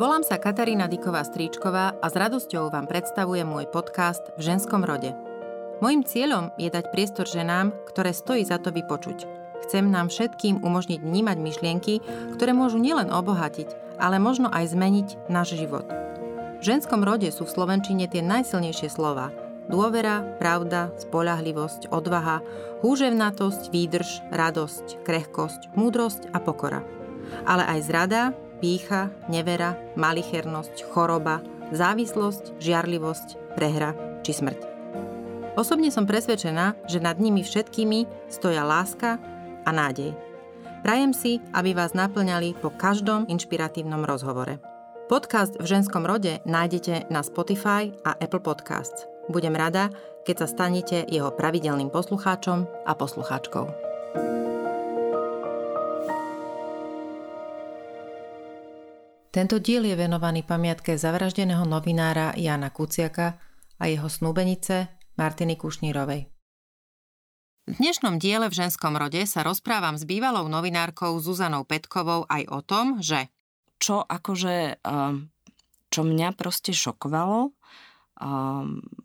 Volám 0.00 0.24
sa 0.24 0.40
Katarína 0.40 0.88
Diková 0.88 1.20
Stríčková 1.20 1.92
a 2.00 2.06
s 2.08 2.16
radosťou 2.16 2.72
vám 2.72 2.88
predstavujem 2.88 3.44
môj 3.44 3.68
podcast 3.68 4.32
v 4.40 4.48
ženskom 4.48 4.80
rode. 4.80 5.12
Mojím 5.84 6.08
cieľom 6.08 6.56
je 6.56 6.72
dať 6.72 6.88
priestor 6.88 7.28
ženám, 7.28 7.76
ktoré 7.84 8.16
stojí 8.16 8.40
za 8.40 8.56
to 8.56 8.72
vypočuť. 8.72 9.28
Chcem 9.60 9.92
nám 9.92 10.08
všetkým 10.08 10.64
umožniť 10.64 11.04
vnímať 11.04 11.36
myšlienky, 11.36 11.94
ktoré 12.32 12.56
môžu 12.56 12.80
nielen 12.80 13.12
obohatiť, 13.12 14.00
ale 14.00 14.16
možno 14.16 14.48
aj 14.48 14.72
zmeniť 14.72 15.28
náš 15.28 15.60
život. 15.60 15.84
V 15.84 16.62
ženskom 16.64 17.04
rode 17.04 17.28
sú 17.28 17.44
v 17.44 17.52
Slovenčine 17.60 18.08
tie 18.08 18.24
najsilnejšie 18.24 18.88
slova– 18.88 19.28
Dôvera, 19.70 20.26
pravda, 20.42 20.90
spolahlivosť, 20.98 21.94
odvaha, 21.94 22.42
húževnatosť, 22.82 23.70
výdrž, 23.70 24.26
radosť, 24.34 25.06
krehkosť, 25.06 25.70
múdrosť 25.78 26.26
a 26.34 26.42
pokora. 26.42 26.82
Ale 27.46 27.62
aj 27.62 27.78
zrada, 27.86 28.34
pícha, 28.60 29.08
nevera, 29.26 29.74
malichernosť, 29.96 30.86
choroba, 30.92 31.40
závislosť, 31.72 32.60
žiarlivosť, 32.60 33.56
prehra 33.56 33.96
či 34.20 34.36
smrť. 34.36 34.60
Osobne 35.58 35.90
som 35.90 36.06
presvedčená, 36.06 36.86
že 36.86 37.02
nad 37.02 37.18
nimi 37.18 37.42
všetkými 37.42 38.30
stoja 38.30 38.62
láska 38.62 39.18
a 39.66 39.70
nádej. 39.74 40.14
Prajem 40.80 41.12
si, 41.12 41.42
aby 41.52 41.76
vás 41.76 41.92
naplňali 41.92 42.56
po 42.56 42.72
každom 42.72 43.28
inšpiratívnom 43.28 44.06
rozhovore. 44.06 44.62
Podcast 45.10 45.58
v 45.58 45.66
ženskom 45.66 46.06
rode 46.06 46.38
nájdete 46.46 47.10
na 47.10 47.20
Spotify 47.26 47.90
a 48.06 48.14
Apple 48.16 48.40
Podcasts. 48.40 49.10
Budem 49.26 49.58
rada, 49.58 49.90
keď 50.22 50.46
sa 50.46 50.46
stanete 50.46 51.02
jeho 51.10 51.34
pravidelným 51.34 51.90
poslucháčom 51.90 52.64
a 52.86 52.92
poslucháčkou. 52.94 53.89
Tento 59.30 59.62
diel 59.62 59.86
je 59.86 59.94
venovaný 59.94 60.42
pamiatke 60.42 60.98
zavraždeného 60.98 61.62
novinára 61.62 62.34
Jana 62.34 62.74
Kuciaka 62.74 63.38
a 63.78 63.86
jeho 63.86 64.10
snúbenice 64.10 64.90
Martiny 65.14 65.54
Kušnírovej. 65.54 66.26
V 67.70 67.74
dnešnom 67.78 68.18
diele 68.18 68.50
v 68.50 68.58
ženskom 68.58 68.98
rode 68.98 69.22
sa 69.30 69.46
rozprávam 69.46 69.94
s 69.94 70.02
bývalou 70.02 70.50
novinárkou 70.50 71.14
Zuzanou 71.22 71.62
Petkovou 71.62 72.26
aj 72.26 72.42
o 72.50 72.58
tom, 72.66 72.98
že 72.98 73.30
čo 73.78 74.02
akože, 74.02 74.82
ehm, 74.82 75.30
čo 75.94 76.02
mňa 76.02 76.34
proste 76.34 76.74
šokovalo, 76.74 77.54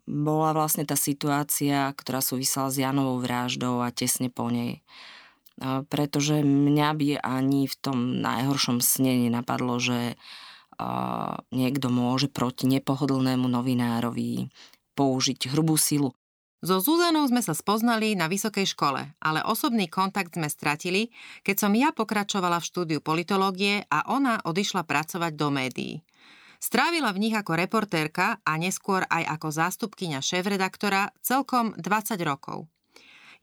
bola 0.06 0.50
vlastne 0.52 0.84
tá 0.84 0.92
situácia, 0.92 1.88
ktorá 1.96 2.20
súvisela 2.20 2.68
s 2.68 2.76
Janovou 2.76 3.16
vraždou 3.24 3.80
a 3.80 3.88
tesne 3.88 4.28
po 4.28 4.52
nej. 4.52 4.84
Pretože 5.62 6.44
mňa 6.44 6.88
by 6.92 7.08
ani 7.24 7.64
v 7.64 7.74
tom 7.80 8.20
najhoršom 8.20 8.84
sne 8.84 9.24
nenapadlo, 9.24 9.80
že 9.80 10.20
niekto 11.48 11.88
môže 11.88 12.28
proti 12.28 12.68
nepohodlnému 12.68 13.48
novinárovi 13.48 14.52
použiť 14.92 15.48
hrubú 15.48 15.80
silu. 15.80 16.12
So 16.64 16.80
Zuzanou 16.80 17.28
sme 17.28 17.44
sa 17.44 17.52
spoznali 17.52 18.16
na 18.16 18.32
vysokej 18.32 18.64
škole, 18.76 19.12
ale 19.20 19.40
osobný 19.44 19.92
kontakt 19.92 20.36
sme 20.36 20.48
stratili, 20.48 21.12
keď 21.44 21.56
som 21.68 21.72
ja 21.76 21.92
pokračovala 21.92 22.60
v 22.60 22.68
štúdiu 22.68 22.98
politológie 23.04 23.84
a 23.92 24.08
ona 24.08 24.40
odišla 24.40 24.84
pracovať 24.88 25.32
do 25.36 25.48
médií. 25.52 25.94
Strávila 26.56 27.12
v 27.12 27.28
nich 27.28 27.36
ako 27.36 27.60
reportérka 27.60 28.40
a 28.40 28.56
neskôr 28.56 29.04
aj 29.04 29.36
ako 29.36 29.48
zástupkyňa 29.52 30.24
šéf-redaktora 30.24 31.12
celkom 31.20 31.76
20 31.76 32.16
rokov. 32.24 32.68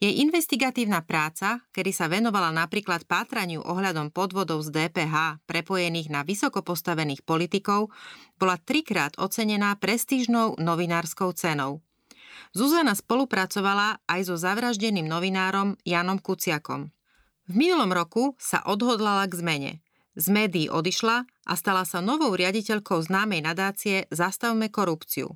Jej 0.01 0.21
investigatívna 0.21 1.05
práca, 1.05 1.61
kedy 1.73 1.91
sa 1.93 2.09
venovala 2.09 2.49
napríklad 2.49 3.05
pátraniu 3.05 3.61
ohľadom 3.61 4.09
podvodov 4.09 4.65
z 4.65 4.73
DPH 4.73 5.45
prepojených 5.45 6.09
na 6.09 6.21
vysoko 6.25 6.65
postavených 6.65 7.25
politikov, 7.25 7.93
bola 8.37 8.57
trikrát 8.57 9.13
ocenená 9.21 9.75
prestížnou 9.77 10.57
novinárskou 10.57 11.33
cenou. 11.37 11.81
Zuzana 12.53 12.93
spolupracovala 12.97 14.01
aj 14.05 14.21
so 14.29 14.35
zavraždeným 14.37 15.05
novinárom 15.05 15.77
Janom 15.85 16.17
Kuciakom. 16.21 16.89
V 17.49 17.53
minulom 17.53 17.91
roku 17.91 18.37
sa 18.39 18.63
odhodlala 18.63 19.25
k 19.29 19.33
zmene– 19.41 19.73
z 20.13 20.29
médií 20.29 20.69
odišla 20.69 21.25
a 21.25 21.53
stala 21.57 21.89
sa 21.89 21.97
novou 21.97 22.37
riaditeľkou 22.37 23.01
známej 23.01 23.41
nadácie 23.41 24.05
Zastavme 24.13 24.69
korupciu. 24.69 25.33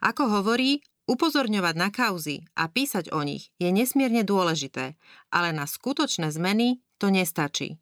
Ako 0.00 0.30
hovorí, 0.30 0.86
upozorňovať 1.04 1.74
na 1.76 1.88
kauzy 1.92 2.44
a 2.56 2.68
písať 2.68 3.12
o 3.12 3.20
nich 3.24 3.52
je 3.60 3.68
nesmierne 3.68 4.24
dôležité, 4.24 4.96
ale 5.28 5.48
na 5.52 5.68
skutočné 5.68 6.32
zmeny 6.32 6.80
to 6.96 7.12
nestačí. 7.12 7.80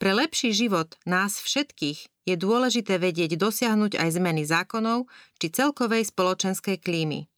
Pre 0.00 0.16
lepší 0.16 0.56
život 0.56 0.96
nás 1.04 1.44
všetkých 1.44 2.24
je 2.24 2.36
dôležité 2.36 2.96
vedieť 2.96 3.36
dosiahnuť 3.36 4.00
aj 4.00 4.08
zmeny 4.16 4.48
zákonov 4.48 5.08
či 5.36 5.52
celkovej 5.52 6.08
spoločenskej 6.08 6.80
klímy. 6.80 7.28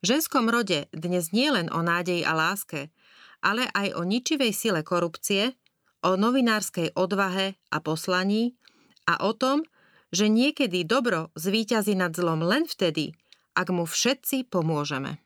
V 0.00 0.04
ženskom 0.08 0.48
rode 0.48 0.88
dnes 0.96 1.28
nie 1.36 1.52
len 1.52 1.68
o 1.68 1.84
nádeji 1.84 2.24
a 2.24 2.32
láske, 2.32 2.88
ale 3.44 3.68
aj 3.76 4.00
o 4.00 4.02
ničivej 4.04 4.52
sile 4.56 4.80
korupcie, 4.80 5.52
o 6.00 6.16
novinárskej 6.16 6.96
odvahe 6.96 7.60
a 7.68 7.76
poslaní 7.84 8.56
a 9.04 9.20
o 9.20 9.36
tom, 9.36 9.68
že 10.08 10.32
niekedy 10.32 10.88
dobro 10.88 11.28
zvíťazí 11.36 11.92
nad 12.00 12.16
zlom 12.16 12.40
len 12.40 12.64
vtedy, 12.64 13.12
ak 13.54 13.68
mu 13.74 13.84
všetci 13.84 14.48
pomôžeme. 14.48 15.18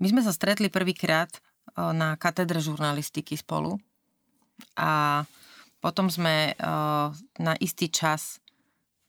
My 0.00 0.06
sme 0.08 0.22
sa 0.24 0.32
stretli 0.32 0.72
prvýkrát 0.72 1.28
na 1.76 2.16
katedre 2.16 2.58
žurnalistiky 2.58 3.36
spolu 3.36 3.78
a 4.76 5.22
potom 5.80 6.12
sme 6.12 6.56
na 7.40 7.52
istý 7.60 7.88
čas 7.88 8.40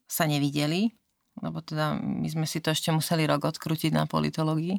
sa 0.08 0.28
nevideli, 0.28 0.92
lebo 1.40 1.64
teda 1.64 1.96
my 2.00 2.28
sme 2.28 2.46
si 2.48 2.60
to 2.60 2.72
ešte 2.72 2.92
museli 2.92 3.24
rok 3.28 3.48
odkrútiť 3.48 3.92
na 3.96 4.08
politológii. 4.08 4.76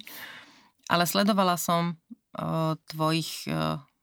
Ale 0.93 1.09
sledovala 1.09 1.56
som 1.56 1.97
tvojich 2.93 3.49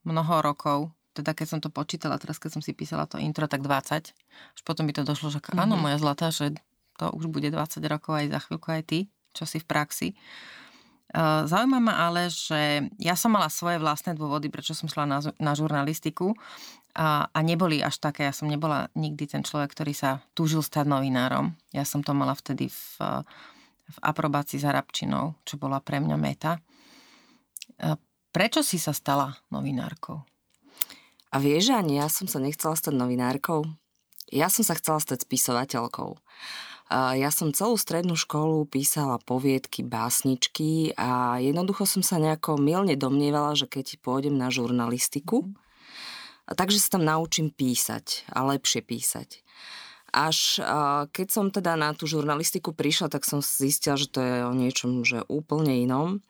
mnoho 0.06 0.36
rokov 0.42 0.94
teda 1.20 1.36
keď 1.36 1.48
som 1.52 1.60
to 1.60 1.68
počítala, 1.68 2.16
teraz 2.16 2.40
keď 2.40 2.60
som 2.60 2.62
si 2.64 2.72
písala 2.72 3.04
to 3.04 3.20
intro, 3.20 3.44
tak 3.52 3.60
20. 3.60 4.16
Až 4.16 4.62
potom 4.64 4.88
by 4.88 4.94
to 4.96 5.04
došlo, 5.04 5.34
že 5.34 5.44
mm-hmm. 5.44 5.60
áno, 5.60 5.76
moja 5.76 6.00
zlatá, 6.00 6.32
že 6.32 6.56
to 7.00 7.08
už 7.16 7.32
bude 7.32 7.48
20 7.48 7.80
rokov 7.88 8.20
aj 8.20 8.26
za 8.28 8.40
chvíľku 8.44 8.68
aj 8.76 8.84
ty, 8.84 9.00
čo 9.32 9.48
si 9.48 9.64
v 9.64 9.70
praxi. 9.70 10.10
Zaujíma 11.16 11.82
ma 11.82 12.06
ale, 12.06 12.30
že 12.30 12.86
ja 13.02 13.18
som 13.18 13.34
mala 13.34 13.50
svoje 13.50 13.82
vlastné 13.82 14.14
dôvody, 14.14 14.54
prečo 14.54 14.78
som 14.78 14.86
šla 14.86 15.10
na, 15.10 15.18
na 15.42 15.58
žurnalistiku 15.58 16.38
a, 16.94 17.26
a 17.34 17.40
neboli 17.42 17.82
až 17.82 17.98
také. 17.98 18.30
Ja 18.30 18.34
som 18.36 18.46
nebola 18.46 18.94
nikdy 18.94 19.26
ten 19.26 19.42
človek, 19.42 19.74
ktorý 19.74 19.98
sa 19.98 20.22
túžil 20.38 20.62
stať 20.62 20.86
novinárom. 20.86 21.58
Ja 21.74 21.82
som 21.82 22.06
to 22.06 22.14
mala 22.14 22.38
vtedy 22.38 22.70
v, 22.70 22.86
v 23.90 23.98
aprobácii 24.06 24.62
za 24.62 24.70
Rabčinou, 24.70 25.34
čo 25.50 25.58
bola 25.58 25.82
pre 25.82 25.98
mňa 25.98 26.18
meta. 26.22 26.62
Prečo 28.30 28.62
si 28.62 28.78
sa 28.78 28.94
stala 28.94 29.34
novinárkou? 29.50 30.22
A 31.34 31.36
vieš, 31.42 31.74
ani 31.74 31.98
ja 31.98 32.06
som 32.06 32.30
sa 32.30 32.38
nechcela 32.38 32.78
stať 32.78 32.94
novinárkou. 32.94 33.66
Ja 34.30 34.50
som 34.54 34.62
sa 34.62 34.78
chcela 34.78 35.02
stať 35.02 35.26
spisovateľkou. 35.26 36.18
Ja 36.90 37.30
som 37.30 37.54
celú 37.54 37.78
strednú 37.78 38.18
školu 38.18 38.66
písala 38.66 39.22
poviedky, 39.22 39.86
básničky 39.86 40.98
a 40.98 41.38
jednoducho 41.38 41.86
som 41.86 42.02
sa 42.02 42.18
nejako 42.18 42.58
milne 42.58 42.98
domnievala, 42.98 43.54
že 43.54 43.70
keď 43.70 44.02
pôjdem 44.02 44.34
na 44.34 44.50
žurnalistiku, 44.50 45.46
a 46.50 46.58
takže 46.58 46.82
sa 46.82 46.98
tam 46.98 47.06
naučím 47.06 47.54
písať 47.54 48.26
a 48.34 48.42
lepšie 48.42 48.82
písať. 48.82 49.46
Až 50.10 50.58
keď 51.14 51.28
som 51.30 51.54
teda 51.54 51.78
na 51.78 51.94
tú 51.94 52.10
žurnalistiku 52.10 52.74
prišla, 52.74 53.14
tak 53.14 53.22
som 53.22 53.46
zistila, 53.46 53.94
že 53.94 54.10
to 54.10 54.26
je 54.26 54.42
o 54.42 54.54
niečom 54.58 55.06
že 55.06 55.22
úplne 55.30 55.86
inom. 55.86 56.26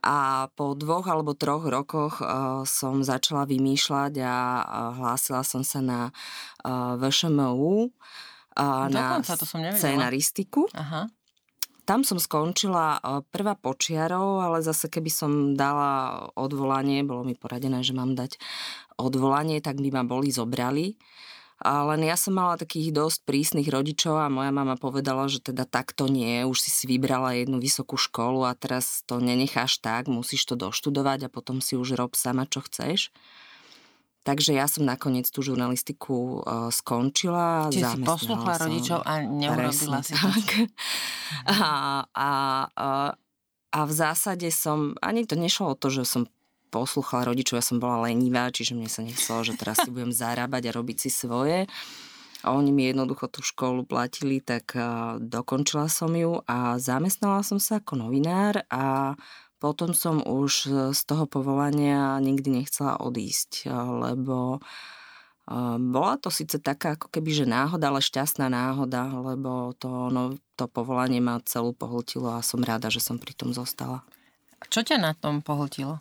A 0.00 0.48
po 0.56 0.72
dvoch 0.72 1.04
alebo 1.04 1.36
troch 1.36 1.68
rokoch 1.68 2.24
uh, 2.24 2.64
som 2.64 3.04
začala 3.04 3.44
vymýšľať 3.44 4.12
a 4.24 4.32
uh, 4.32 4.64
hlásila 4.96 5.44
som 5.44 5.60
sa 5.60 5.84
na 5.84 6.00
uh, 6.08 6.96
VŠMU 6.96 7.92
na 8.58 9.20
to 9.22 9.46
som 9.46 9.60
scenaristiku. 9.62 10.66
Aha. 10.74 11.06
Tam 11.88 12.06
som 12.06 12.22
skončila 12.22 13.02
prvá 13.34 13.58
počiarov, 13.58 14.38
ale 14.38 14.62
zase 14.62 14.86
keby 14.86 15.10
som 15.10 15.30
dala 15.58 16.22
odvolanie, 16.38 17.02
bolo 17.02 17.26
mi 17.26 17.34
poradené, 17.34 17.82
že 17.82 17.98
mám 17.98 18.14
dať 18.14 18.38
odvolanie, 18.94 19.58
tak 19.58 19.82
by 19.82 19.90
ma 19.90 20.06
boli 20.06 20.30
zobrali. 20.30 20.94
Len 21.60 22.00
ja 22.06 22.16
som 22.16 22.38
mala 22.38 22.56
takých 22.56 22.88
dosť 22.94 23.26
prísnych 23.28 23.68
rodičov 23.68 24.16
a 24.16 24.32
moja 24.32 24.48
mama 24.48 24.80
povedala, 24.80 25.28
že 25.28 25.44
teda 25.44 25.68
takto 25.68 26.08
nie, 26.08 26.46
už 26.48 26.56
si 26.56 26.70
si 26.72 26.88
vybrala 26.88 27.36
jednu 27.36 27.60
vysokú 27.60 28.00
školu 28.00 28.48
a 28.48 28.56
teraz 28.56 29.04
to 29.04 29.20
nenecháš 29.20 29.76
tak, 29.76 30.08
musíš 30.08 30.48
to 30.48 30.56
doštudovať 30.56 31.26
a 31.26 31.32
potom 31.32 31.60
si 31.60 31.76
už 31.76 32.00
rob 32.00 32.16
sama, 32.16 32.48
čo 32.48 32.64
chceš. 32.64 33.12
Takže 34.20 34.52
ja 34.52 34.68
som 34.68 34.84
nakoniec 34.84 35.24
tú 35.32 35.40
žurnalistiku 35.40 36.44
uh, 36.44 36.68
skončila. 36.68 37.72
Čiže 37.72 37.96
si 37.96 38.00
posluchla 38.04 38.54
rodičov 38.60 39.00
a 39.00 39.24
neurobila 39.24 40.04
si 40.04 40.12
tak. 40.12 40.48
a, 41.56 42.04
a, 42.04 42.30
a, 43.72 43.78
v 43.80 43.92
zásade 43.92 44.44
som, 44.52 44.92
ani 45.00 45.24
to 45.24 45.40
nešlo 45.40 45.72
o 45.72 45.78
to, 45.78 45.88
že 45.88 46.04
som 46.04 46.22
poslúchala 46.68 47.32
rodičov, 47.32 47.58
ja 47.58 47.64
som 47.64 47.80
bola 47.80 48.12
lenivá, 48.12 48.52
čiže 48.52 48.76
mne 48.76 48.92
sa 48.92 49.00
nechcelo, 49.00 49.40
že 49.40 49.56
teraz 49.56 49.80
si 49.80 49.88
budem 49.94 50.12
zarábať 50.12 50.68
a 50.68 50.76
robiť 50.76 51.08
si 51.08 51.10
svoje. 51.10 51.64
A 52.40 52.56
oni 52.56 52.72
mi 52.72 52.88
jednoducho 52.88 53.28
tú 53.28 53.44
školu 53.44 53.84
platili, 53.84 54.40
tak 54.40 54.72
dokončila 55.20 55.92
som 55.92 56.08
ju 56.12 56.40
a 56.48 56.80
zamestnala 56.80 57.44
som 57.44 57.60
sa 57.60 57.84
ako 57.84 58.00
novinár 58.00 58.64
a 58.72 59.12
potom 59.60 59.92
som 59.92 60.24
už 60.24 60.52
z 60.96 61.00
toho 61.04 61.28
povolania 61.28 62.16
nikdy 62.18 62.64
nechcela 62.64 62.96
odísť, 62.96 63.68
lebo 64.00 64.64
bola 65.80 66.14
to 66.16 66.30
síce 66.30 66.62
taká 66.62 66.94
ako 66.94 67.10
keby, 67.10 67.42
že 67.42 67.46
náhoda, 67.46 67.90
ale 67.90 67.98
šťastná 67.98 68.46
náhoda, 68.46 69.10
lebo 69.10 69.74
to, 69.76 70.08
no, 70.08 70.38
to 70.54 70.70
povolanie 70.70 71.18
ma 71.18 71.42
celú 71.42 71.74
pohltilo 71.74 72.38
a 72.38 72.46
som 72.46 72.62
rada, 72.62 72.86
že 72.86 73.02
som 73.02 73.18
pri 73.18 73.34
tom 73.34 73.50
zostala. 73.50 74.06
Čo 74.70 74.86
ťa 74.86 75.02
na 75.02 75.12
tom 75.12 75.42
pohltilo? 75.42 75.98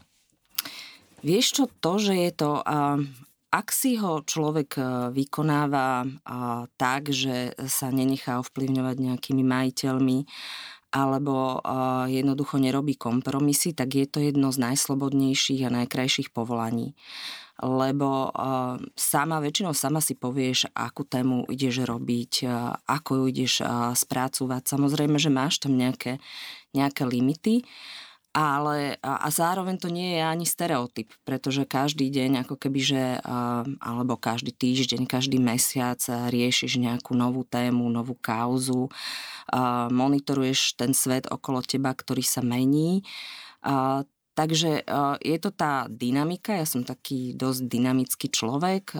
Vieš 1.25 1.45
čo, 1.51 1.63
to, 1.67 1.97
že 1.97 2.13
je 2.13 2.31
to... 2.31 2.61
Ak 3.49 3.73
si 3.73 3.97
ho 3.97 4.21
človek 4.21 4.77
e, 4.77 4.81
vykonáva 5.09 6.05
tak, 6.77 7.09
že 7.09 7.57
sa 7.65 7.89
nenechá 7.89 8.37
ovplyvňovať 8.45 8.95
nejakými 9.01 9.41
majiteľmi, 9.41 10.17
alebo 10.89 11.61
jednoducho 12.09 12.57
nerobí 12.57 12.97
kompromisy, 12.97 13.77
tak 13.77 13.93
je 13.93 14.05
to 14.09 14.19
jedno 14.19 14.49
z 14.49 14.57
najslobodnejších 14.65 15.69
a 15.69 15.73
najkrajších 15.83 16.33
povolaní 16.33 16.97
lebo 17.59 18.31
sama, 18.95 19.43
väčšinou 19.43 19.75
sama 19.75 19.99
si 19.99 20.15
povieš, 20.15 20.71
akú 20.71 21.03
tému 21.03 21.43
ideš 21.51 21.83
robiť, 21.83 22.47
ako 22.87 23.11
ju 23.19 23.23
ideš 23.35 23.53
spracovať. 23.99 24.63
Samozrejme, 24.63 25.19
že 25.19 25.27
máš 25.27 25.59
tam 25.59 25.75
nejaké, 25.75 26.23
nejaké 26.71 27.03
limity, 27.03 27.67
ale 28.39 28.95
a, 29.03 29.25
a 29.25 29.27
zároveň 29.27 29.75
to 29.75 29.91
nie 29.91 30.15
je 30.15 30.23
ani 30.23 30.47
stereotyp, 30.47 31.11
pretože 31.27 31.67
každý 31.67 32.07
deň, 32.07 32.47
ako 32.47 32.55
keby, 32.55 32.79
že, 32.79 33.03
alebo 33.83 34.15
každý 34.15 34.55
týždeň, 34.55 35.03
každý 35.11 35.43
mesiac 35.43 35.99
riešiš 36.07 36.79
nejakú 36.79 37.19
novú 37.19 37.43
tému, 37.43 37.91
novú 37.91 38.15
kauzu, 38.15 38.87
monitoruješ 39.91 40.79
ten 40.79 40.95
svet 40.95 41.27
okolo 41.27 41.59
teba, 41.67 41.91
ktorý 41.91 42.23
sa 42.23 42.39
mení. 42.39 43.03
Takže 44.39 44.87
je 45.19 45.37
to 45.43 45.51
tá 45.51 45.91
dynamika, 45.91 46.55
ja 46.55 46.63
som 46.63 46.87
taký 46.87 47.35
dosť 47.35 47.67
dynamický 47.67 48.31
človek, 48.31 48.95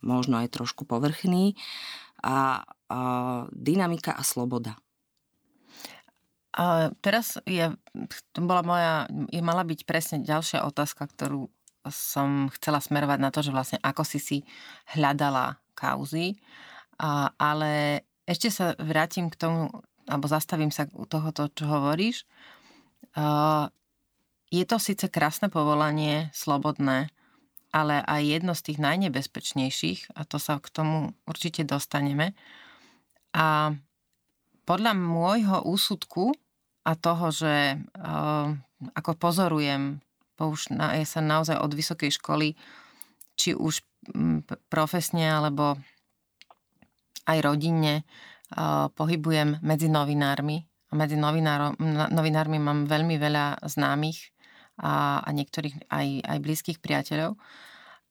možno 0.00 0.40
aj 0.40 0.48
trošku 0.48 0.88
povrchný 0.88 1.60
a 2.24 2.64
dynamika 3.52 4.16
a 4.16 4.24
sloboda. 4.24 4.80
A 6.52 6.92
teraz 7.00 7.40
je, 7.48 7.72
to 8.36 8.44
bola 8.44 8.60
moja, 8.60 8.94
je 9.32 9.40
mala 9.40 9.64
byť 9.64 9.88
presne 9.88 10.18
ďalšia 10.20 10.68
otázka, 10.68 11.08
ktorú 11.08 11.48
som 11.88 12.52
chcela 12.60 12.78
smerovať 12.78 13.18
na 13.18 13.32
to, 13.32 13.40
že 13.40 13.50
vlastne 13.50 13.78
ako 13.80 14.04
si 14.04 14.20
si 14.20 14.38
hľadala 14.92 15.56
kauzy, 15.72 16.36
a, 17.00 17.32
ale 17.40 18.04
ešte 18.28 18.52
sa 18.52 18.76
vrátim 18.78 19.32
k 19.32 19.40
tomu, 19.40 19.72
alebo 20.06 20.30
zastavím 20.30 20.70
sa 20.70 20.86
u 20.94 21.08
tohoto, 21.08 21.50
čo 21.50 21.66
hovoríš. 21.66 22.22
Je 24.52 24.64
to 24.68 24.76
síce 24.78 25.10
krásne 25.10 25.50
povolanie, 25.50 26.30
slobodné, 26.30 27.10
ale 27.72 28.04
aj 28.04 28.22
jedno 28.22 28.52
z 28.54 28.62
tých 28.68 28.78
najnebezpečnejších, 28.78 30.14
a 30.14 30.28
to 30.28 30.36
sa 30.36 30.60
k 30.60 30.68
tomu 30.70 31.16
určite 31.26 31.64
dostaneme. 31.64 32.36
A 33.34 33.72
podľa 34.68 34.92
môjho 34.94 35.64
úsudku 35.66 36.36
a 36.82 36.92
toho, 36.98 37.30
že 37.30 37.78
uh, 37.78 38.54
ako 38.94 39.10
pozorujem, 39.14 40.02
už 40.42 40.74
na, 40.74 40.98
ja 40.98 41.06
sa 41.06 41.22
naozaj 41.22 41.54
od 41.54 41.70
vysokej 41.70 42.18
školy, 42.18 42.58
či 43.38 43.54
už 43.54 43.86
profesne, 44.66 45.30
alebo 45.30 45.78
aj 47.30 47.38
rodinne, 47.38 48.02
uh, 48.02 48.90
pohybujem 48.90 49.62
medzi 49.62 49.86
novinármi. 49.86 50.66
A 50.90 50.98
medzi 50.98 51.14
novinármi 51.16 52.58
mám 52.58 52.90
veľmi 52.90 53.16
veľa 53.16 53.64
známych, 53.64 54.32
a, 54.80 55.20
a 55.20 55.28
niektorých 55.30 55.88
aj, 55.92 56.06
aj 56.24 56.38
blízkych 56.40 56.78
priateľov. 56.80 57.36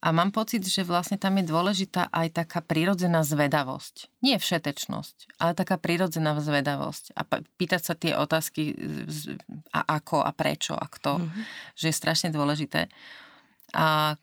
A 0.02 0.10
mám 0.10 0.34
pocit, 0.34 0.66
že 0.66 0.82
vlastne 0.82 1.22
tam 1.22 1.38
je 1.38 1.46
dôležitá 1.46 2.10
aj 2.10 2.34
taká 2.34 2.66
prírodzená 2.66 3.22
zvedavosť. 3.22 4.10
Nie 4.26 4.42
všetečnosť, 4.42 5.38
ale 5.38 5.54
taká 5.54 5.78
prírodzená 5.78 6.34
zvedavosť. 6.42 7.14
A 7.14 7.22
pýtať 7.30 7.82
sa 7.86 7.94
tie 7.94 8.18
otázky 8.18 8.74
a 9.70 9.86
ako 10.02 10.26
a 10.26 10.34
prečo 10.34 10.74
a 10.74 10.90
kto, 10.90 11.22
mm-hmm. 11.22 11.44
že 11.78 11.86
je 11.94 12.00
strašne 12.02 12.34
dôležité. 12.34 12.90
A 13.78 14.18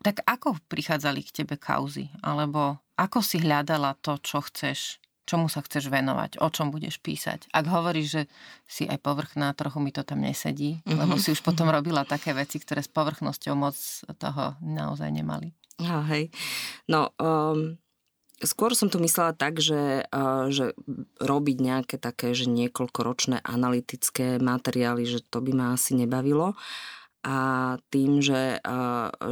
tak 0.00 0.24
ako 0.24 0.56
prichádzali 0.72 1.20
k 1.28 1.44
tebe 1.44 1.60
kauzy? 1.60 2.08
Alebo 2.24 2.80
ako 2.96 3.20
si 3.20 3.44
hľadala 3.44 3.92
to, 4.00 4.16
čo 4.24 4.40
chceš? 4.40 5.04
Čomu 5.28 5.52
sa 5.52 5.60
chceš 5.60 5.92
venovať, 5.92 6.40
o 6.40 6.48
čom 6.48 6.72
budeš 6.72 6.96
písať. 7.04 7.52
Ak 7.52 7.68
hovoríš, 7.68 8.08
že 8.08 8.22
si 8.64 8.88
aj 8.88 9.04
povrchná, 9.04 9.52
trochu 9.52 9.84
mi 9.84 9.92
to 9.92 10.00
tam 10.00 10.24
nesedí, 10.24 10.80
mm-hmm. 10.80 10.96
lebo 10.96 11.20
si 11.20 11.36
už 11.36 11.44
potom 11.44 11.68
robila 11.68 12.08
také 12.08 12.32
veci, 12.32 12.56
ktoré 12.56 12.80
s 12.80 12.88
povrchnosťou 12.88 13.52
moc 13.52 13.76
toho 14.16 14.56
naozaj 14.64 15.12
nemali. 15.12 15.52
Ja, 15.76 16.00
hej. 16.08 16.32
No, 16.88 17.12
um, 17.20 17.76
skôr 18.40 18.72
som 18.72 18.88
to 18.88 18.98
myslela 18.98 19.36
tak, 19.36 19.60
že, 19.60 20.08
uh, 20.08 20.48
že 20.48 20.72
robiť 21.20 21.56
nejaké 21.60 21.96
také, 22.00 22.32
že 22.32 22.48
niekoľkoročné 22.48 23.44
analytické 23.44 24.40
materiály, 24.40 25.04
že 25.06 25.20
to 25.22 25.44
by 25.44 25.52
ma 25.52 25.66
asi 25.76 25.94
nebavilo 25.94 26.56
a 27.26 27.38
tým, 27.90 28.22
že, 28.22 28.62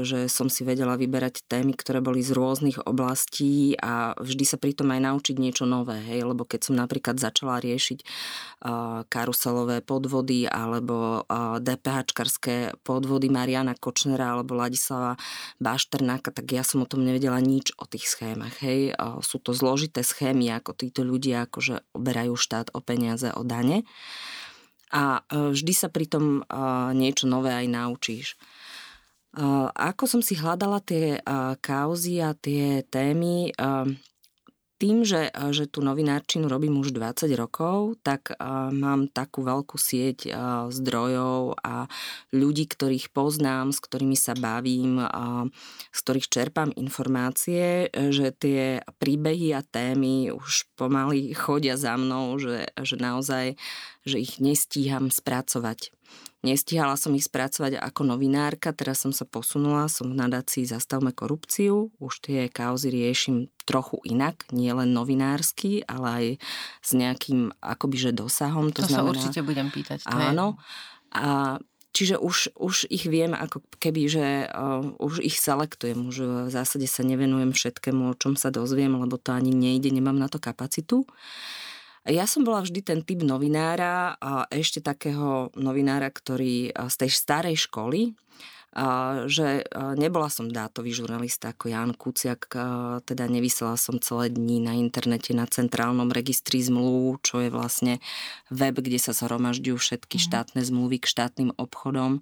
že 0.02 0.26
som 0.26 0.50
si 0.50 0.66
vedela 0.66 0.98
vyberať 0.98 1.46
témy, 1.46 1.78
ktoré 1.78 2.02
boli 2.02 2.18
z 2.18 2.34
rôznych 2.34 2.82
oblastí 2.82 3.78
a 3.78 4.12
vždy 4.18 4.44
sa 4.44 4.58
pritom 4.58 4.90
aj 4.90 5.00
naučiť 5.06 5.36
niečo 5.38 5.64
nové, 5.70 6.02
hej, 6.02 6.26
lebo 6.26 6.42
keď 6.42 6.66
som 6.66 6.74
napríklad 6.74 7.22
začala 7.22 7.62
riešiť 7.62 8.02
karuselové 9.06 9.86
podvody 9.86 10.50
alebo 10.50 11.24
DPHčkarské 11.62 12.82
podvody 12.82 13.30
Mariana 13.30 13.78
Kočnera 13.78 14.34
alebo 14.34 14.58
Ladislava 14.58 15.14
Bašternáka, 15.62 16.34
tak 16.34 16.50
ja 16.50 16.66
som 16.66 16.82
o 16.82 16.90
tom 16.90 17.06
nevedela 17.06 17.38
nič 17.38 17.70
o 17.78 17.86
tých 17.86 18.10
schémach, 18.10 18.58
hej. 18.66 18.98
Sú 19.22 19.38
to 19.38 19.54
zložité 19.54 20.02
schémy, 20.02 20.50
ako 20.52 20.74
títo 20.74 21.06
ľudia 21.06 21.46
akože 21.46 21.86
oberajú 21.94 22.34
štát 22.34 22.74
o 22.74 22.82
peniaze, 22.82 23.30
o 23.30 23.46
dane 23.46 23.86
a 24.92 25.22
e, 25.26 25.50
vždy 25.54 25.72
sa 25.74 25.88
pri 25.90 26.06
tom 26.06 26.40
e, 26.40 26.42
niečo 26.94 27.26
nové 27.26 27.50
aj 27.50 27.66
naučíš. 27.66 28.26
E, 28.34 28.36
ako 29.74 30.04
som 30.06 30.20
si 30.22 30.38
hľadala 30.38 30.78
tie 30.82 31.18
kauzy 31.58 32.22
a 32.22 32.32
tie 32.36 32.86
témy, 32.86 33.50
tým, 34.76 35.08
že, 35.08 35.32
že 35.32 35.64
tú 35.64 35.80
novinárčinu 35.80 36.52
robím 36.52 36.76
už 36.80 36.92
20 36.92 37.32
rokov, 37.32 37.96
tak 38.04 38.32
uh, 38.32 38.68
mám 38.68 39.08
takú 39.08 39.40
veľkú 39.40 39.80
sieť 39.80 40.28
uh, 40.28 40.68
zdrojov 40.68 41.56
a 41.64 41.88
ľudí, 42.36 42.68
ktorých 42.68 43.08
poznám, 43.10 43.72
s 43.72 43.80
ktorými 43.80 44.16
sa 44.16 44.36
bavím, 44.36 45.00
uh, 45.00 45.48
z 45.92 45.98
ktorých 46.04 46.28
čerpám 46.28 46.70
informácie, 46.76 47.88
že 47.92 48.36
tie 48.36 48.84
príbehy 49.00 49.56
a 49.56 49.64
témy 49.64 50.28
už 50.30 50.68
pomaly 50.76 51.32
chodia 51.32 51.80
za 51.80 51.96
mnou, 51.96 52.36
že, 52.36 52.68
že 52.76 52.96
naozaj 53.00 53.56
že 54.06 54.22
ich 54.22 54.38
nestíham 54.38 55.10
spracovať. 55.10 55.90
Nestihala 56.46 56.94
som 56.94 57.10
ich 57.18 57.26
spracovať 57.26 57.82
ako 57.82 58.14
novinárka, 58.14 58.70
teraz 58.70 59.02
som 59.02 59.10
sa 59.10 59.26
posunula, 59.26 59.90
som 59.90 60.14
v 60.14 60.18
nadácii 60.22 60.62
Zastavme 60.62 61.10
korupciu, 61.10 61.90
už 61.98 62.22
tie 62.22 62.46
kauzy 62.46 62.94
riešim 62.94 63.50
trochu 63.66 63.98
inak, 64.06 64.46
nie 64.54 64.70
len 64.70 64.94
novinársky, 64.94 65.82
ale 65.90 66.06
aj 66.06 66.26
s 66.86 66.90
nejakým 66.94 67.50
akoby 67.58 67.96
že 67.98 68.10
dosahom. 68.14 68.70
To, 68.70 68.86
to 68.86 68.94
znamená, 68.94 69.02
sa 69.02 69.10
určite 69.10 69.40
budem 69.42 69.74
pýtať. 69.74 70.06
To 70.06 70.14
áno. 70.14 70.46
Je... 70.54 71.18
A 71.18 71.58
Čiže 71.96 72.20
už, 72.20 72.52
už 72.60 72.92
ich 72.92 73.08
viem 73.08 73.32
ako 73.32 73.64
keby, 73.80 74.02
že 74.04 74.52
uh, 74.52 74.84
už 75.00 75.24
ich 75.24 75.40
selektujem, 75.40 76.12
už 76.12 76.44
v 76.44 76.50
zásade 76.52 76.84
sa 76.84 77.00
nevenujem 77.00 77.56
všetkému, 77.56 78.12
o 78.12 78.18
čom 78.20 78.36
sa 78.36 78.52
dozviem, 78.52 78.92
lebo 79.00 79.16
to 79.16 79.32
ani 79.32 79.56
nejde, 79.56 79.88
nemám 79.88 80.20
na 80.20 80.28
to 80.28 80.36
kapacitu. 80.36 81.08
Ja 82.06 82.22
som 82.30 82.46
bola 82.46 82.62
vždy 82.62 82.80
ten 82.86 83.00
typ 83.02 83.26
novinára 83.26 84.14
a 84.22 84.46
ešte 84.46 84.78
takého 84.78 85.50
novinára, 85.58 86.06
ktorý 86.06 86.70
z 86.70 86.94
tej 87.02 87.10
starej 87.10 87.66
školy, 87.66 88.14
že 89.26 89.64
nebola 89.96 90.28
som 90.28 90.52
dátový 90.52 90.92
žurnalista 90.92 91.56
ako 91.56 91.72
Jan 91.72 91.96
Kuciak, 91.96 92.52
teda 93.08 93.24
nevysela 93.26 93.74
som 93.80 93.96
celé 93.96 94.28
dní 94.28 94.60
na 94.60 94.76
internete 94.76 95.32
na 95.32 95.48
centrálnom 95.48 96.12
registri 96.12 96.60
zmluv, 96.60 97.24
čo 97.24 97.40
je 97.40 97.48
vlastne 97.48 97.98
web, 98.52 98.76
kde 98.76 99.00
sa 99.00 99.16
zhromažďujú 99.16 99.76
všetky 99.80 100.20
mhm. 100.20 100.24
štátne 100.28 100.60
zmluvy 100.62 101.00
k 101.00 101.10
štátnym 101.10 101.50
obchodom. 101.56 102.20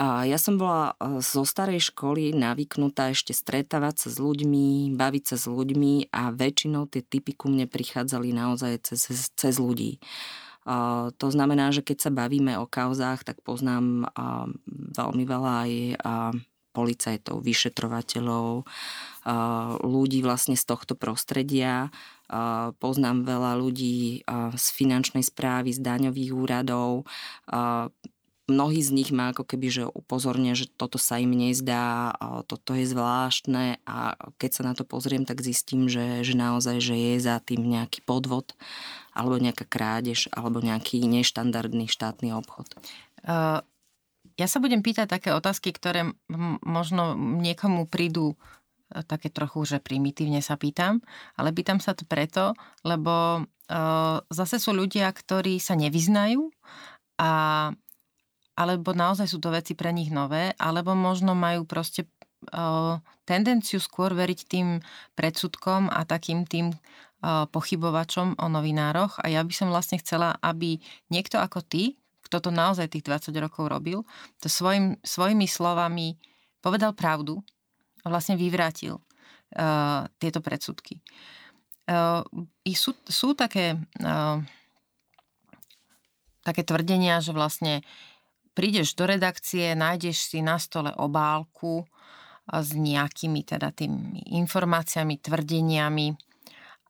Ja 0.00 0.40
som 0.40 0.56
bola 0.56 0.96
e, 0.96 1.20
zo 1.20 1.44
starej 1.44 1.92
školy 1.92 2.32
navyknutá 2.32 3.12
ešte 3.12 3.36
stretávať 3.36 4.06
sa 4.06 4.08
s 4.08 4.16
ľuďmi, 4.16 4.96
baviť 4.96 5.24
sa 5.28 5.36
s 5.36 5.44
ľuďmi 5.44 6.08
a 6.08 6.32
väčšinou 6.32 6.88
tie 6.88 7.04
typy 7.04 7.36
ku 7.36 7.52
mne 7.52 7.68
prichádzali 7.68 8.32
naozaj 8.32 8.80
cez, 8.80 9.28
cez 9.28 9.54
ľudí. 9.60 10.00
To 11.16 11.28
znamená, 11.32 11.72
že 11.72 11.80
keď 11.80 11.98
sa 11.98 12.10
bavíme 12.12 12.60
o 12.60 12.68
kauzách, 12.68 13.24
tak 13.24 13.40
poznám 13.40 14.12
veľmi 14.68 15.24
veľa 15.24 15.52
aj 15.66 15.72
policajtov, 16.76 17.40
vyšetrovateľov, 17.40 18.68
ľudí 19.80 20.20
vlastne 20.20 20.54
z 20.60 20.64
tohto 20.68 20.94
prostredia. 20.94 21.88
Poznám 22.76 23.24
veľa 23.24 23.56
ľudí 23.56 24.22
z 24.54 24.66
finančnej 24.76 25.24
správy, 25.24 25.72
z 25.74 25.80
daňových 25.80 26.30
úradov. 26.36 27.08
Mnohí 28.50 28.82
z 28.82 28.90
nich 28.90 29.10
ma 29.14 29.30
ako 29.30 29.46
keby 29.46 29.66
že 29.70 29.84
upozornia, 29.86 30.58
že 30.58 30.66
toto 30.66 30.98
sa 30.98 31.22
im 31.22 31.30
nezdá, 31.30 32.10
toto 32.50 32.74
je 32.74 32.82
zvláštne 32.82 33.78
a 33.86 34.18
keď 34.42 34.50
sa 34.50 34.62
na 34.66 34.74
to 34.74 34.82
pozriem, 34.82 35.22
tak 35.22 35.38
zistím, 35.38 35.86
že, 35.86 36.26
že 36.26 36.34
naozaj, 36.34 36.82
že 36.82 36.98
je 36.98 37.14
za 37.22 37.38
tým 37.38 37.62
nejaký 37.62 38.02
podvod 38.02 38.58
alebo 39.14 39.38
nejaká 39.38 39.70
krádež 39.70 40.26
alebo 40.34 40.58
nejaký 40.58 40.98
neštandardný 41.06 41.86
štátny 41.86 42.34
obchod. 42.34 42.66
Ja 44.40 44.48
sa 44.48 44.56
budem 44.56 44.80
pýtať 44.80 45.04
také 45.04 45.36
otázky, 45.36 45.68
ktoré 45.68 46.16
možno 46.64 47.12
niekomu 47.18 47.84
prídu 47.84 48.32
e, 48.32 49.04
také 49.04 49.28
trochu, 49.28 49.68
že 49.68 49.84
primitívne 49.84 50.40
sa 50.40 50.56
pýtam, 50.56 51.04
ale 51.36 51.52
pýtam 51.52 51.76
sa 51.76 51.92
to 51.92 52.08
preto, 52.08 52.56
lebo 52.80 53.44
uh, 53.44 54.16
zase 54.32 54.56
sú 54.56 54.72
ľudia, 54.72 55.12
ktorí 55.12 55.60
sa 55.60 55.76
nevyznajú 55.76 56.48
a 57.20 57.30
alebo 58.60 58.92
naozaj 58.92 59.24
sú 59.24 59.40
to 59.40 59.48
veci 59.48 59.72
pre 59.72 59.88
nich 59.88 60.12
nové, 60.12 60.52
alebo 60.60 60.92
možno 60.92 61.32
majú 61.32 61.64
proste 61.64 62.04
tendenciu 63.28 63.80
skôr 63.80 64.16
veriť 64.16 64.40
tým 64.48 64.80
predsudkom 65.12 65.92
a 65.92 66.04
takým 66.08 66.48
tým 66.48 66.72
pochybovačom 67.52 68.40
o 68.40 68.46
novinároch 68.48 69.20
a 69.20 69.28
ja 69.28 69.44
by 69.44 69.52
som 69.52 69.68
vlastne 69.68 70.00
chcela, 70.00 70.40
aby 70.40 70.80
niekto 71.12 71.36
ako 71.36 71.60
ty, 71.60 72.00
kto 72.24 72.48
to 72.48 72.50
naozaj 72.54 72.88
tých 72.88 73.04
20 73.04 73.36
rokov 73.44 73.68
robil, 73.68 74.08
to 74.40 74.48
svojim, 74.48 74.96
svojimi 75.04 75.44
slovami 75.44 76.16
povedal 76.64 76.96
pravdu 76.96 77.44
a 78.04 78.06
vlastne 78.08 78.40
vyvrátil 78.40 78.96
uh, 78.96 80.08
tieto 80.16 80.40
predsudky. 80.40 81.04
Uh, 81.84 82.24
sú, 82.72 82.96
sú 83.04 83.36
také, 83.36 83.76
uh, 84.00 84.40
také 86.40 86.64
tvrdenia, 86.64 87.20
že 87.20 87.36
vlastne 87.36 87.84
prídeš 88.52 88.94
do 88.98 89.06
redakcie, 89.06 89.72
nájdeš 89.74 90.34
si 90.34 90.38
na 90.44 90.58
stole 90.58 90.90
obálku 90.96 91.86
s 92.50 92.70
nejakými 92.74 93.46
teda 93.46 93.70
tými 93.70 94.26
informáciami, 94.42 95.22
tvrdeniami, 95.22 96.30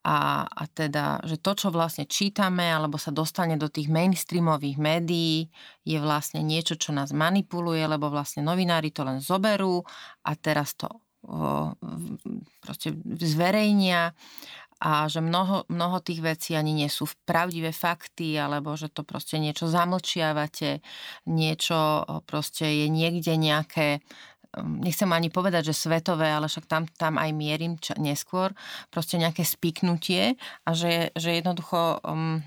a, 0.01 0.49
a 0.49 0.65
teda, 0.65 1.21
že 1.29 1.37
to, 1.37 1.53
čo 1.53 1.69
vlastne 1.69 2.09
čítame 2.09 2.65
alebo 2.73 2.97
sa 2.97 3.13
dostane 3.13 3.61
do 3.61 3.69
tých 3.69 3.93
mainstreamových 3.93 4.81
médií, 4.81 5.53
je 5.85 6.01
vlastne 6.01 6.41
niečo, 6.41 6.81
čo 6.81 6.97
nás 6.97 7.13
manipuluje, 7.13 7.85
lebo 7.85 8.09
vlastne 8.09 8.41
novinári 8.41 8.97
to 8.97 9.05
len 9.05 9.21
zoberú 9.21 9.85
a 10.25 10.33
teraz 10.41 10.73
to 10.73 10.89
proste 12.65 12.97
zverejnia 13.21 14.17
a 14.81 15.07
že 15.13 15.21
mnoho, 15.21 15.69
mnoho 15.69 16.01
tých 16.01 16.25
vecí 16.25 16.57
ani 16.57 16.73
nie 16.73 16.89
sú 16.89 17.05
pravdivé 17.29 17.69
fakty, 17.71 18.41
alebo 18.41 18.73
že 18.81 18.89
to 18.89 19.05
proste 19.05 19.37
niečo 19.37 19.69
zamlčiavate, 19.69 20.81
niečo 21.29 22.05
proste 22.25 22.65
je 22.65 22.87
niekde 22.89 23.37
nejaké 23.37 24.01
nechcem 24.59 25.07
ani 25.15 25.31
povedať, 25.31 25.71
že 25.71 25.87
svetové, 25.87 26.27
ale 26.27 26.51
však 26.51 26.67
tam, 26.67 26.83
tam 26.99 27.23
aj 27.23 27.31
mierim 27.31 27.79
čo, 27.79 27.95
neskôr, 28.03 28.51
proste 28.91 29.15
nejaké 29.15 29.47
spiknutie 29.47 30.35
a 30.67 30.71
že, 30.75 31.15
že 31.15 31.39
jednoducho, 31.39 32.03
um, 32.03 32.43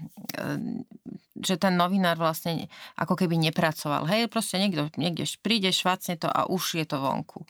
že 1.44 1.60
ten 1.60 1.76
novinár 1.76 2.16
vlastne 2.16 2.72
ako 2.96 3.20
keby 3.20 3.38
nepracoval. 3.38 4.08
Hej, 4.08 4.32
proste 4.32 4.58
niekto, 4.58 4.88
niekde 4.96 5.28
príde, 5.44 5.70
švácne 5.70 6.16
to 6.16 6.32
a 6.32 6.48
už 6.48 6.80
je 6.80 6.86
to 6.88 6.98
vonku. 6.98 7.44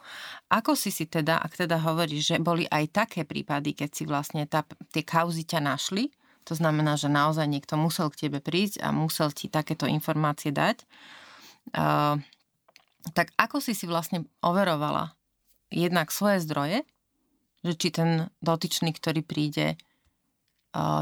Ako 0.50 0.74
si 0.74 0.90
si 0.90 1.06
teda, 1.06 1.40
ak 1.40 1.54
teda 1.54 1.80
hovoríš, 1.80 2.36
že 2.36 2.38
boli 2.42 2.66
aj 2.68 2.90
také 2.92 3.22
prípady, 3.24 3.78
keď 3.78 3.90
si 3.94 4.04
vlastne 4.10 4.50
tá, 4.50 4.66
tie 4.92 5.06
kauzy 5.06 5.46
ťa 5.46 5.62
našli, 5.62 6.10
to 6.44 6.60
znamená, 6.60 7.00
že 7.00 7.08
naozaj 7.08 7.48
niekto 7.48 7.80
musel 7.80 8.12
k 8.12 8.28
tebe 8.28 8.44
prísť 8.44 8.84
a 8.84 8.92
musel 8.92 9.32
ti 9.32 9.48
takéto 9.48 9.88
informácie 9.88 10.52
dať. 10.52 10.84
Uh, 11.72 12.20
tak 13.16 13.32
ako 13.40 13.64
si 13.64 13.72
si 13.72 13.88
vlastne 13.88 14.28
overovala 14.44 15.16
jednak 15.72 16.12
svoje 16.12 16.44
zdroje, 16.44 16.84
že 17.64 17.74
či 17.80 17.88
ten 17.96 18.28
dotyčný, 18.44 18.92
ktorý 18.92 19.24
príde, 19.24 19.80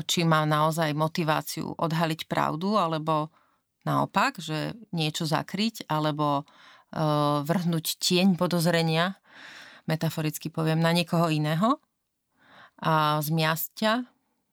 či 0.05 0.27
má 0.27 0.43
naozaj 0.43 0.91
motiváciu 0.91 1.71
odhaliť 1.79 2.27
pravdu, 2.27 2.75
alebo 2.75 3.31
naopak, 3.87 4.37
že 4.37 4.75
niečo 4.91 5.23
zakryť, 5.23 5.87
alebo 5.87 6.43
vrhnúť 7.47 8.03
tieň 8.03 8.35
podozrenia, 8.35 9.15
metaforicky 9.87 10.51
poviem, 10.51 10.83
na 10.83 10.91
niekoho 10.91 11.31
iného 11.31 11.79
a 12.83 13.23
zmiasť 13.23 13.67
ťa, 13.79 13.93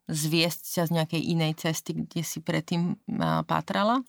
zviesť 0.07 0.61
ťa 0.79 0.83
z 0.87 0.91
nejakej 0.95 1.23
inej 1.35 1.53
cesty, 1.59 1.99
kde 1.99 2.23
si 2.23 2.39
predtým 2.39 2.95
pátrala 3.45 4.07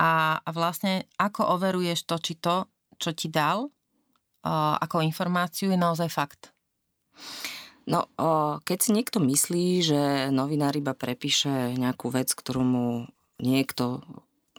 a, 0.00 0.40
vlastne 0.54 1.04
ako 1.20 1.58
overuješ 1.58 2.06
to, 2.08 2.16
či 2.16 2.38
to, 2.38 2.70
čo 2.98 3.14
ti 3.14 3.28
dal 3.30 3.66
uh, 3.66 4.74
ako 4.78 5.02
informáciu, 5.02 5.70
je 5.70 5.78
naozaj 5.78 6.10
fakt? 6.10 6.54
No, 7.88 8.04
keď 8.68 8.78
si 8.84 8.90
niekto 8.92 9.16
myslí, 9.16 9.66
že 9.80 10.00
novinár 10.28 10.76
iba 10.76 10.92
prepíše 10.92 11.72
nejakú 11.72 12.12
vec, 12.12 12.36
ktorú 12.36 12.60
mu 12.60 12.86
niekto 13.40 14.04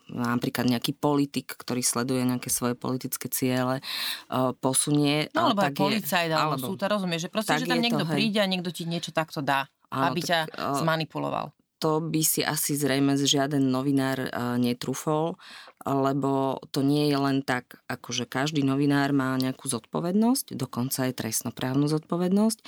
napríklad 0.10 0.66
nejaký 0.66 0.98
politik, 0.98 1.54
ktorý 1.54 1.86
sleduje 1.86 2.26
nejaké 2.26 2.50
svoje 2.50 2.74
politické 2.74 3.30
ciele, 3.30 3.86
posunie. 4.58 5.30
No 5.38 5.54
alebo 5.54 5.62
aj 5.62 5.78
policajt, 5.78 6.34
alebo, 6.34 6.58
alebo 6.58 6.74
súta, 6.74 6.90
rozumieš, 6.90 7.30
že 7.30 7.30
proste, 7.30 7.62
že 7.62 7.70
tam 7.70 7.78
niekto 7.78 8.10
to, 8.10 8.10
príde 8.10 8.42
a 8.42 8.50
niekto 8.50 8.74
ti 8.74 8.90
niečo 8.90 9.14
takto 9.14 9.46
dá, 9.46 9.70
áno, 9.94 10.10
aby 10.10 10.26
tak, 10.26 10.50
ťa 10.50 10.82
zmanipuloval 10.82 11.54
to 11.80 12.04
by 12.04 12.22
si 12.28 12.44
asi 12.44 12.76
zrejme 12.76 13.16
žiaden 13.16 13.72
novinár 13.72 14.28
netrúfol 14.60 15.40
lebo 15.88 16.60
to 16.76 16.84
nie 16.84 17.08
je 17.08 17.18
len 17.18 17.40
tak, 17.40 17.80
akože 17.88 18.28
každý 18.28 18.68
novinár 18.68 19.16
má 19.16 19.40
nejakú 19.40 19.72
zodpovednosť, 19.72 20.52
dokonca 20.60 21.08
aj 21.08 21.16
trestnoprávnu 21.16 21.88
zodpovednosť. 21.88 22.60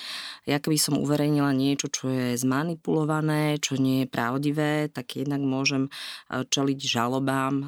Ja 0.48 0.64
keby 0.64 0.80
som 0.80 0.96
uverejnila 0.96 1.52
niečo, 1.52 1.92
čo 1.92 2.08
je 2.08 2.40
zmanipulované, 2.40 3.60
čo 3.60 3.76
nie 3.76 4.08
je 4.08 4.12
pravdivé, 4.12 4.88
tak 4.88 5.20
jednak 5.20 5.44
môžem 5.44 5.92
e, 5.92 6.48
čeliť 6.48 6.80
žalobám 6.80 7.54
e, 7.60 7.66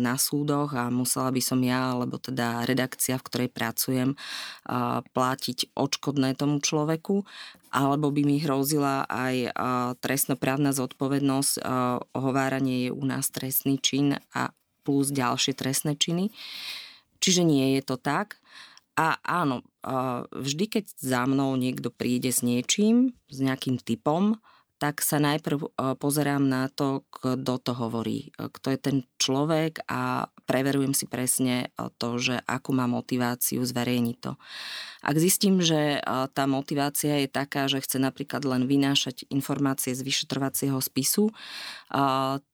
na 0.00 0.16
súdoch 0.16 0.72
a 0.72 0.88
musela 0.88 1.28
by 1.28 1.42
som 1.44 1.60
ja, 1.60 1.92
alebo 1.92 2.16
teda 2.16 2.64
redakcia, 2.64 3.20
v 3.20 3.26
ktorej 3.28 3.50
pracujem, 3.52 4.16
e, 4.16 4.16
platiť 5.04 5.76
odškodné 5.76 6.40
tomu 6.40 6.64
človeku, 6.64 7.28
alebo 7.68 8.08
by 8.08 8.22
mi 8.24 8.40
hrozila 8.40 9.04
aj 9.04 9.52
trestnoprávna 10.00 10.72
zodpovednosť. 10.72 11.60
Ohováranie 12.16 12.88
je 12.88 12.90
u 12.94 13.04
nás 13.04 13.28
trestný 13.28 13.76
čin 13.76 14.16
a 14.32 14.48
plus 14.86 15.10
ďalšie 15.10 15.58
trestné 15.58 15.98
činy. 15.98 16.30
Čiže 17.18 17.42
nie 17.42 17.74
je 17.74 17.82
to 17.82 17.98
tak. 17.98 18.38
A 18.94 19.18
áno, 19.26 19.66
vždy, 20.30 20.70
keď 20.70 20.84
za 20.94 21.26
mnou 21.26 21.58
niekto 21.58 21.90
príde 21.90 22.30
s 22.30 22.46
niečím, 22.46 23.18
s 23.26 23.42
nejakým 23.42 23.82
typom, 23.82 24.38
tak 24.76 25.00
sa 25.00 25.16
najprv 25.16 25.58
e, 25.64 25.68
pozerám 25.96 26.44
na 26.44 26.68
to, 26.68 27.08
kto 27.08 27.56
to 27.56 27.72
hovorí, 27.72 28.28
e, 28.36 28.52
kto 28.52 28.76
je 28.76 28.78
ten 28.78 28.96
človek 29.16 29.80
a 29.88 30.28
preverujem 30.44 30.92
si 30.92 31.08
presne 31.08 31.68
e, 31.72 31.88
to, 31.96 32.20
že 32.20 32.44
akú 32.44 32.76
má 32.76 32.84
motiváciu 32.84 33.64
zverejniť 33.64 34.16
to. 34.20 34.36
Ak 35.06 35.16
zistím, 35.22 35.62
že 35.62 36.02
tá 36.34 36.50
motivácia 36.50 37.22
je 37.22 37.30
taká, 37.30 37.70
že 37.70 37.78
chce 37.78 38.02
napríklad 38.02 38.42
len 38.42 38.66
vynášať 38.66 39.30
informácie 39.30 39.94
z 39.94 40.02
vyšetrovacieho 40.02 40.82
spisu, 40.82 41.30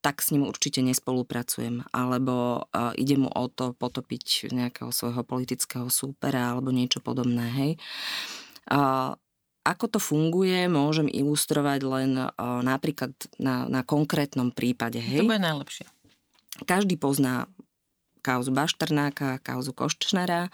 tak 0.04 0.20
s 0.20 0.36
ním 0.36 0.44
určite 0.44 0.84
nespolupracujem. 0.84 1.88
Alebo 1.96 2.68
ide 3.00 3.16
mu 3.16 3.32
o 3.32 3.48
to 3.48 3.72
potopiť 3.72 4.52
nejakého 4.52 4.92
svojho 4.92 5.24
politického 5.24 5.88
súpera 5.88 6.52
alebo 6.52 6.68
niečo 6.76 7.00
podobné. 7.00 7.48
Hej. 7.56 7.72
Ako 9.62 9.86
to 9.86 10.02
funguje, 10.02 10.66
môžem 10.66 11.06
ilustrovať 11.06 11.80
len 11.86 12.10
uh, 12.18 12.30
napríklad 12.66 13.14
na, 13.38 13.70
na 13.70 13.86
konkrétnom 13.86 14.50
prípade. 14.50 14.98
Hej? 14.98 15.22
To 15.22 15.30
bude 15.30 15.42
najlepšie. 15.42 15.86
Každý 16.66 16.98
pozná 16.98 17.46
kauzu 18.22 18.54
Bašternáka, 18.54 19.42
kauzu 19.42 19.74
Koštšnera. 19.74 20.50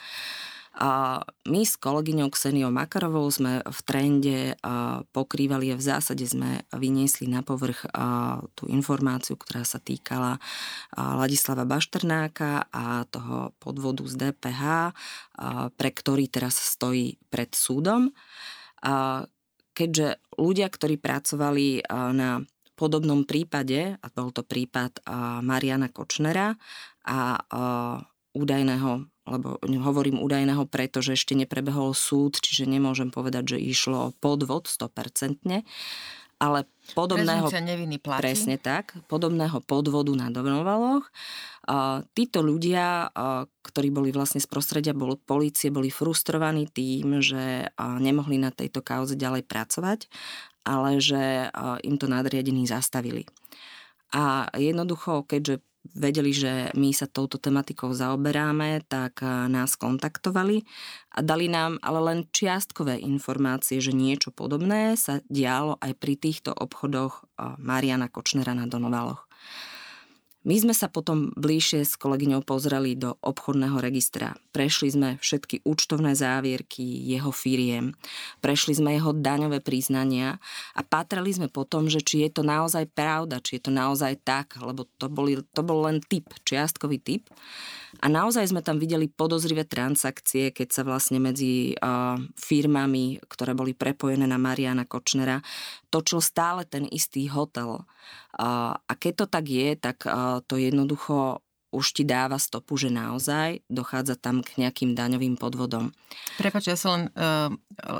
A 0.78 1.26
my 1.50 1.66
s 1.66 1.74
kolegyňou 1.74 2.30
Kseniou 2.30 2.70
Makarovou 2.70 3.26
sme 3.34 3.66
v 3.66 3.80
trende 3.82 4.38
pokrývali 5.10 5.74
a 5.74 5.80
v 5.80 5.82
zásade 5.82 6.22
sme 6.22 6.62
vyniesli 6.70 7.26
na 7.26 7.42
povrch 7.42 7.82
tú 8.54 8.70
informáciu, 8.70 9.34
ktorá 9.34 9.66
sa 9.66 9.82
týkala 9.82 10.38
Ladislava 10.94 11.66
Bašternáka 11.66 12.70
a 12.70 13.02
toho 13.10 13.50
podvodu 13.58 14.06
z 14.06 14.30
DPH, 14.30 14.62
pre 15.74 15.90
ktorý 15.90 16.30
teraz 16.30 16.54
stojí 16.54 17.18
pred 17.26 17.50
súdom. 17.58 18.14
Keďže 19.75 20.08
ľudia, 20.35 20.66
ktorí 20.70 20.99
pracovali 20.99 21.87
na 21.90 22.42
podobnom 22.78 23.26
prípade, 23.26 23.99
a 23.99 24.06
bol 24.14 24.30
to 24.30 24.47
prípad 24.47 25.02
Mariana 25.42 25.90
Kočnera 25.90 26.54
a 27.06 27.18
údajného 28.35 28.90
lebo 29.28 29.61
hovorím 29.61 30.25
údajného 30.25 30.64
preto, 30.73 31.04
že 31.04 31.12
ešte 31.12 31.37
neprebehol 31.37 31.92
súd, 31.92 32.40
čiže 32.40 32.64
nemôžem 32.64 33.12
povedať, 33.12 33.56
že 33.56 33.58
išlo 33.61 34.16
podvod 34.25 34.66
100%, 34.66 35.44
ale 36.38 36.71
podobného... 36.95 37.50
Presne 38.23 38.57
tak, 38.62 38.95
podobného 39.11 39.59
podvodu 39.62 40.14
na 40.14 40.30
Donovaloch. 40.30 41.11
Títo 42.14 42.40
ľudia, 42.40 43.11
ktorí 43.66 43.90
boli 43.92 44.14
vlastne 44.14 44.40
z 44.40 44.49
prostredia 44.49 44.97
bol, 44.97 45.18
policie, 45.18 45.68
boli 45.68 45.90
frustrovaní 45.90 46.71
tým, 46.71 47.21
že 47.21 47.68
nemohli 47.76 48.38
na 48.38 48.54
tejto 48.54 48.80
kauze 48.80 49.18
ďalej 49.18 49.45
pracovať, 49.45 50.07
ale 50.64 51.02
že 51.02 51.52
im 51.85 52.00
to 52.00 52.09
nadriadení 52.09 52.64
zastavili. 52.64 53.28
A 54.16 54.49
jednoducho, 54.57 55.28
keďže 55.28 55.61
vedeli, 55.94 56.30
že 56.35 56.70
my 56.76 56.90
sa 56.92 57.08
touto 57.08 57.40
tematikou 57.40 57.90
zaoberáme, 57.94 58.85
tak 58.87 59.25
nás 59.49 59.75
kontaktovali 59.75 60.62
a 61.16 61.25
dali 61.25 61.49
nám 61.50 61.80
ale 61.80 62.00
len 62.02 62.18
čiastkové 62.30 63.00
informácie, 63.00 63.80
že 63.82 63.97
niečo 63.97 64.30
podobné 64.30 64.94
sa 64.94 65.25
dialo 65.26 65.80
aj 65.80 65.92
pri 65.97 66.14
týchto 66.18 66.52
obchodoch 66.52 67.26
Mariana 67.58 68.06
Kočnera 68.12 68.52
na 68.52 68.68
Donovaloch. 68.68 69.26
My 70.47 70.54
sme 70.54 70.71
sa 70.71 70.87
potom 70.87 71.35
bližšie 71.35 71.83
s 71.83 71.99
kolegyňou 71.99 72.47
pozreli 72.47 72.95
do 72.95 73.18
obchodného 73.26 73.83
registra. 73.83 74.38
Prešli 74.54 74.95
sme 74.95 75.09
všetky 75.18 75.66
účtovné 75.66 76.14
závierky 76.14 76.87
jeho 77.11 77.35
firiem, 77.35 77.99
prešli 78.38 78.78
sme 78.78 78.95
jeho 78.95 79.11
daňové 79.11 79.59
priznania 79.59 80.38
a 80.78 80.87
patrali 80.87 81.35
sme 81.35 81.50
po 81.50 81.66
tom, 81.66 81.90
že 81.90 81.99
či 81.99 82.23
je 82.23 82.30
to 82.38 82.47
naozaj 82.47 82.87
pravda, 82.95 83.42
či 83.42 83.59
je 83.59 83.66
to 83.66 83.73
naozaj 83.75 84.14
tak, 84.23 84.54
lebo 84.62 84.87
to, 85.02 85.11
boli, 85.11 85.42
to 85.42 85.66
bol 85.66 85.83
len 85.90 85.99
typ, 86.07 86.30
čiastkový 86.47 87.02
typ. 87.02 87.26
A 87.98 88.06
naozaj 88.06 88.54
sme 88.54 88.62
tam 88.62 88.78
videli 88.78 89.10
podozrivé 89.10 89.66
transakcie, 89.66 90.54
keď 90.54 90.68
sa 90.70 90.82
vlastne 90.86 91.18
medzi 91.18 91.74
uh, 91.74 92.14
firmami, 92.38 93.18
ktoré 93.26 93.58
boli 93.58 93.74
prepojené 93.74 94.22
na 94.22 94.38
Mariana 94.38 94.86
Kočnera, 94.86 95.42
točil 95.90 96.22
stále 96.22 96.62
ten 96.62 96.86
istý 96.86 97.26
hotel. 97.26 97.82
Uh, 98.38 98.78
a 98.78 98.92
keď 98.94 99.24
to 99.24 99.26
tak 99.26 99.50
je, 99.50 99.74
tak 99.74 100.06
uh, 100.06 100.38
to 100.46 100.62
jednoducho 100.62 101.42
už 101.68 101.92
ti 101.92 102.02
dáva 102.04 102.40
stopu, 102.40 102.80
že 102.80 102.88
naozaj 102.88 103.60
dochádza 103.68 104.16
tam 104.16 104.40
k 104.40 104.56
nejakým 104.64 104.96
daňovým 104.96 105.37
podvodom. 105.37 105.92
Prepač, 106.40 106.72
ja 106.72 106.76
sa 106.80 106.96
len, 106.96 107.04
uh, 107.12 107.52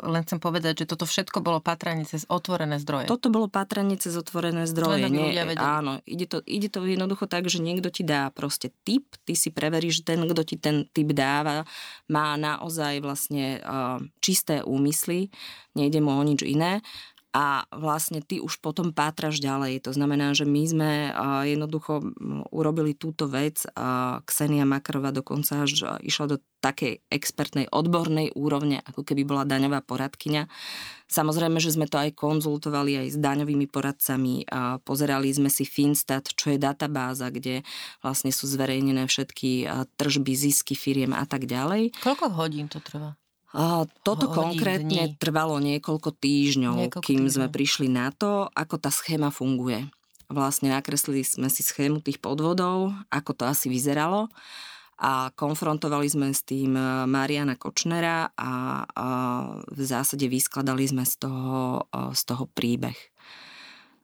len 0.09 0.23
chcem 0.25 0.41
povedať, 0.41 0.85
že 0.85 0.87
toto 0.89 1.05
všetko 1.05 1.45
bolo 1.45 1.61
patranie 1.61 2.09
cez 2.09 2.25
otvorené 2.33 2.81
zdroje. 2.81 3.13
Toto 3.13 3.29
bolo 3.29 3.53
patranie 3.53 4.01
cez 4.01 4.17
otvorené 4.17 4.65
zdroje. 4.65 5.13
Nie, 5.13 5.37
áno, 5.61 6.01
ide 6.09 6.25
to, 6.25 6.41
ide 6.49 6.73
to 6.73 6.81
jednoducho 6.85 7.29
tak, 7.29 7.45
že 7.53 7.61
niekto 7.61 7.93
ti 7.93 8.09
dá 8.09 8.33
proste 8.33 8.73
tip, 8.89 9.05
ty 9.29 9.37
si 9.37 9.53
preveríš, 9.53 10.01
že 10.01 10.17
ten, 10.17 10.21
kto 10.25 10.43
ti 10.49 10.57
ten 10.57 10.89
tip 10.89 11.13
dáva, 11.13 11.69
má 12.09 12.41
naozaj 12.41 13.05
vlastne 13.05 13.61
uh, 13.61 14.01
čisté 14.25 14.65
úmysly, 14.65 15.29
nejde 15.77 16.01
mu 16.01 16.17
o 16.17 16.23
nič 16.25 16.41
iné 16.45 16.81
a 17.39 17.71
vlastne 17.71 18.19
ty 18.19 18.43
už 18.43 18.59
potom 18.59 18.91
pátraš 18.91 19.39
ďalej. 19.39 19.87
To 19.87 19.95
znamená, 19.95 20.35
že 20.35 20.43
my 20.43 20.63
sme 20.67 20.91
jednoducho 21.47 22.03
urobili 22.51 22.99
túto 22.99 23.31
vec 23.31 23.63
Ksenia 24.27 24.67
Makrova 24.67 25.15
dokonca 25.15 25.63
až 25.63 26.03
išla 26.03 26.35
do 26.35 26.43
takej 26.59 27.07
expertnej 27.07 27.71
odbornej 27.71 28.35
úrovne, 28.35 28.83
ako 28.83 29.07
keby 29.07 29.23
bola 29.23 29.47
daňová 29.47 29.87
poradkyňa. 29.87 30.51
Samozrejme, 31.07 31.63
že 31.63 31.79
sme 31.79 31.87
to 31.87 32.03
aj 32.03 32.19
konzultovali 32.19 33.07
aj 33.07 33.15
s 33.15 33.17
daňovými 33.23 33.71
poradcami 33.71 34.43
a 34.51 34.83
pozerali 34.83 35.31
sme 35.31 35.47
si 35.47 35.63
Finstat, 35.63 36.35
čo 36.35 36.51
je 36.51 36.59
databáza, 36.59 37.31
kde 37.31 37.63
vlastne 38.03 38.35
sú 38.35 38.51
zverejnené 38.51 39.07
všetky 39.07 39.71
tržby, 39.95 40.35
zisky 40.35 40.75
firiem 40.75 41.15
a 41.15 41.23
tak 41.23 41.47
ďalej. 41.47 41.95
Koľko 42.03 42.35
hodín 42.35 42.67
to 42.67 42.83
trvá? 42.83 43.15
A 43.57 43.89
toto 44.05 44.29
konkrétne 44.29 45.13
dní. 45.13 45.17
trvalo 45.17 45.57
niekoľko 45.57 46.13
týždňov, 46.13 46.77
niekoľko 46.93 47.01
kým 47.01 47.25
týždňov. 47.25 47.35
sme 47.35 47.47
prišli 47.49 47.89
na 47.89 48.13
to, 48.13 48.53
ako 48.53 48.77
tá 48.77 48.93
schéma 48.93 49.33
funguje. 49.33 49.89
Vlastne 50.29 50.69
nakreslili 50.69 51.25
sme 51.25 51.49
si 51.49 51.65
schému 51.65 52.05
tých 52.05 52.21
podvodov, 52.21 52.93
ako 53.09 53.31
to 53.33 53.45
asi 53.49 53.73
vyzeralo 53.73 54.29
a 54.99 55.31
konfrontovali 55.33 56.11
sme 56.11 56.35
s 56.35 56.43
tým 56.43 56.75
e, 56.75 57.07
Mariana 57.07 57.55
Kočnera 57.55 58.35
a, 58.35 58.83
a 58.83 59.07
v 59.71 59.81
zásade 59.87 60.27
vyskladali 60.27 60.91
sme 60.91 61.07
z 61.07 61.23
toho, 61.23 61.87
e, 61.87 62.13
z 62.19 62.23
toho 62.27 62.51
príbeh. 62.51 62.99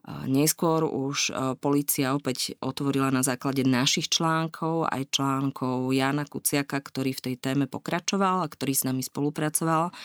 Neskôr 0.04 0.84
už 0.84 1.32
e, 1.32 1.56
policia 1.56 2.12
opäť 2.12 2.60
otvorila 2.60 3.08
na 3.08 3.24
základe 3.24 3.64
našich 3.64 4.12
článkov, 4.12 4.84
aj 4.92 5.08
článkov 5.08 5.88
Jana 5.96 6.28
Kuciaka, 6.28 6.76
ktorý 6.84 7.16
v 7.16 7.24
tej 7.24 7.34
téme 7.40 7.64
pokračoval 7.64 8.44
a 8.44 8.52
ktorý 8.52 8.76
s 8.76 8.84
nami 8.84 9.00
spolupracoval, 9.00 9.96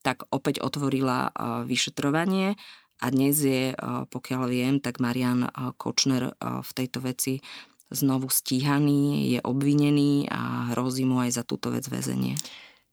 tak 0.00 0.24
opäť 0.32 0.64
otvorila 0.64 1.28
e, 1.28 1.30
vyšetrovanie 1.68 2.56
a 3.04 3.06
dnes 3.12 3.44
je, 3.44 3.76
e, 3.76 3.78
pokiaľ 4.08 4.42
viem, 4.48 4.74
tak 4.80 5.04
Marian 5.04 5.44
Kočner 5.76 6.32
v 6.40 6.70
tejto 6.72 7.04
veci 7.04 7.44
znovu 7.92 8.32
stíhaný, 8.32 9.36
je 9.36 9.40
obvinený 9.44 10.32
a 10.32 10.72
hrozí 10.72 11.04
mu 11.04 11.20
aj 11.20 11.36
za 11.36 11.42
túto 11.44 11.68
vec 11.68 11.84
väzenie. 11.92 12.40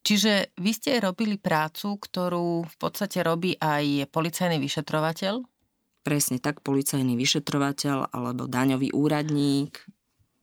Čiže 0.03 0.51
vy 0.59 0.71
ste 0.75 0.99
robili 0.99 1.39
prácu, 1.39 1.95
ktorú 1.95 2.67
v 2.67 2.75
podstate 2.75 3.23
robí 3.23 3.55
aj 3.55 4.11
policajný 4.11 4.59
vyšetrovateľ, 4.59 5.39
Presne 5.99 6.39
tak, 6.39 6.63
policajný 6.63 7.19
vyšetrovateľ 7.19 8.15
alebo 8.15 8.47
daňový 8.47 8.95
úradník. 8.95 9.83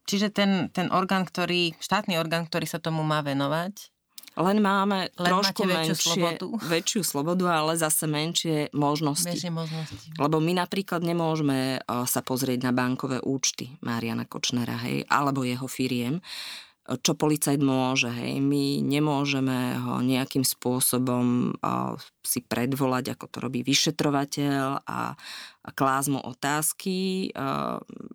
Čiže 0.07 0.31
ten, 0.31 0.71
ten 0.71 0.92
orgán, 0.95 1.27
ktorý, 1.27 1.75
štátny 1.83 2.14
orgán, 2.21 2.47
ktorý 2.47 2.69
sa 2.69 2.79
tomu 2.79 3.03
má 3.03 3.27
venovať, 3.27 3.90
len 4.37 4.61
máme 4.61 5.09
len 5.16 5.31
trošku 5.33 5.64
väčšiu 5.64 5.81
menšie, 5.81 5.97
slobodu. 5.97 6.47
väčšiu 6.69 7.01
slobodu, 7.01 7.45
ale 7.57 7.73
zase 7.81 8.05
menšie 8.05 8.69
možnosti. 8.77 9.33
Menšie 9.33 9.49
možnosti. 9.49 10.12
Lebo 10.21 10.45
my 10.45 10.61
napríklad 10.61 11.01
nemôžeme 11.01 11.81
sa 11.88 12.21
pozrieť 12.21 12.69
na 12.69 12.77
bankové 12.77 13.16
účty 13.25 13.81
Mariana 13.81 14.29
Kočnera, 14.29 14.77
hej, 14.85 15.09
alebo 15.09 15.40
jeho 15.40 15.64
firiem, 15.64 16.21
čo 17.03 17.18
policajt 17.18 17.59
môže. 17.59 18.07
Hej. 18.07 18.38
My 18.38 18.79
nemôžeme 18.79 19.75
ho 19.83 19.99
nejakým 19.99 20.46
spôsobom 20.46 21.57
si 22.22 22.40
predvolať, 22.46 23.18
ako 23.18 23.27
to 23.27 23.38
robí 23.42 23.66
vyšetrovateľ 23.66 24.87
a, 24.87 25.18
a 25.66 25.68
klásť 25.75 26.09
mu 26.14 26.20
otázky. 26.22 27.31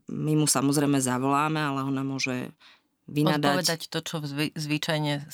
My 0.07 0.33
mu 0.39 0.47
samozrejme 0.47 1.03
zavoláme, 1.03 1.59
ale 1.59 1.83
on 1.83 1.95
nám 1.95 2.07
môže 2.07 2.55
vynadať... 3.11 3.43
Odpovedať 3.43 3.81
to, 3.91 3.99
čo 3.99 4.15
zvy, 4.23 4.55
zvyčajne 4.55 5.27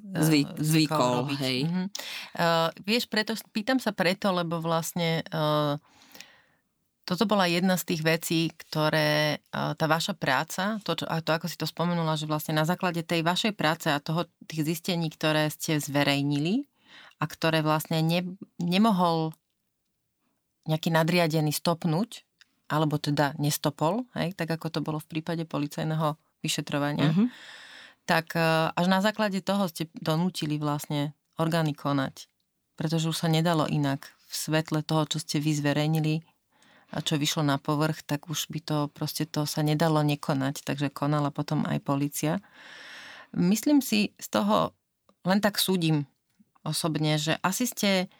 Zvy, 0.00 0.48
zvykol, 0.56 1.28
hej. 1.44 1.68
Uh-huh. 1.68 1.84
Uh, 2.32 2.72
vieš, 2.88 3.04
preto, 3.04 3.36
pýtam 3.52 3.76
sa 3.76 3.92
preto, 3.92 4.32
lebo 4.32 4.56
vlastne 4.56 5.20
uh, 5.28 5.76
toto 7.04 7.26
bola 7.26 7.50
jedna 7.50 7.74
z 7.74 7.90
tých 7.90 8.02
vecí, 8.06 8.40
ktoré 8.54 9.42
tá 9.50 9.86
vaša 9.90 10.14
práca, 10.14 10.78
to, 10.86 10.94
čo, 10.94 11.04
a 11.10 11.18
to 11.24 11.34
ako 11.34 11.46
si 11.50 11.58
to 11.58 11.66
spomenula, 11.66 12.14
že 12.14 12.30
vlastne 12.30 12.54
na 12.54 12.62
základe 12.62 13.02
tej 13.02 13.26
vašej 13.26 13.52
práce 13.58 13.90
a 13.90 13.98
toho, 13.98 14.30
tých 14.46 14.62
zistení, 14.62 15.10
ktoré 15.10 15.50
ste 15.50 15.82
zverejnili 15.82 16.70
a 17.18 17.24
ktoré 17.26 17.66
vlastne 17.66 17.98
ne, 18.04 18.38
nemohol 18.62 19.34
nejaký 20.70 20.94
nadriadený 20.94 21.50
stopnúť, 21.50 22.22
alebo 22.70 23.02
teda 23.02 23.34
nestopol, 23.42 24.06
hej, 24.14 24.30
tak 24.38 24.46
ako 24.54 24.70
to 24.70 24.78
bolo 24.78 25.02
v 25.02 25.18
prípade 25.18 25.42
policajného 25.42 26.14
vyšetrovania, 26.46 27.10
mm-hmm. 27.10 27.26
tak 28.06 28.38
až 28.72 28.86
na 28.86 29.02
základe 29.02 29.42
toho 29.42 29.66
ste 29.66 29.90
donútili 29.98 30.62
vlastne 30.62 31.10
orgány 31.34 31.74
konať. 31.74 32.30
Pretože 32.78 33.10
už 33.10 33.16
sa 33.18 33.28
nedalo 33.28 33.66
inak 33.66 34.06
v 34.30 34.32
svetle 34.32 34.86
toho, 34.86 35.04
čo 35.10 35.18
ste 35.18 35.42
vy 35.42 35.52
zverejnili, 35.52 36.22
čo 36.98 37.14
vyšlo 37.14 37.46
na 37.46 37.62
povrch, 37.62 38.02
tak 38.02 38.26
už 38.26 38.50
by 38.50 38.60
to 38.62 38.76
proste 38.90 39.30
to 39.30 39.46
sa 39.46 39.62
nedalo 39.62 40.02
nekonať, 40.02 40.66
takže 40.66 40.90
konala 40.90 41.30
potom 41.30 41.62
aj 41.62 41.78
policia. 41.86 42.42
Myslím 43.30 43.78
si 43.78 44.10
z 44.18 44.26
toho, 44.26 44.74
len 45.22 45.38
tak 45.38 45.62
súdim 45.62 46.10
osobne, 46.66 47.14
že 47.14 47.38
asi 47.46 47.70
ste 47.70 48.10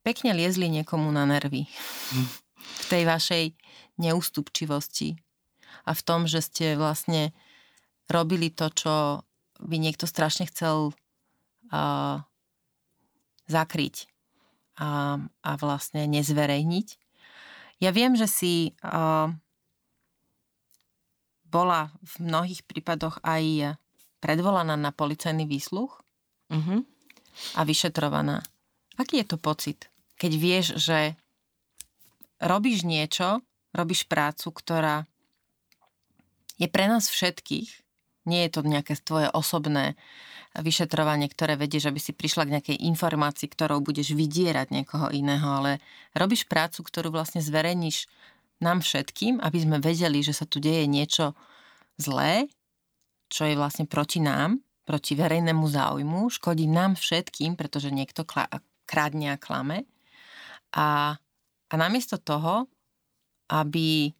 pekne 0.00 0.32
liezli 0.32 0.72
niekomu 0.72 1.12
na 1.12 1.28
nervy 1.28 1.68
v 2.56 2.84
tej 2.88 3.04
vašej 3.04 3.44
neústupčivosti 4.00 5.20
a 5.84 5.92
v 5.92 6.04
tom, 6.04 6.24
že 6.24 6.40
ste 6.40 6.80
vlastne 6.80 7.36
robili 8.08 8.48
to, 8.48 8.72
čo 8.72 8.94
by 9.60 9.76
niekto 9.76 10.08
strašne 10.08 10.48
chcel 10.48 10.94
uh, 10.94 12.16
zakryť 13.50 14.06
a, 14.78 15.18
a 15.42 15.50
vlastne 15.58 16.06
nezverejniť. 16.06 16.88
Ja 17.78 17.94
viem, 17.94 18.18
že 18.18 18.26
si 18.26 18.74
uh, 18.82 19.30
bola 21.46 21.94
v 22.02 22.14
mnohých 22.26 22.66
prípadoch 22.66 23.22
aj 23.24 23.78
predvolaná 24.18 24.74
na 24.74 24.90
policajný 24.90 25.46
výsluch 25.46 26.02
uh-huh. 26.50 26.82
a 27.54 27.60
vyšetrovaná. 27.62 28.42
Aký 28.98 29.22
je 29.22 29.26
to 29.30 29.38
pocit, 29.38 29.86
keď 30.18 30.32
vieš, 30.34 30.66
že 30.76 31.14
robíš 32.42 32.82
niečo, 32.82 33.40
robíš 33.70 34.10
prácu, 34.10 34.50
ktorá 34.50 35.06
je 36.58 36.66
pre 36.66 36.90
nás 36.90 37.06
všetkých 37.06 37.87
Nie 38.28 38.46
je 38.46 38.60
to 38.60 38.60
nejaké 38.68 39.00
tvoje 39.00 39.32
osobné 39.32 39.96
vyšetrovanie, 40.52 41.28
ktoré 41.32 41.56
vedieš, 41.56 41.88
aby 41.88 42.00
si 42.00 42.12
prišla 42.12 42.44
k 42.44 42.52
nejakej 42.58 42.78
informácii, 42.88 43.48
ktorou 43.48 43.80
budeš 43.80 44.12
vydierať 44.12 44.68
niekoho 44.72 45.08
iného, 45.12 45.44
ale 45.44 45.80
robíš 46.12 46.44
prácu, 46.44 46.84
ktorú 46.84 47.12
vlastne 47.12 47.40
zverejníš 47.40 48.08
nám 48.58 48.82
všetkým, 48.82 49.38
aby 49.38 49.58
sme 49.62 49.78
vedeli, 49.78 50.20
že 50.20 50.34
sa 50.34 50.44
tu 50.44 50.58
deje 50.58 50.84
niečo 50.90 51.36
zlé, 52.00 52.50
čo 53.30 53.46
je 53.46 53.54
vlastne 53.54 53.86
proti 53.86 54.18
nám, 54.18 54.58
proti 54.88 55.14
verejnému 55.14 55.68
záujmu, 55.68 56.32
škodí 56.32 56.64
nám 56.64 56.96
všetkým, 56.96 57.54
pretože 57.54 57.92
niekto 57.92 58.24
krádne 58.88 59.36
a 59.36 59.38
klame. 59.38 59.84
A, 60.72 61.20
a 61.68 61.74
namiesto 61.76 62.16
toho, 62.16 62.66
aby, 63.52 64.16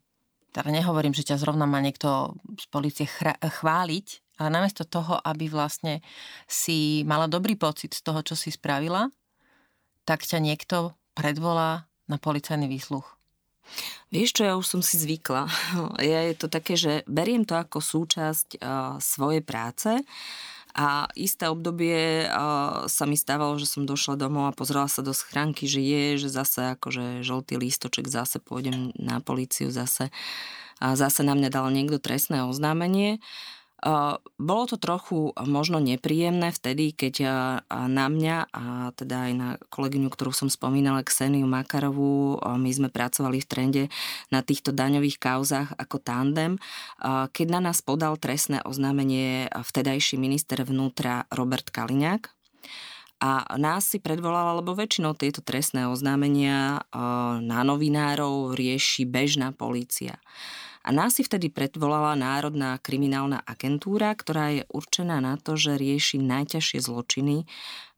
teda 0.49 0.69
nehovorím, 0.73 1.13
že 1.13 1.25
ťa 1.25 1.41
zrovna 1.41 1.69
má 1.69 1.79
niekto 1.79 2.37
z 2.57 2.65
policie 2.73 3.05
chváliť, 3.41 4.07
ale 4.39 4.49
namiesto 4.49 4.87
toho, 4.87 5.19
aby 5.21 5.51
vlastne 5.51 5.99
si 6.47 7.03
mala 7.03 7.27
dobrý 7.27 7.59
pocit 7.59 7.93
z 7.93 8.01
toho, 8.01 8.23
čo 8.23 8.33
si 8.33 8.49
spravila, 8.49 9.11
tak 10.07 10.25
ťa 10.25 10.39
niekto 10.41 10.95
predvolá 11.13 11.85
na 12.09 12.17
policajný 12.17 12.65
výsluch. 12.65 13.19
Vieš 14.09 14.41
čo, 14.41 14.41
ja 14.49 14.57
už 14.57 14.65
som 14.65 14.81
si 14.81 14.97
zvykla. 14.97 15.45
Ja 16.01 16.25
je 16.25 16.33
to 16.33 16.49
také, 16.49 16.73
že 16.73 17.05
beriem 17.05 17.45
to 17.45 17.53
ako 17.53 17.77
súčasť 17.77 18.57
uh, 18.57 18.97
svojej 18.97 19.45
práce 19.45 20.01
a 20.79 21.11
isté 21.19 21.51
obdobie 21.51 22.23
sa 22.87 23.03
mi 23.03 23.19
stávalo, 23.19 23.59
že 23.59 23.67
som 23.67 23.83
došla 23.83 24.15
domov 24.15 24.47
a 24.47 24.55
pozrela 24.55 24.87
sa 24.87 25.03
do 25.03 25.11
schránky, 25.11 25.67
že 25.67 25.83
je, 25.83 26.23
že 26.23 26.29
zase 26.31 26.79
akože 26.79 27.19
žltý 27.19 27.59
lístoček, 27.59 28.07
zase 28.07 28.39
pôjdem 28.39 28.95
na 28.95 29.19
políciu, 29.19 29.75
zase, 29.75 30.07
a 30.79 30.95
zase 30.95 31.27
na 31.27 31.35
mňa 31.35 31.51
dal 31.51 31.67
niekto 31.67 31.99
trestné 31.99 32.47
oznámenie. 32.47 33.19
Bolo 34.35 34.63
to 34.67 34.75
trochu 34.75 35.31
možno 35.39 35.79
nepríjemné 35.79 36.51
vtedy, 36.51 36.91
keď 36.91 37.15
na 37.69 38.05
mňa 38.11 38.51
a 38.51 38.91
teda 38.91 39.31
aj 39.31 39.33
na 39.35 39.49
kolegyňu, 39.71 40.11
ktorú 40.11 40.35
som 40.35 40.51
spomínala, 40.51 41.07
Kseniu 41.07 41.47
Makarovú, 41.47 42.43
my 42.43 42.71
sme 42.75 42.91
pracovali 42.91 43.39
v 43.39 43.47
trende 43.47 43.83
na 44.35 44.43
týchto 44.43 44.75
daňových 44.75 45.15
kauzach 45.15 45.71
ako 45.79 45.97
tandem, 46.03 46.59
keď 47.31 47.47
na 47.47 47.71
nás 47.71 47.79
podal 47.79 48.19
trestné 48.19 48.59
oznámenie 48.67 49.47
vtedajší 49.47 50.19
minister 50.19 50.59
vnútra 50.67 51.23
Robert 51.31 51.71
Kaliňák, 51.71 52.35
a 53.19 53.43
nás 53.59 53.83
si 53.83 53.99
predvolala, 53.99 54.63
lebo 54.63 54.71
väčšinou 54.71 55.11
tieto 55.11 55.43
trestné 55.43 55.91
oznámenia 55.91 56.87
na 57.43 57.59
novinárov 57.67 58.55
rieši 58.55 59.03
bežná 59.03 59.51
polícia. 59.51 60.23
A 60.87 60.95
nás 60.95 61.19
si 61.19 61.27
vtedy 61.27 61.51
predvolala 61.51 62.15
Národná 62.15 62.79
kriminálna 62.79 63.43
agentúra, 63.43 64.15
ktorá 64.15 64.55
je 64.55 64.63
určená 64.71 65.19
na 65.19 65.35
to, 65.35 65.59
že 65.59 65.75
rieši 65.75 66.23
najťažšie 66.23 66.79
zločiny, 66.79 67.43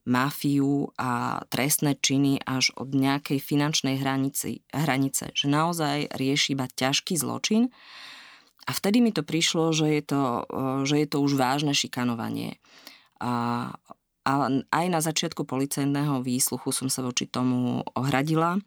mafiu 0.02 0.90
a 0.98 1.46
trestné 1.54 1.94
činy 2.02 2.42
až 2.42 2.74
od 2.74 2.90
nejakej 2.98 3.38
finančnej 3.38 4.02
hranici, 4.02 4.66
hranice. 4.74 5.30
Že 5.38 5.46
naozaj 5.46 5.98
rieši 6.18 6.58
iba 6.58 6.66
ťažký 6.66 7.14
zločin. 7.22 7.70
A 8.66 8.72
vtedy 8.74 8.98
mi 9.02 9.14
to 9.14 9.22
prišlo, 9.22 9.74
že 9.74 10.02
je 10.02 10.02
to, 10.02 10.22
že 10.90 11.06
je 11.06 11.08
to 11.10 11.18
už 11.22 11.38
vážne 11.38 11.74
šikanovanie. 11.78 12.58
A, 13.22 13.34
a 14.26 14.32
aj 14.74 14.86
na 14.90 15.00
začiatku 15.06 15.46
policajného 15.46 16.26
výsluchu 16.26 16.74
som 16.74 16.90
sa 16.90 17.06
voči 17.06 17.30
tomu 17.30 17.86
ohradila 17.94 18.58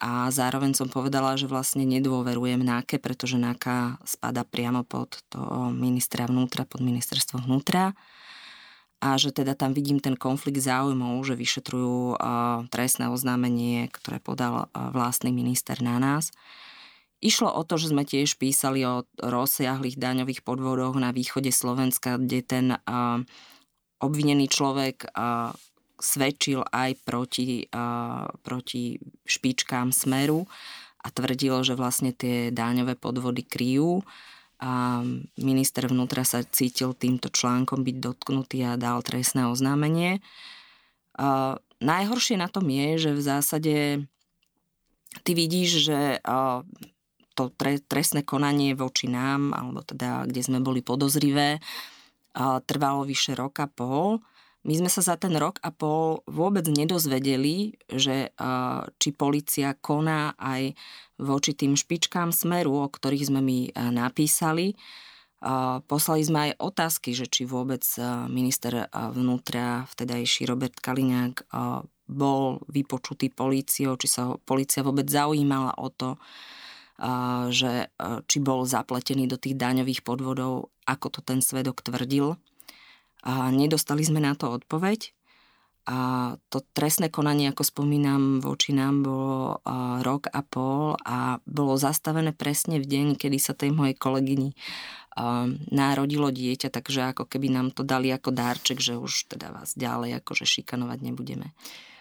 a 0.00 0.32
zároveň 0.32 0.72
som 0.72 0.88
povedala, 0.88 1.36
že 1.36 1.44
vlastne 1.44 1.84
nedôverujem 1.84 2.64
NAKE, 2.64 2.96
pretože 2.96 3.36
NAKA 3.36 4.00
spada 4.08 4.48
priamo 4.48 4.80
pod 4.82 5.20
to 5.28 5.38
ministra 5.70 6.24
vnútra, 6.24 6.64
pod 6.64 6.80
ministerstvo 6.80 7.44
vnútra 7.44 7.92
a 9.00 9.16
že 9.16 9.32
teda 9.32 9.56
tam 9.56 9.72
vidím 9.72 9.96
ten 9.96 10.16
konflikt 10.16 10.60
záujmov, 10.60 11.24
že 11.24 11.32
vyšetrujú 11.32 12.20
trestné 12.68 13.08
oznámenie, 13.08 13.88
ktoré 13.92 14.20
podal 14.20 14.68
vlastný 14.72 15.32
minister 15.32 15.80
na 15.80 15.96
nás. 15.96 16.32
Išlo 17.20 17.52
o 17.52 17.64
to, 17.64 17.76
že 17.76 17.92
sme 17.92 18.08
tiež 18.08 18.40
písali 18.40 18.80
o 18.84 19.04
rozsiahlých 19.20 20.00
daňových 20.00 20.40
podvodoch 20.40 20.96
na 20.96 21.12
východe 21.12 21.52
Slovenska, 21.52 22.16
kde 22.16 22.40
ten 22.40 22.66
obvinený 24.00 24.48
človek 24.48 25.12
svedčil 26.00 26.64
aj 26.72 26.96
proti, 27.04 27.68
proti 28.42 28.98
špičkám 29.28 29.92
Smeru 29.92 30.48
a 31.00 31.08
tvrdil, 31.12 31.60
že 31.64 31.76
vlastne 31.76 32.10
tie 32.16 32.48
dáňové 32.50 32.96
podvody 32.96 33.44
kryjú. 33.44 34.00
A 34.60 35.00
minister 35.40 35.88
vnútra 35.88 36.20
sa 36.24 36.44
cítil 36.44 36.92
týmto 36.92 37.32
článkom 37.32 37.80
byť 37.80 37.96
dotknutý 37.96 38.60
a 38.68 38.76
dal 38.76 39.00
trestné 39.00 39.48
oznámenie. 39.48 40.20
Uh, 41.16 41.56
najhoršie 41.80 42.36
na 42.36 42.48
tom 42.48 42.68
je, 42.68 43.08
že 43.08 43.10
v 43.16 43.22
zásade 43.24 43.76
ty 45.24 45.32
vidíš, 45.32 45.90
že 45.90 46.20
to 47.34 47.48
tre, 47.56 47.80
trestné 47.80 48.22
konanie 48.22 48.76
voči 48.76 49.08
nám, 49.08 49.56
alebo 49.56 49.80
teda 49.82 50.28
kde 50.28 50.40
sme 50.44 50.58
boli 50.60 50.84
podozrivé, 50.84 51.58
trvalo 52.68 53.02
vyše 53.02 53.34
roka 53.34 53.66
pol 53.66 54.22
my 54.60 54.74
sme 54.76 54.92
sa 54.92 55.00
za 55.00 55.16
ten 55.16 55.32
rok 55.40 55.56
a 55.64 55.72
pol 55.72 56.20
vôbec 56.28 56.68
nedozvedeli, 56.68 57.80
že 57.88 58.28
či 59.00 59.08
policia 59.16 59.72
koná 59.72 60.36
aj 60.36 60.76
voči 61.16 61.56
tým 61.56 61.80
špičkám 61.80 62.28
smeru, 62.28 62.84
o 62.84 62.88
ktorých 62.88 63.32
sme 63.32 63.40
mi 63.40 63.72
napísali. 63.72 64.76
Poslali 65.88 66.20
sme 66.20 66.52
aj 66.52 66.60
otázky, 66.60 67.16
že 67.16 67.24
či 67.24 67.48
vôbec 67.48 67.80
minister 68.28 68.84
vnútra, 68.92 69.88
vtedajší 69.88 70.44
Robert 70.44 70.76
Kaliňák, 70.76 71.48
bol 72.10 72.60
vypočutý 72.68 73.32
políciou, 73.32 73.96
či 73.96 74.12
sa 74.12 74.36
policia 74.44 74.84
vôbec 74.84 75.08
zaujímala 75.08 75.72
o 75.80 75.88
to, 75.88 76.20
že 77.48 77.88
či 78.28 78.38
bol 78.44 78.68
zapletený 78.68 79.24
do 79.24 79.40
tých 79.40 79.56
daňových 79.56 80.04
podvodov, 80.04 80.68
ako 80.84 81.06
to 81.08 81.20
ten 81.24 81.40
svedok 81.40 81.80
tvrdil 81.80 82.36
a 83.24 83.52
nedostali 83.52 84.04
sme 84.04 84.20
na 84.22 84.32
to 84.38 84.48
odpoveď. 84.52 85.12
A 85.90 86.36
to 86.52 86.60
trestné 86.76 87.08
konanie, 87.08 87.50
ako 87.50 87.66
spomínam, 87.66 88.38
voči 88.38 88.76
nám 88.76 89.02
bolo 89.02 89.58
rok 90.04 90.28
a 90.30 90.44
pol 90.44 90.94
a 91.02 91.40
bolo 91.48 91.74
zastavené 91.80 92.36
presne 92.36 92.78
v 92.78 92.86
deň, 92.86 93.06
kedy 93.16 93.40
sa 93.40 93.56
tej 93.56 93.74
mojej 93.74 93.96
kolegyni 93.96 94.54
narodilo 95.72 96.30
dieťa, 96.30 96.70
takže 96.70 97.16
ako 97.16 97.26
keby 97.26 97.50
nám 97.50 97.74
to 97.74 97.82
dali 97.82 98.12
ako 98.12 98.30
dárček, 98.30 98.78
že 98.78 99.00
už 99.00 99.34
teda 99.34 99.50
vás 99.50 99.74
ďalej 99.74 100.22
akože 100.22 100.46
šikanovať 100.46 100.98
nebudeme. 101.00 101.50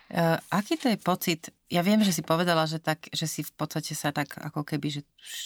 Uh, 0.09 0.41
aký 0.49 0.73
to 0.73 0.89
je 0.89 0.97
pocit? 0.97 1.41
Ja 1.69 1.85
viem, 1.85 2.01
že 2.01 2.09
si 2.09 2.25
povedala, 2.25 2.65
že, 2.65 2.81
tak, 2.81 3.13
že 3.13 3.29
si 3.29 3.45
v 3.45 3.53
podstate 3.53 3.93
sa 3.93 4.09
tak 4.09 4.41
ako 4.41 4.65
keby, 4.65 4.89
že 4.89 5.01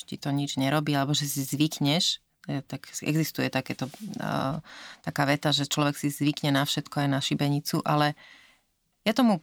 ti 0.08 0.16
to 0.16 0.32
nič 0.32 0.56
nerobí, 0.56 0.96
alebo 0.96 1.12
že 1.12 1.28
si 1.28 1.44
zvykneš 1.44 2.24
tak 2.44 2.92
existuje 3.02 3.48
takéto, 3.48 3.88
uh, 4.20 4.60
taká 5.00 5.24
veta, 5.24 5.56
že 5.56 5.64
človek 5.64 5.96
si 5.96 6.12
zvykne 6.12 6.52
na 6.52 6.68
všetko 6.68 7.08
aj 7.08 7.10
na 7.10 7.20
šibenicu, 7.24 7.80
ale 7.88 8.20
ja 9.08 9.16
tomu 9.16 9.40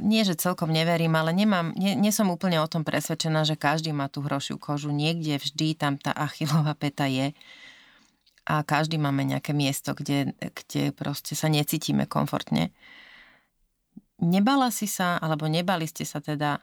nie, 0.00 0.24
že 0.24 0.40
celkom 0.40 0.72
neverím, 0.72 1.12
ale 1.12 1.36
nemám, 1.36 1.76
nie, 1.76 1.92
nie 1.92 2.12
som 2.14 2.32
úplne 2.32 2.56
o 2.60 2.70
tom 2.70 2.80
presvedčená, 2.80 3.44
že 3.44 3.60
každý 3.60 3.92
má 3.92 4.08
tú 4.08 4.24
hrošiu 4.24 4.56
kožu. 4.56 4.88
Niekde 4.88 5.36
vždy 5.36 5.76
tam 5.76 6.00
tá 6.00 6.16
achilová 6.16 6.72
peta 6.72 7.04
je 7.04 7.36
a 8.48 8.64
každý 8.64 8.96
máme 8.96 9.22
nejaké 9.22 9.52
miesto, 9.52 9.92
kde, 9.92 10.32
kde 10.40 10.90
proste 10.96 11.36
sa 11.36 11.52
necítime 11.52 12.08
komfortne. 12.08 12.72
Nebala 14.22 14.70
si 14.70 14.86
sa, 14.86 15.18
alebo 15.18 15.46
nebali 15.50 15.84
ste 15.86 16.06
sa 16.06 16.22
teda, 16.22 16.62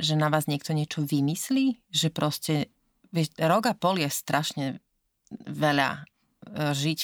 že 0.00 0.16
na 0.16 0.28
vás 0.32 0.48
niekto 0.48 0.72
niečo 0.72 1.04
vymyslí? 1.04 1.78
Že 1.92 2.08
proste, 2.10 2.54
vieš, 3.12 3.32
rok 3.38 3.70
a 3.70 3.74
pol 3.76 4.02
je 4.02 4.08
strašne 4.08 4.66
veľa 5.32 5.90
e, 5.94 6.00
žiť 6.72 6.98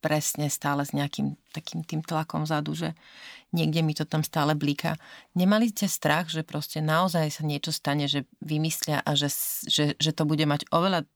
presne 0.00 0.46
stále 0.52 0.86
s 0.86 0.94
nejakým 0.94 1.34
takým 1.50 1.82
tým 1.82 2.04
tlakom 2.04 2.46
vzadu, 2.46 2.78
že 2.78 2.94
niekde 3.50 3.82
mi 3.82 3.90
to 3.96 4.06
tam 4.06 4.22
stále 4.22 4.54
blíka. 4.54 4.94
Nemali 5.34 5.72
ste 5.72 5.90
strach, 5.90 6.30
že 6.30 6.46
proste 6.46 6.78
naozaj 6.78 7.26
sa 7.32 7.42
niečo 7.42 7.74
stane, 7.74 8.06
že 8.06 8.28
vymyslia 8.38 9.02
a 9.02 9.18
že, 9.18 9.32
že, 9.66 9.98
že 9.98 10.10
to 10.14 10.22
bude 10.22 10.46
mať 10.46 10.68
oveľa 10.70 11.08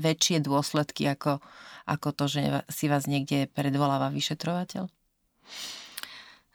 väčšie 0.00 0.42
dôsledky 0.42 1.06
ako, 1.06 1.38
ako 1.86 2.08
to, 2.16 2.24
že 2.26 2.40
si 2.72 2.88
vás 2.88 3.04
niekde 3.06 3.46
predvoláva 3.52 4.08
vyšetrovateľ? 4.10 4.88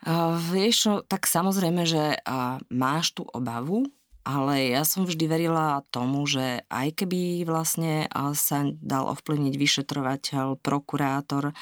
Uh, 0.08 0.36
vieš, 0.52 1.08
tak 1.10 1.30
samozrejme, 1.30 1.84
že 1.88 2.18
uh, 2.18 2.60
máš 2.70 3.14
tú 3.16 3.24
obavu, 3.32 3.88
ale 4.28 4.76
ja 4.76 4.84
som 4.84 5.08
vždy 5.08 5.24
verila 5.24 5.88
tomu, 5.88 6.28
že 6.28 6.68
aj 6.68 7.00
keby 7.00 7.48
vlastne 7.48 8.12
sa 8.36 8.68
dal 8.84 9.08
ovplyvniť 9.08 9.56
vyšetrovateľ, 9.56 10.60
prokurátor, 10.60 11.56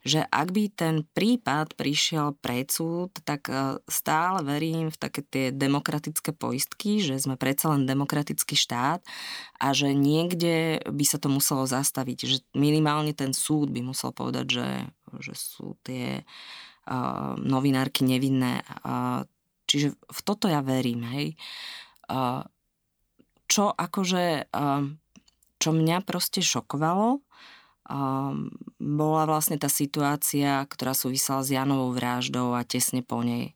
že 0.00 0.24
ak 0.24 0.48
by 0.48 0.64
ten 0.72 1.04
prípad 1.12 1.76
prišiel 1.76 2.32
pred 2.40 2.72
súd, 2.72 3.12
tak 3.28 3.52
e, 3.52 3.76
stále 3.84 4.40
verím 4.48 4.88
v 4.88 4.96
také 4.96 5.20
tie 5.28 5.46
demokratické 5.52 6.32
poistky, 6.32 7.04
že 7.04 7.20
sme 7.20 7.36
predsa 7.36 7.76
len 7.76 7.84
demokratický 7.84 8.56
štát 8.56 9.04
a 9.60 9.66
že 9.76 9.92
niekde 9.92 10.80
by 10.88 11.04
sa 11.04 11.20
to 11.20 11.28
muselo 11.28 11.68
zastaviť, 11.68 12.18
že 12.24 12.36
minimálne 12.56 13.12
ten 13.12 13.36
súd 13.36 13.68
by 13.68 13.84
musel 13.84 14.16
povedať, 14.16 14.56
že, 14.56 14.68
že 15.20 15.34
sú 15.36 15.76
tie 15.84 16.24
uh, 16.24 17.36
novinárky 17.36 18.08
nevinné. 18.08 18.64
Uh, 18.80 19.26
čiže 19.68 19.92
v 19.92 20.20
toto 20.24 20.48
ja 20.48 20.64
verím, 20.64 21.04
hej. 21.12 21.36
Uh, 21.36 21.85
čo 23.46 23.64
akože, 23.70 24.50
čo 25.56 25.70
mňa 25.70 25.98
proste 26.02 26.42
šokovalo, 26.42 27.22
bola 28.82 29.22
vlastne 29.30 29.62
tá 29.62 29.70
situácia, 29.70 30.66
ktorá 30.66 30.90
súvisela 30.90 31.46
s 31.46 31.54
Janovou 31.54 31.94
vraždou 31.94 32.58
a 32.58 32.66
tesne 32.66 33.06
po 33.06 33.22
nej. 33.22 33.54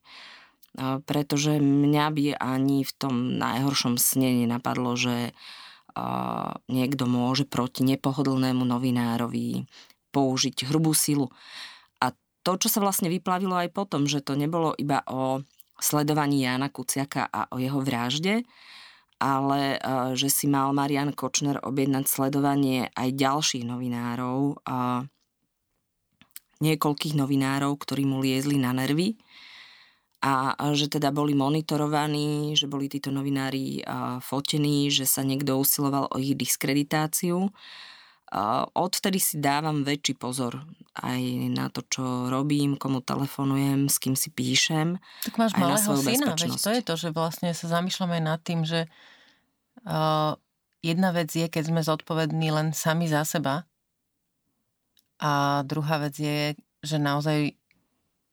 Pretože 0.78 1.58
mňa 1.58 2.06
by 2.14 2.24
ani 2.38 2.86
v 2.86 2.92
tom 2.94 3.42
najhoršom 3.42 3.98
sne 3.98 4.46
nenapadlo, 4.46 4.94
že 4.94 5.34
niekto 6.70 7.10
môže 7.10 7.42
proti 7.50 7.82
nepohodlnému 7.82 8.62
novinárovi 8.62 9.66
použiť 10.14 10.70
hrubú 10.70 10.94
silu. 10.94 11.26
A 11.98 12.14
to, 12.46 12.54
čo 12.54 12.70
sa 12.70 12.78
vlastne 12.78 13.10
vyplavilo 13.10 13.58
aj 13.58 13.74
potom, 13.74 14.06
že 14.06 14.22
to 14.22 14.38
nebolo 14.38 14.70
iba 14.78 15.02
o 15.10 15.42
sledovaní 15.80 16.44
Jana 16.44 16.68
Kuciaka 16.68 17.26
a 17.26 17.50
o 17.50 17.58
jeho 17.58 17.80
vražde, 17.80 18.46
ale 19.20 19.76
eh, 19.76 20.12
že 20.14 20.28
si 20.30 20.46
mal 20.46 20.70
Marian 20.76 21.12
Kočner 21.16 21.58
objednať 21.60 22.04
sledovanie 22.06 22.92
aj 22.94 23.08
ďalších 23.16 23.64
novinárov, 23.66 24.60
niekoľkých 26.60 27.14
novinárov, 27.16 27.72
ktorí 27.80 28.04
mu 28.04 28.20
liezli 28.20 28.60
na 28.60 28.76
nervy 28.76 29.16
a 30.20 30.52
že 30.76 30.92
teda 30.92 31.08
boli 31.08 31.32
monitorovaní, 31.32 32.52
že 32.52 32.68
boli 32.68 32.92
títo 32.92 33.08
novinári 33.08 33.80
fotení, 34.20 34.92
že 34.92 35.08
sa 35.08 35.24
niekto 35.24 35.56
usiloval 35.56 36.12
o 36.12 36.20
ich 36.20 36.36
diskreditáciu. 36.36 37.48
Odvtedy 38.74 39.18
si 39.18 39.42
dávam 39.42 39.82
väčší 39.82 40.14
pozor 40.14 40.62
aj 41.02 41.20
na 41.50 41.66
to, 41.70 41.82
čo 41.86 42.30
robím, 42.30 42.78
komu 42.78 43.02
telefonujem, 43.02 43.90
s 43.90 43.98
kým 43.98 44.14
si 44.14 44.30
píšem. 44.30 45.02
Tak 45.26 45.34
máš 45.38 45.58
malého 45.58 45.94
syna, 45.98 46.38
veď 46.38 46.52
to 46.58 46.70
je 46.70 46.82
to, 46.82 46.94
že 46.94 47.08
vlastne 47.10 47.50
sa 47.54 47.66
zamýšľame 47.66 48.22
nad 48.22 48.38
tým, 48.42 48.62
že 48.62 48.90
Uh, 49.80 50.36
jedna 50.84 51.08
vec 51.08 51.32
je, 51.32 51.48
keď 51.48 51.72
sme 51.72 51.80
zodpovední 51.80 52.52
len 52.52 52.76
sami 52.76 53.08
za 53.08 53.24
seba. 53.24 53.64
A 55.16 55.64
druhá 55.64 56.04
vec 56.04 56.20
je, 56.20 56.52
že 56.84 56.96
naozaj 57.00 57.56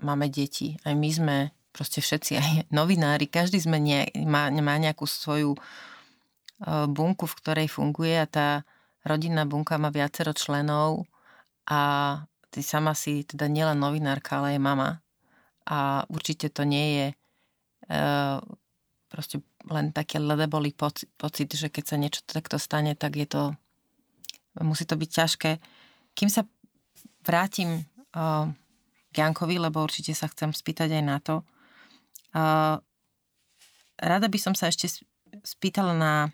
máme 0.03 0.27
deti. 0.27 0.75
Aj 0.83 0.91
my 0.91 1.07
sme 1.07 1.35
proste 1.71 2.03
všetci, 2.03 2.31
aj 2.35 2.49
novinári, 2.67 3.31
každý 3.31 3.63
sme 3.63 3.79
nie, 3.79 4.11
má, 4.27 4.51
má 4.51 4.75
nejakú 4.75 5.07
svoju 5.07 5.55
uh, 5.55 6.83
bunku, 6.91 7.23
v 7.31 7.37
ktorej 7.39 7.67
funguje 7.71 8.19
a 8.19 8.27
tá 8.27 8.67
rodinná 9.07 9.47
bunka 9.47 9.79
má 9.79 9.89
viacero 9.89 10.35
členov 10.35 11.07
a 11.67 11.79
ty 12.51 12.59
sama 12.63 12.93
si 12.93 13.23
teda 13.23 13.47
nielen 13.47 13.79
novinárka, 13.79 14.39
ale 14.39 14.55
aj 14.55 14.61
mama. 14.61 14.89
A 15.67 16.03
určite 16.07 16.47
to 16.51 16.63
nie 16.63 16.87
je 16.95 17.07
uh, 17.91 18.39
proste 19.11 19.43
len 19.67 19.91
také 19.91 20.19
ledeboli 20.19 20.71
pocit, 20.71 21.11
pocit, 21.19 21.51
že 21.51 21.67
keď 21.67 21.83
sa 21.83 21.95
niečo 21.99 22.21
takto 22.23 22.55
stane, 22.55 22.95
tak 22.95 23.19
je 23.19 23.27
to, 23.27 23.43
musí 24.63 24.87
to 24.87 24.95
byť 24.95 25.09
ťažké. 25.11 25.51
Kým 26.15 26.29
sa 26.31 26.47
vrátim 27.27 27.83
uh, 28.15 28.47
k 29.11 29.15
Jankovi, 29.19 29.59
lebo 29.59 29.83
určite 29.83 30.15
sa 30.15 30.31
chcem 30.31 30.55
spýtať 30.55 30.95
aj 30.95 31.03
na 31.03 31.17
to, 31.19 31.43
uh, 32.31 32.79
rada 33.99 34.27
by 34.31 34.39
som 34.39 34.55
sa 34.55 34.71
ešte 34.71 34.87
spýtala 35.43 35.91
na 35.91 36.31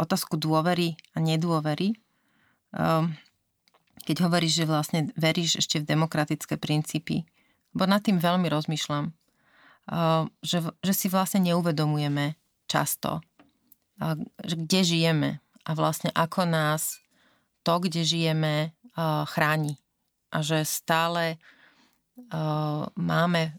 otázku 0.00 0.40
dôvery 0.40 0.96
a 1.12 1.20
nedôvery. 1.20 1.94
Um, 2.72 3.12
keď 4.08 4.26
hovoríš, 4.26 4.64
že 4.64 4.64
vlastne 4.64 5.00
veríš 5.14 5.60
ešte 5.60 5.84
v 5.84 5.88
demokratické 5.92 6.56
princípy, 6.56 7.28
bo 7.76 7.84
nad 7.84 8.00
tým 8.00 8.16
veľmi 8.16 8.48
rozmýšľam 8.48 9.12
že, 10.42 10.58
že 10.82 10.92
si 10.94 11.06
vlastne 11.10 11.42
neuvedomujeme 11.50 12.38
často, 12.70 13.20
že 14.40 14.54
kde 14.54 14.80
žijeme 14.86 15.30
a 15.66 15.70
vlastne 15.74 16.14
ako 16.14 16.46
nás 16.46 17.02
to, 17.66 17.74
kde 17.82 18.06
žijeme, 18.06 18.72
chráni. 19.26 19.76
A 20.30 20.46
že 20.46 20.62
stále 20.62 21.42
máme 22.94 23.58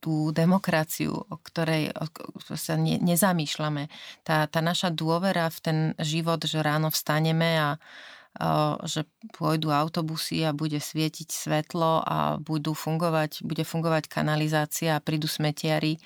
tú 0.00 0.32
demokraciu, 0.32 1.12
o 1.12 1.36
ktorej 1.36 1.92
sa 2.56 2.74
ne, 2.80 2.96
nezamýšľame. 2.96 3.92
Tá, 4.24 4.48
tá 4.48 4.60
naša 4.64 4.88
dôvera 4.88 5.52
v 5.52 5.58
ten 5.60 5.78
život, 6.00 6.40
že 6.42 6.64
ráno 6.64 6.88
vstaneme 6.88 7.60
a 7.60 7.68
že 8.86 9.10
pôjdu 9.34 9.74
autobusy 9.74 10.46
a 10.46 10.54
bude 10.54 10.78
svietiť 10.78 11.28
svetlo 11.28 12.06
a 12.06 12.38
budú 12.38 12.78
fungovať, 12.78 13.42
bude 13.42 13.66
fungovať 13.66 14.06
kanalizácia 14.06 14.94
a 14.94 15.02
prídu 15.02 15.26
smetiari 15.26 15.98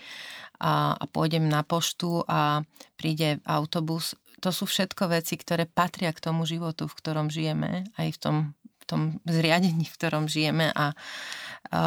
a, 0.57 0.97
a 0.97 1.05
pôjdem 1.05 1.45
na 1.45 1.61
poštu 1.61 2.25
a 2.25 2.65
príde 2.97 3.45
autobus. 3.45 4.17
To 4.41 4.49
sú 4.57 4.65
všetko 4.65 5.13
veci, 5.13 5.37
ktoré 5.37 5.69
patria 5.69 6.17
k 6.17 6.25
tomu 6.25 6.49
životu, 6.49 6.89
v 6.89 6.97
ktorom 6.97 7.29
žijeme, 7.29 7.85
aj 8.01 8.09
v 8.17 8.19
tom, 8.19 8.37
v 8.57 8.85
tom 8.89 9.01
zriadení, 9.29 9.85
v 9.85 9.97
ktorom 10.01 10.25
žijeme. 10.25 10.73
A, 10.73 10.97
a 11.77 11.81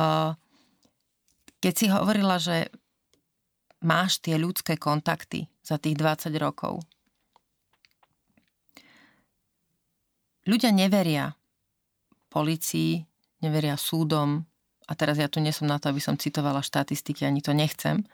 keď 1.68 1.74
si 1.76 1.92
hovorila, 1.92 2.40
že 2.40 2.72
máš 3.84 4.24
tie 4.24 4.40
ľudské 4.40 4.80
kontakty 4.80 5.52
za 5.60 5.76
tých 5.76 6.00
20 6.00 6.32
rokov, 6.40 6.80
Ľudia 10.48 10.72
neveria 10.72 11.36
policii, 12.32 13.04
neveria 13.44 13.76
súdom, 13.76 14.48
a 14.88 14.96
teraz 14.96 15.20
ja 15.20 15.28
tu 15.28 15.44
nie 15.44 15.52
som 15.52 15.68
na 15.68 15.76
to, 15.76 15.92
aby 15.92 16.00
som 16.00 16.16
citovala 16.16 16.64
štatistiky, 16.64 17.28
ani 17.28 17.44
to 17.44 17.52
nechcem, 17.52 18.08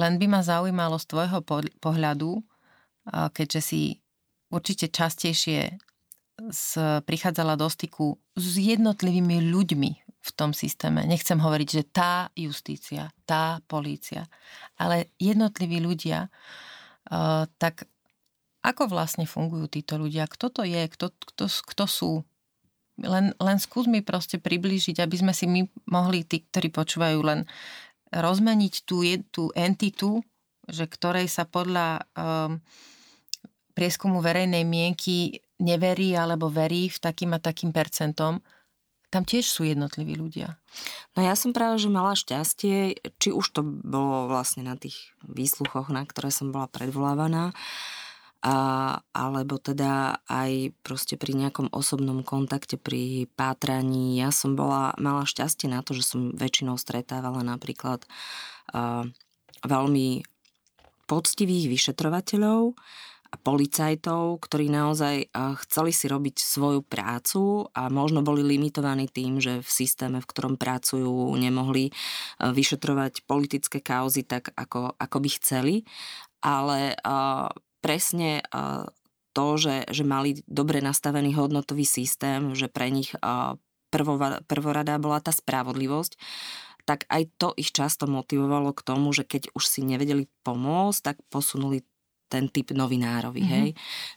len 0.00 0.16
by 0.16 0.26
ma 0.32 0.40
zaujímalo 0.40 0.96
z 0.96 1.12
tvojho 1.12 1.44
pohľadu, 1.76 2.40
keďže 3.36 3.60
si 3.60 4.00
určite 4.48 4.88
častejšie 4.88 5.76
prichádzala 7.04 7.60
do 7.60 7.68
styku 7.68 8.16
s 8.32 8.56
jednotlivými 8.56 9.52
ľuďmi 9.52 10.01
v 10.22 10.30
tom 10.38 10.54
systéme. 10.54 11.02
Nechcem 11.02 11.36
hovoriť, 11.42 11.68
že 11.68 11.82
tá 11.90 12.30
justícia, 12.38 13.10
tá 13.26 13.58
polícia, 13.66 14.30
ale 14.78 15.10
jednotliví 15.18 15.82
ľudia, 15.82 16.30
tak 17.58 17.90
ako 18.62 18.86
vlastne 18.86 19.26
fungujú 19.26 19.66
títo 19.66 19.98
ľudia? 19.98 20.30
Kto 20.30 20.46
to 20.54 20.62
je? 20.62 20.86
Kto, 20.86 21.10
kto, 21.10 21.50
kto 21.50 21.84
sú? 21.90 22.12
Len, 23.02 23.34
len 23.34 23.58
skús 23.58 23.90
mi 23.90 23.98
proste 24.06 24.38
priblížiť, 24.38 25.02
aby 25.02 25.16
sme 25.18 25.34
si 25.34 25.50
my 25.50 25.66
mohli, 25.90 26.22
tí, 26.22 26.46
ktorí 26.46 26.70
počúvajú, 26.70 27.18
len 27.26 27.50
rozmeniť 28.14 28.74
tú, 28.86 29.02
tú 29.34 29.50
entitu, 29.58 30.22
že 30.70 30.86
ktorej 30.86 31.26
sa 31.26 31.42
podľa 31.42 32.06
um, 32.14 32.62
prieskumu 33.74 34.22
verejnej 34.22 34.62
mienky 34.62 35.42
neverí 35.58 36.14
alebo 36.14 36.46
verí 36.46 36.86
v 36.86 36.98
takým 37.02 37.34
a 37.34 37.42
takým 37.42 37.74
percentom, 37.74 38.38
tam 39.12 39.28
tiež 39.28 39.44
sú 39.44 39.68
jednotliví 39.68 40.16
ľudia. 40.16 40.56
No 41.12 41.20
ja 41.20 41.36
som 41.36 41.52
práve, 41.52 41.76
že 41.76 41.92
mala 41.92 42.16
šťastie, 42.16 42.96
či 43.20 43.28
už 43.28 43.44
to 43.52 43.60
bolo 43.60 44.32
vlastne 44.32 44.64
na 44.64 44.80
tých 44.80 45.12
výsluchoch, 45.20 45.92
na 45.92 46.08
ktoré 46.08 46.32
som 46.32 46.48
bola 46.48 46.64
predvolávaná, 46.72 47.52
a, 48.42 48.56
alebo 49.14 49.60
teda 49.60 50.24
aj 50.26 50.74
proste 50.82 51.20
pri 51.20 51.36
nejakom 51.36 51.70
osobnom 51.70 52.24
kontakte, 52.26 52.80
pri 52.80 53.30
pátraní. 53.38 54.18
Ja 54.18 54.32
som 54.32 54.56
bola, 54.56 54.96
mala 54.98 55.28
šťastie 55.28 55.70
na 55.70 55.84
to, 55.84 55.92
že 55.94 56.08
som 56.08 56.32
väčšinou 56.34 56.80
stretávala 56.80 57.44
napríklad 57.44 58.02
a, 58.72 59.06
veľmi 59.62 60.24
poctivých 61.06 61.68
vyšetrovateľov 61.68 62.74
a 63.32 63.36
policajtov, 63.40 64.44
ktorí 64.44 64.68
naozaj 64.68 65.32
chceli 65.64 65.96
si 65.96 66.04
robiť 66.04 66.36
svoju 66.36 66.84
prácu 66.84 67.64
a 67.72 67.88
možno 67.88 68.20
boli 68.20 68.44
limitovaní 68.44 69.08
tým, 69.08 69.40
že 69.40 69.64
v 69.64 69.70
systéme, 69.72 70.20
v 70.20 70.28
ktorom 70.28 70.60
pracujú, 70.60 71.32
nemohli 71.40 71.96
vyšetrovať 72.44 73.24
politické 73.24 73.80
kauzy 73.80 74.28
tak, 74.28 74.52
ako, 74.52 74.92
ako 75.00 75.16
by 75.16 75.30
chceli. 75.40 75.74
Ale 76.44 76.92
presne 77.80 78.44
to, 79.32 79.46
že, 79.56 79.88
že 79.88 80.04
mali 80.04 80.44
dobre 80.44 80.84
nastavený 80.84 81.32
hodnotový 81.32 81.88
systém, 81.88 82.52
že 82.52 82.68
pre 82.68 82.92
nich 82.92 83.16
prvorada 84.44 85.00
bola 85.00 85.24
tá 85.24 85.32
spravodlivosť, 85.32 86.20
tak 86.82 87.06
aj 87.08 87.22
to 87.38 87.48
ich 87.54 87.70
často 87.70 88.10
motivovalo 88.10 88.74
k 88.74 88.84
tomu, 88.84 89.14
že 89.14 89.22
keď 89.22 89.54
už 89.54 89.64
si 89.64 89.80
nevedeli 89.86 90.26
pomôcť, 90.42 91.00
tak 91.00 91.16
posunuli 91.30 91.86
ten 92.32 92.48
typ 92.48 92.72
novinárovi, 92.72 93.44
mm-hmm. 93.44 93.60
hej. 93.60 93.68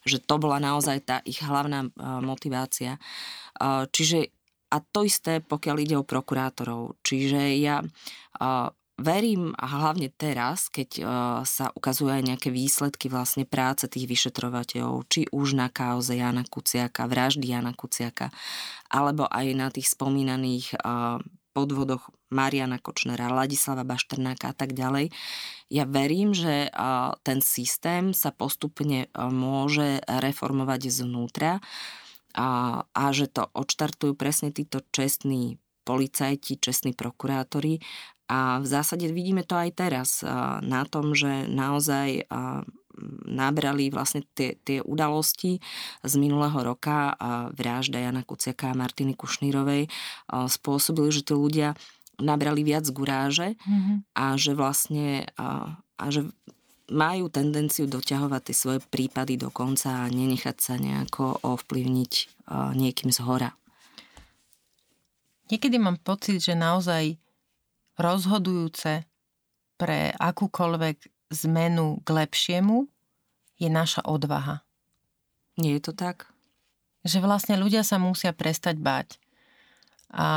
Že 0.07 0.17
to 0.23 0.35
bola 0.39 0.63
naozaj 0.63 1.03
tá 1.03 1.19
ich 1.27 1.43
hlavná 1.43 1.91
uh, 1.91 2.23
motivácia. 2.23 2.95
Uh, 3.59 3.83
čiže 3.91 4.31
a 4.71 4.79
to 4.79 5.03
isté, 5.03 5.43
pokiaľ 5.43 5.75
ide 5.83 5.95
o 5.99 6.07
prokurátorov. 6.07 6.95
Čiže 7.03 7.59
ja 7.59 7.83
uh, 7.83 8.71
verím, 8.95 9.51
a 9.59 9.67
hlavne 9.67 10.07
teraz, 10.07 10.71
keď 10.71 11.03
sa 11.43 11.67
ukazujú 11.75 12.15
aj 12.15 12.31
nejaké 12.31 12.47
výsledky 12.47 13.11
vlastne 13.11 13.43
práce 13.43 13.91
tých 13.91 14.07
vyšetrovateľov, 14.07 15.03
či 15.11 15.27
už 15.35 15.59
na 15.59 15.67
kauze 15.67 16.15
Jana 16.15 16.47
Kuciaka, 16.47 17.03
vraždy 17.03 17.51
Jana 17.51 17.75
Kuciaka, 17.75 18.31
alebo 18.87 19.27
aj 19.27 19.45
na 19.51 19.67
tých 19.67 19.91
spomínaných 19.91 20.79
podvodoch 21.51 22.07
Mariana 22.33 22.81
Kočnera, 22.81 23.29
Ladislava 23.29 23.85
Bašternáka 23.85 24.51
a 24.51 24.55
tak 24.57 24.73
ďalej. 24.73 25.13
Ja 25.69 25.85
verím, 25.85 26.33
že 26.33 26.69
ten 27.21 27.39
systém 27.41 28.13
sa 28.13 28.33
postupne 28.33 29.09
môže 29.17 30.01
reformovať 30.05 30.89
znútra 30.89 31.61
a, 32.37 32.81
a 32.85 33.03
že 33.13 33.29
to 33.29 33.49
odštartujú 33.53 34.13
presne 34.17 34.49
títo 34.49 34.81
čestní 34.93 35.61
policajti, 35.85 36.57
čestní 36.57 36.97
prokurátori 36.97 37.77
a 38.25 38.57
v 38.57 38.65
zásade 38.65 39.05
vidíme 39.13 39.45
to 39.45 39.53
aj 39.53 39.69
teraz 39.77 40.09
na 40.65 40.81
tom, 40.89 41.13
že 41.13 41.45
naozaj 41.45 42.25
nabrali 43.27 43.91
vlastne 43.91 44.23
tie, 44.33 44.55
tie 44.63 44.79
udalosti 44.79 45.59
z 46.01 46.13
minulého 46.15 46.55
roka 46.63 47.11
a 47.11 47.51
vražda 47.51 47.99
Jana 47.99 48.23
Kuciaka 48.23 48.71
a 48.71 48.77
Martiny 48.77 49.13
Kušnírovej 49.19 49.91
spôsobili, 50.31 51.11
že 51.11 51.27
tí 51.27 51.35
ľudia 51.35 51.75
nabrali 52.21 52.63
viac 52.63 52.85
guráže 52.91 53.55
mm-hmm. 53.55 53.97
a 54.15 54.25
že 54.35 54.51
vlastne 54.55 55.27
a, 55.35 55.79
a 55.99 56.05
že 56.11 56.27
majú 56.85 57.33
tendenciu 57.33 57.89
doťahovať 57.89 58.41
tie 58.45 58.55
svoje 58.55 58.79
prípady 58.85 59.41
do 59.41 59.49
konca 59.49 60.05
a 60.05 60.11
nenechať 60.11 60.57
sa 60.61 60.77
nejako 60.77 61.41
ovplyvniť 61.41 62.13
niekým 62.77 63.09
z 63.09 63.19
hora. 63.25 63.57
Niekedy 65.49 65.81
mám 65.81 65.97
pocit, 65.97 66.41
že 66.41 66.53
naozaj 66.53 67.17
rozhodujúce 67.97 69.05
pre 69.81 70.13
akúkoľvek 70.13 70.97
zmenu 71.45 72.05
k 72.05 72.07
lepšiemu 72.13 72.85
je 73.57 73.69
naša 73.69 74.05
odvaha. 74.05 74.61
Nie 75.57 75.81
je 75.81 75.89
to 75.89 75.93
tak? 75.97 76.29
Že 77.01 77.25
vlastne 77.25 77.55
ľudia 77.57 77.81
sa 77.81 77.97
musia 77.97 78.29
prestať 78.29 78.77
bať. 78.77 79.17
A 80.13 80.27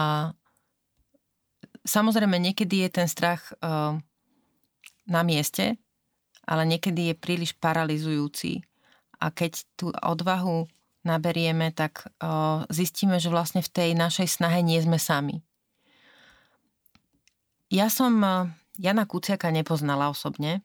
samozrejme 1.89 2.37
niekedy 2.37 2.85
je 2.85 2.91
ten 2.93 3.09
strach 3.09 3.49
uh, 3.65 3.97
na 5.09 5.23
mieste, 5.25 5.81
ale 6.45 6.69
niekedy 6.69 7.13
je 7.13 7.15
príliš 7.17 7.57
paralizujúci. 7.57 8.61
A 9.19 9.33
keď 9.33 9.65
tú 9.75 9.91
odvahu 9.91 10.69
naberieme, 11.03 11.73
tak 11.73 12.05
uh, 12.21 12.69
zistíme, 12.69 13.17
že 13.17 13.33
vlastne 13.33 13.65
v 13.65 13.73
tej 13.73 13.91
našej 13.97 14.29
snahe 14.29 14.61
nie 14.61 14.79
sme 14.85 15.01
sami. 15.01 15.41
Ja 17.69 17.93
som 17.93 18.17
eh, 18.25 18.49
Jana 18.81 19.05
Kuciaka 19.05 19.53
nepoznala 19.53 20.09
osobne 20.09 20.65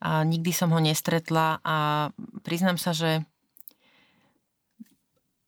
a 0.00 0.24
nikdy 0.24 0.52
som 0.52 0.72
ho 0.72 0.80
nestretla 0.80 1.60
a 1.60 2.08
priznám 2.40 2.80
sa, 2.80 2.96
že 2.96 3.24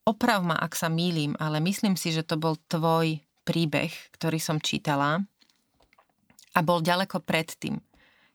oprav 0.04 0.44
ma, 0.44 0.56
ak 0.56 0.76
sa 0.76 0.92
mýlim, 0.92 1.36
ale 1.36 1.60
myslím 1.64 1.96
si, 1.96 2.12
že 2.12 2.24
to 2.24 2.36
bol 2.40 2.56
tvoj 2.68 3.20
príbeh, 3.48 3.88
ktorý 4.12 4.36
som 4.36 4.60
čítala 4.60 5.24
a 6.52 6.60
bol 6.60 6.84
ďaleko 6.84 7.24
pred 7.24 7.48
tým, 7.56 7.80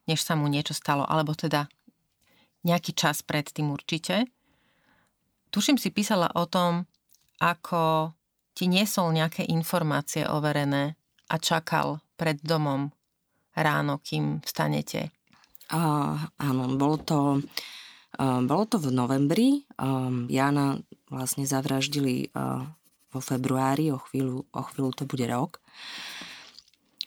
než 0.09 0.25
sa 0.25 0.33
mu 0.33 0.49
niečo 0.49 0.73
stalo, 0.73 1.05
alebo 1.05 1.37
teda 1.37 1.69
nejaký 2.65 2.97
čas 2.97 3.21
pred 3.21 3.45
tým 3.45 3.69
určite. 3.69 4.25
Tuším 5.53 5.77
si 5.77 5.93
písala 5.93 6.33
o 6.33 6.49
tom, 6.49 6.89
ako 7.37 8.15
ti 8.57 8.65
niesol 8.65 9.13
nejaké 9.13 9.45
informácie 9.45 10.25
overené 10.25 10.97
a 11.29 11.35
čakal 11.37 12.01
pred 12.17 12.41
domom 12.41 12.89
ráno, 13.53 14.01
kým 14.01 14.41
vstanete? 14.41 15.13
Uh, 15.69 16.17
áno, 16.41 16.73
bolo 16.73 16.97
to, 17.01 17.19
uh, 18.17 18.41
bolo 18.41 18.65
to 18.65 18.81
v 18.81 18.89
novembri. 18.89 19.49
Um, 19.77 20.25
Jana 20.29 20.81
vlastne 21.09 21.45
zavraždili 21.45 22.33
uh, 22.33 22.65
vo 23.13 23.21
februári, 23.21 23.93
o 23.93 24.01
chvíľu, 24.01 24.49
o 24.49 24.61
chvíľu 24.65 24.91
to 24.97 25.05
bude 25.05 25.29
rok. 25.29 25.61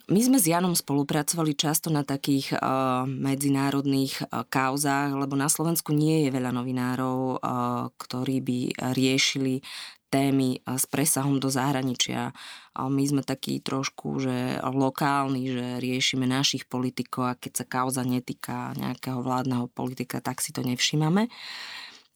My 0.06 0.22
sme 0.22 0.38
s 0.38 0.46
Janom 0.46 0.78
spolupracovali 0.78 1.58
často 1.58 1.90
na 1.90 2.06
takých 2.06 2.54
uh, 2.54 3.02
medzinárodných 3.10 4.22
uh, 4.22 4.46
kauzách, 4.46 5.18
lebo 5.18 5.34
na 5.34 5.50
Slovensku 5.50 5.90
nie 5.90 6.22
je 6.22 6.30
veľa 6.30 6.54
novinárov, 6.54 7.42
uh, 7.42 7.90
ktorí 7.98 8.38
by 8.38 8.58
riešili 8.94 9.66
témy 10.06 10.62
s 10.62 10.86
presahom 10.86 11.42
do 11.42 11.50
zahraničia. 11.50 12.30
A 12.78 12.80
my 12.86 13.02
sme 13.02 13.22
takí 13.26 13.58
trošku, 13.58 14.22
že 14.22 14.62
lokálni, 14.62 15.50
že 15.50 15.66
riešime 15.82 16.30
našich 16.30 16.70
politikov 16.70 17.34
a 17.34 17.38
keď 17.38 17.52
sa 17.52 17.64
kauza 17.66 18.06
netýka 18.06 18.78
nejakého 18.78 19.18
vládneho 19.20 19.66
politika, 19.74 20.22
tak 20.22 20.38
si 20.38 20.54
to 20.54 20.62
nevšímame. 20.62 21.26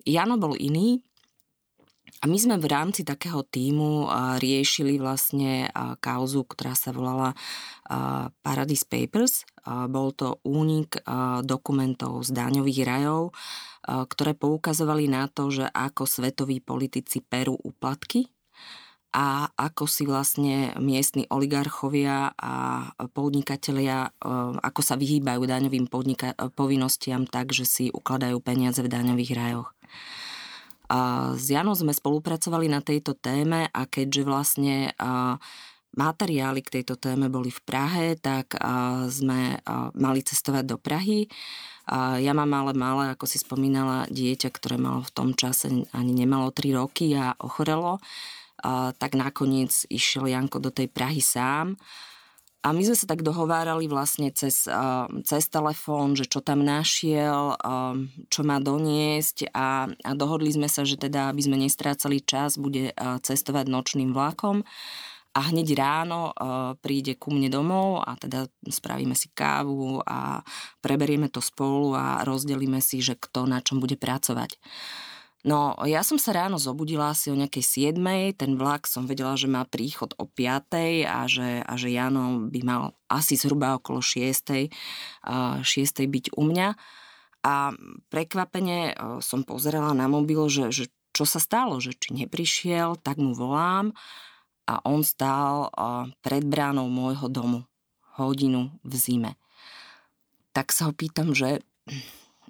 Jano 0.07 0.39
bol 0.41 0.57
iný, 0.57 1.03
a 2.21 2.29
my 2.29 2.37
sme 2.37 2.61
v 2.61 2.69
rámci 2.69 3.01
takého 3.01 3.41
týmu 3.41 4.05
riešili 4.37 5.01
vlastne 5.01 5.73
kauzu, 6.05 6.45
ktorá 6.45 6.77
sa 6.77 6.93
volala 6.93 7.33
Paradise 8.45 8.85
Papers. 8.85 9.49
Bol 9.65 10.13
to 10.13 10.37
únik 10.45 11.01
dokumentov 11.49 12.29
z 12.29 12.37
daňových 12.37 12.81
rajov, 12.85 13.33
ktoré 13.89 14.37
poukazovali 14.37 15.09
na 15.09 15.33
to, 15.33 15.49
že 15.49 15.65
ako 15.73 16.05
svetoví 16.05 16.61
politici 16.61 17.25
perú 17.25 17.57
úplatky 17.57 18.29
a 19.11 19.51
ako 19.57 19.91
si 19.91 20.07
vlastne 20.07 20.77
miestni 20.79 21.25
oligarchovia 21.33 22.37
a 22.37 22.87
podnikatelia, 23.11 24.13
ako 24.61 24.81
sa 24.85 24.95
vyhýbajú 24.95 25.49
daňovým 25.49 25.89
podnika- 25.89 26.37
povinnostiam 26.53 27.25
tak, 27.25 27.51
že 27.51 27.65
si 27.67 27.85
ukladajú 27.91 28.39
peniaze 28.45 28.79
v 28.85 28.93
daňových 28.93 29.33
rajoch. 29.35 29.73
A 30.91 31.33
s 31.39 31.47
Janou 31.47 31.79
sme 31.79 31.95
spolupracovali 31.95 32.67
na 32.67 32.83
tejto 32.83 33.15
téme 33.15 33.71
a 33.71 33.83
keďže 33.87 34.23
vlastne 34.27 34.91
materiály 35.91 36.67
k 36.67 36.83
tejto 36.83 36.99
téme 36.99 37.31
boli 37.31 37.55
v 37.55 37.63
Prahe, 37.63 38.19
tak 38.19 38.59
sme 39.07 39.63
mali 39.95 40.21
cestovať 40.27 40.65
do 40.67 40.79
Prahy. 40.83 41.31
Ja 42.19 42.35
mám 42.35 42.51
ale 42.55 42.75
malé, 42.75 43.15
ako 43.15 43.27
si 43.27 43.39
spomínala, 43.39 44.11
dieťa, 44.11 44.51
ktoré 44.51 44.79
malo 44.79 45.07
v 45.07 45.15
tom 45.15 45.31
čase 45.35 45.87
ani 45.95 46.13
nemalo 46.15 46.51
3 46.51 46.79
roky 46.79 47.15
a 47.15 47.35
ochorelo. 47.39 48.03
Tak 48.99 49.15
nakoniec 49.15 49.87
išiel 49.91 50.27
Janko 50.31 50.59
do 50.59 50.75
tej 50.75 50.91
Prahy 50.91 51.23
sám 51.23 51.79
a 52.61 52.77
my 52.77 52.83
sme 52.85 52.93
sa 52.93 53.09
tak 53.09 53.25
dohovárali 53.25 53.89
vlastne 53.89 54.29
cez, 54.37 54.69
cez 55.25 55.45
telefón, 55.49 56.13
že 56.13 56.29
čo 56.29 56.45
tam 56.45 56.61
našiel, 56.61 57.57
čo 58.29 58.41
má 58.45 58.61
doniesť 58.61 59.49
a, 59.57 59.89
a 59.89 60.11
dohodli 60.13 60.53
sme 60.53 60.69
sa, 60.69 60.85
že 60.85 61.01
teda, 61.01 61.33
aby 61.33 61.41
sme 61.41 61.57
nestrácali 61.57 62.21
čas, 62.21 62.61
bude 62.61 62.93
cestovať 63.25 63.65
nočným 63.65 64.13
vlakom 64.13 64.61
a 65.31 65.41
hneď 65.49 65.79
ráno 65.79 66.37
príde 66.85 67.17
ku 67.17 67.33
mne 67.33 67.49
domov 67.49 68.03
a 68.03 68.19
teda 68.21 68.51
spravíme 68.67 69.17
si 69.17 69.33
kávu 69.33 70.03
a 70.05 70.45
preberieme 70.85 71.33
to 71.33 71.41
spolu 71.41 71.97
a 71.97 72.27
rozdelíme 72.27 72.83
si, 72.83 73.01
že 73.01 73.17
kto 73.17 73.49
na 73.49 73.65
čom 73.65 73.81
bude 73.81 73.95
pracovať. 73.95 74.59
No, 75.41 75.73
ja 75.89 76.05
som 76.05 76.21
sa 76.21 76.37
ráno 76.37 76.61
zobudila 76.61 77.17
asi 77.17 77.33
o 77.33 77.39
nejakej 77.39 77.97
7. 77.97 78.37
Ten 78.37 78.61
vlak 78.61 78.85
som 78.85 79.09
vedela, 79.09 79.41
že 79.41 79.49
má 79.49 79.65
príchod 79.65 80.13
o 80.21 80.29
5. 80.29 81.09
a 81.09 81.25
že, 81.25 81.65
a 81.65 81.73
že 81.81 81.89
Jano 81.89 82.53
by 82.53 82.61
mal 82.61 82.83
asi 83.09 83.41
zhruba 83.41 83.81
okolo 83.81 84.05
6. 84.05 84.69
6. 85.25 85.65
byť 86.13 86.37
u 86.37 86.43
mňa. 86.45 86.69
A 87.41 87.73
prekvapene 88.13 88.93
som 89.25 89.41
pozerala 89.49 89.97
na 89.97 90.13
mobil, 90.13 90.45
že, 90.53 90.69
že 90.69 90.85
čo 91.17 91.25
sa 91.25 91.41
stalo, 91.41 91.81
že 91.81 91.97
či 91.97 92.13
neprišiel, 92.13 93.01
tak 93.01 93.17
mu 93.17 93.33
volám 93.33 93.97
a 94.69 94.79
on 94.85 95.01
stál 95.03 95.73
pred 96.21 96.45
bránou 96.45 96.87
môjho 96.93 97.33
domu 97.33 97.65
hodinu 98.21 98.77
v 98.85 98.93
zime. 98.95 99.33
Tak 100.53 100.71
sa 100.71 100.91
ho 100.91 100.93
pýtam, 100.93 101.33
že 101.33 101.65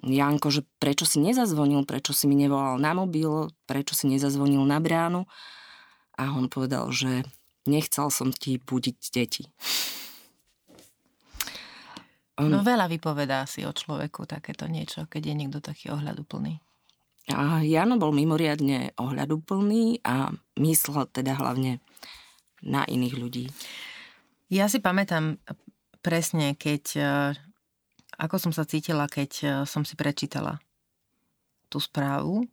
Janko, 0.01 0.49
že 0.49 0.65
prečo 0.81 1.05
si 1.05 1.21
nezazvonil, 1.21 1.85
prečo 1.85 2.11
si 2.11 2.25
mi 2.25 2.33
nevolal 2.33 2.81
na 2.81 2.97
mobil, 2.97 3.53
prečo 3.69 3.93
si 3.93 4.09
nezazvonil 4.09 4.65
na 4.65 4.81
bránu. 4.81 5.29
A 6.17 6.33
on 6.33 6.49
povedal, 6.49 6.89
že 6.89 7.25
nechcel 7.69 8.09
som 8.09 8.33
ti 8.33 8.57
budiť 8.57 8.97
deti. 9.13 9.45
On... 12.41 12.49
No 12.49 12.65
veľa 12.65 12.89
vypovedá 12.89 13.45
si 13.45 13.61
o 13.61 13.71
človeku 13.73 14.25
takéto 14.25 14.65
niečo, 14.65 15.05
keď 15.05 15.21
je 15.29 15.35
niekto 15.37 15.59
taký 15.61 15.93
ohľaduplný. 15.93 16.57
A 17.29 17.61
Jano 17.61 18.01
bol 18.01 18.09
mimoriadne 18.09 18.97
ohľaduplný 18.97 20.01
a 20.01 20.33
myslel 20.57 21.05
teda 21.13 21.37
hlavne 21.37 21.77
na 22.65 22.81
iných 22.89 23.15
ľudí. 23.15 23.45
Ja 24.49 24.65
si 24.67 24.81
pamätám 24.81 25.37
presne, 26.01 26.57
keď, 26.57 26.83
e, 26.97 27.03
ako 28.21 28.37
som 28.37 28.51
sa 28.53 28.69
cítila, 28.69 29.09
keď 29.09 29.31
e, 29.41 29.45
som 29.65 29.81
si 29.81 29.97
prečítala 29.97 30.61
tú 31.73 31.81
správu. 31.81 32.45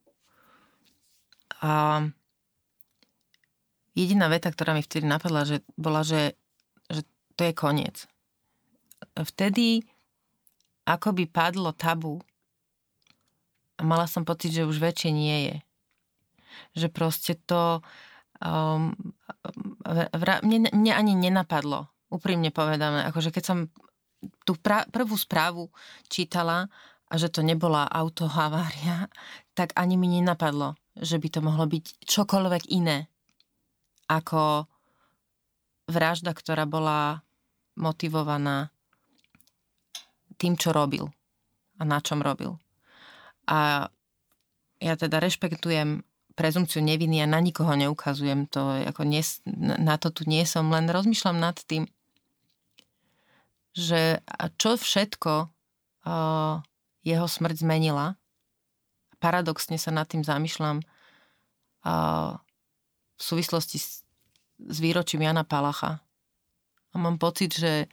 A 1.60 2.00
jediná 3.92 4.32
veta, 4.32 4.48
ktorá 4.48 4.72
mi 4.72 4.80
vtedy 4.80 5.04
napadla, 5.04 5.44
že 5.44 5.60
bola, 5.76 6.00
že, 6.00 6.38
že 6.88 7.04
to 7.36 7.44
je 7.44 7.52
koniec. 7.52 8.08
Vtedy 9.12 9.84
ako 10.88 11.12
by 11.12 11.24
padlo 11.28 11.76
tabu 11.76 12.16
a 13.76 13.84
mala 13.84 14.08
som 14.08 14.24
pocit, 14.24 14.56
že 14.56 14.64
už 14.64 14.80
väčšie 14.80 15.10
nie 15.12 15.38
je. 15.52 15.56
Že 16.80 16.88
proste 16.90 17.32
to 17.44 17.84
um, 18.40 18.96
vra, 20.16 20.40
mne, 20.40 20.72
mne 20.72 20.92
ani 20.96 21.12
nenapadlo, 21.14 21.92
úprimne 22.08 22.48
povedané. 22.48 23.04
Akože 23.06 23.30
keď 23.30 23.44
som 23.44 23.58
tú 24.42 24.58
pra, 24.58 24.84
prvú 24.90 25.14
správu 25.14 25.70
čítala 26.10 26.66
a 27.08 27.14
že 27.16 27.32
to 27.32 27.40
nebola 27.40 27.88
autohavária, 27.88 29.08
tak 29.56 29.72
ani 29.78 29.96
mi 29.96 30.10
nenapadlo, 30.18 30.76
že 30.98 31.16
by 31.16 31.28
to 31.32 31.40
mohlo 31.40 31.64
byť 31.64 32.04
čokoľvek 32.04 32.62
iné 32.74 33.08
ako 34.08 34.68
vražda, 35.88 36.36
ktorá 36.36 36.68
bola 36.68 37.24
motivovaná 37.78 38.68
tým, 40.36 40.54
čo 40.54 40.74
robil 40.74 41.08
a 41.78 41.82
na 41.86 41.98
čom 42.02 42.20
robil. 42.20 42.58
A 43.48 43.88
ja 44.78 44.94
teda 44.94 45.18
rešpektujem 45.18 46.04
prezumciu 46.38 46.78
neviny 46.78 47.18
a 47.24 47.26
na 47.26 47.42
nikoho 47.42 47.74
neukazujem 47.74 48.46
to, 48.46 48.62
ako 48.86 49.02
nie, 49.02 49.22
na 49.58 49.98
to 49.98 50.14
tu 50.14 50.22
nie 50.30 50.46
som, 50.46 50.70
len 50.70 50.86
rozmýšľam 50.86 51.38
nad 51.42 51.58
tým, 51.66 51.90
že 53.78 54.18
čo 54.58 54.74
všetko 54.74 55.46
jeho 57.06 57.26
smrť 57.30 57.56
zmenila. 57.62 58.18
Paradoxne 59.22 59.78
sa 59.78 59.94
nad 59.94 60.10
tým 60.10 60.26
zamýšľam 60.26 60.82
v 63.18 63.22
súvislosti 63.22 63.78
s, 63.78 64.02
s 64.58 64.76
výročím 64.82 65.22
Jana 65.22 65.46
Palacha. 65.46 66.02
A 66.90 66.96
mám 66.98 67.22
pocit, 67.22 67.54
že 67.54 67.86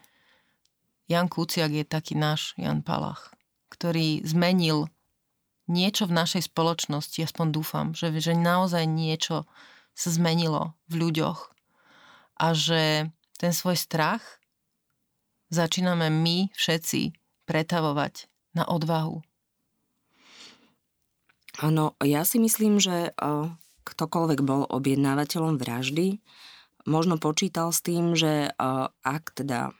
Jan 1.05 1.29
Kuciak 1.29 1.69
je 1.69 1.85
taký 1.85 2.17
náš 2.17 2.57
Jan 2.57 2.81
Palach, 2.81 3.29
ktorý 3.69 4.25
zmenil 4.25 4.89
niečo 5.69 6.09
v 6.09 6.17
našej 6.17 6.49
spoločnosti, 6.49 7.25
aspoň 7.25 7.47
dúfam, 7.53 7.87
že, 7.93 8.13
že 8.17 8.33
naozaj 8.33 8.85
niečo 8.85 9.45
sa 9.93 10.09
zmenilo 10.09 10.73
v 10.89 11.05
ľuďoch 11.05 11.53
a 12.37 12.47
že 12.53 13.09
ten 13.37 13.51
svoj 13.53 13.77
strach 13.77 14.21
začíname 15.55 16.11
my 16.11 16.51
všetci 16.51 17.15
pretavovať 17.47 18.27
na 18.51 18.67
odvahu. 18.67 19.23
Áno, 21.63 21.95
ja 22.03 22.27
si 22.27 22.35
myslím, 22.43 22.83
že 22.83 23.15
ktokoľvek 23.87 24.39
bol 24.43 24.67
objednávateľom 24.67 25.55
vraždy, 25.55 26.19
možno 26.83 27.15
počítal 27.15 27.71
s 27.71 27.79
tým, 27.79 28.11
že 28.19 28.51
ak 28.99 29.23
teda 29.31 29.71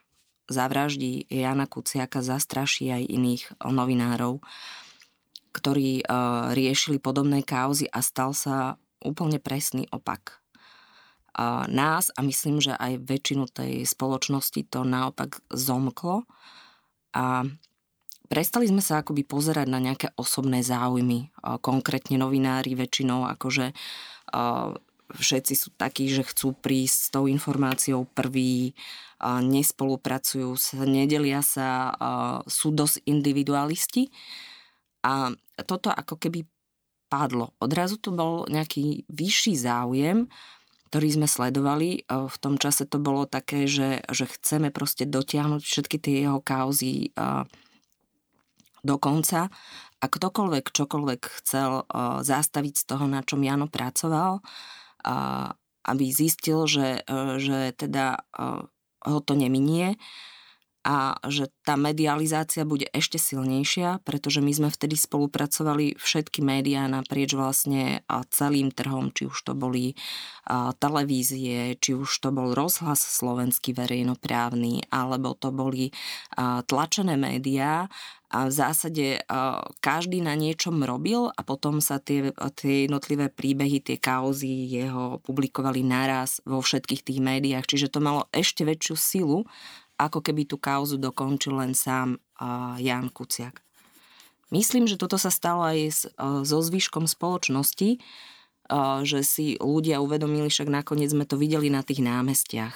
zavraždí 0.48 1.28
Jana 1.28 1.68
Kuciaka, 1.68 2.24
zastraší 2.24 2.96
aj 2.96 3.04
iných 3.12 3.44
novinárov, 3.60 4.40
ktorí 5.52 6.06
riešili 6.54 7.02
podobné 7.02 7.44
kauzy 7.44 7.92
a 7.92 8.00
stal 8.00 8.32
sa 8.32 8.80
úplne 9.04 9.42
presný 9.44 9.90
opak. 9.92 10.45
Nás 11.68 12.16
a 12.16 12.20
myslím, 12.24 12.64
že 12.64 12.72
aj 12.80 13.04
väčšinu 13.04 13.52
tej 13.52 13.84
spoločnosti 13.84 14.72
to 14.72 14.88
naopak 14.88 15.44
zomklo 15.52 16.24
a 17.12 17.44
prestali 18.32 18.72
sme 18.72 18.80
sa 18.80 19.04
akoby 19.04 19.28
pozerať 19.28 19.68
na 19.68 19.84
nejaké 19.84 20.16
osobné 20.16 20.64
záujmy. 20.64 21.36
Konkrétne 21.60 22.16
novinári 22.16 22.72
väčšinou 22.80 23.28
akože 23.28 23.76
všetci 25.06 25.54
sú 25.54 25.70
takí, 25.76 26.10
že 26.10 26.24
chcú 26.26 26.56
prísť 26.58 26.98
s 26.98 27.08
tou 27.12 27.30
informáciou 27.30 28.08
prvý, 28.10 28.74
nespolupracujú 29.22 30.56
sa, 30.56 30.82
nedelia 30.88 31.44
sa, 31.46 31.94
sú 32.50 32.74
dosť 32.74 33.06
individualisti. 33.06 34.10
A 35.06 35.30
toto 35.68 35.94
ako 35.94 36.18
keby 36.18 36.48
padlo. 37.06 37.54
Odrazu 37.62 38.02
to 38.02 38.10
bol 38.10 38.50
nejaký 38.50 39.06
vyšší 39.14 39.54
záujem, 39.62 40.26
ktorý 40.96 41.12
sme 41.12 41.28
sledovali. 41.28 41.90
E, 42.00 42.02
v 42.08 42.38
tom 42.40 42.56
čase 42.56 42.88
to 42.88 43.04
bolo 43.04 43.28
také, 43.28 43.68
že, 43.68 44.00
že 44.08 44.32
chceme 44.32 44.72
proste 44.72 45.04
dotiahnuť 45.04 45.60
všetky 45.60 46.00
tie 46.00 46.24
jeho 46.24 46.40
kauzy 46.40 47.12
e, 47.12 47.20
do 48.80 48.96
konca 48.96 49.52
a 50.00 50.06
ktokoľvek, 50.08 50.72
čokoľvek 50.72 51.22
chcel 51.44 51.84
e, 51.84 52.24
zastaviť 52.24 52.74
z 52.80 52.84
toho, 52.88 53.12
na 53.12 53.28
čom 53.28 53.44
Jano 53.44 53.68
pracoval, 53.68 54.40
aby 55.86 56.06
zistil, 56.10 56.66
že, 56.66 57.06
že 57.38 57.78
teda 57.78 58.26
ho 59.06 59.20
to 59.22 59.38
neminie, 59.38 60.02
a 60.86 61.18
že 61.34 61.50
tá 61.66 61.74
medializácia 61.74 62.62
bude 62.62 62.86
ešte 62.94 63.18
silnejšia, 63.18 64.06
pretože 64.06 64.38
my 64.38 64.54
sme 64.54 64.70
vtedy 64.70 64.94
spolupracovali 64.94 65.98
všetky 65.98 66.46
médiá 66.46 66.86
naprieč 66.86 67.34
vlastne 67.34 68.06
celým 68.30 68.70
trhom, 68.70 69.10
či 69.10 69.26
už 69.26 69.38
to 69.42 69.58
boli 69.58 69.98
televízie, 70.78 71.82
či 71.82 71.98
už 71.98 72.22
to 72.22 72.30
bol 72.30 72.54
rozhlas 72.54 73.02
slovenský 73.02 73.74
verejnoprávny, 73.74 74.86
alebo 74.94 75.34
to 75.34 75.50
boli 75.50 75.90
tlačené 76.70 77.18
médiá 77.18 77.90
a 78.30 78.46
v 78.46 78.54
zásade 78.54 79.26
každý 79.82 80.22
na 80.22 80.38
niečom 80.38 80.86
robil 80.86 81.34
a 81.34 81.42
potom 81.42 81.82
sa 81.82 81.98
tie, 81.98 82.30
tie 82.62 82.86
jednotlivé 82.86 83.34
príbehy, 83.34 83.82
tie 83.82 83.98
kauzy 83.98 84.70
jeho 84.70 85.18
publikovali 85.26 85.82
naraz 85.82 86.46
vo 86.46 86.62
všetkých 86.62 87.02
tých 87.02 87.20
médiách, 87.26 87.66
čiže 87.66 87.90
to 87.90 88.06
malo 88.06 88.30
ešte 88.30 88.62
väčšiu 88.62 88.96
silu 88.98 89.40
ako 89.96 90.20
keby 90.20 90.44
tú 90.48 90.60
kauzu 90.60 91.00
dokončil 91.00 91.56
len 91.56 91.72
sám 91.72 92.20
Jan 92.80 93.08
Kuciak. 93.12 93.64
Myslím, 94.54 94.86
že 94.86 95.00
toto 95.00 95.18
sa 95.18 95.34
stalo 95.34 95.66
aj 95.66 96.12
so 96.46 96.58
zvyškom 96.62 97.10
spoločnosti, 97.10 97.98
že 99.02 99.20
si 99.26 99.58
ľudia 99.58 100.02
uvedomili, 100.02 100.52
však 100.52 100.70
nakoniec 100.70 101.10
sme 101.10 101.26
to 101.26 101.38
videli 101.40 101.70
na 101.74 101.82
tých 101.82 102.04
námestiach. 102.06 102.76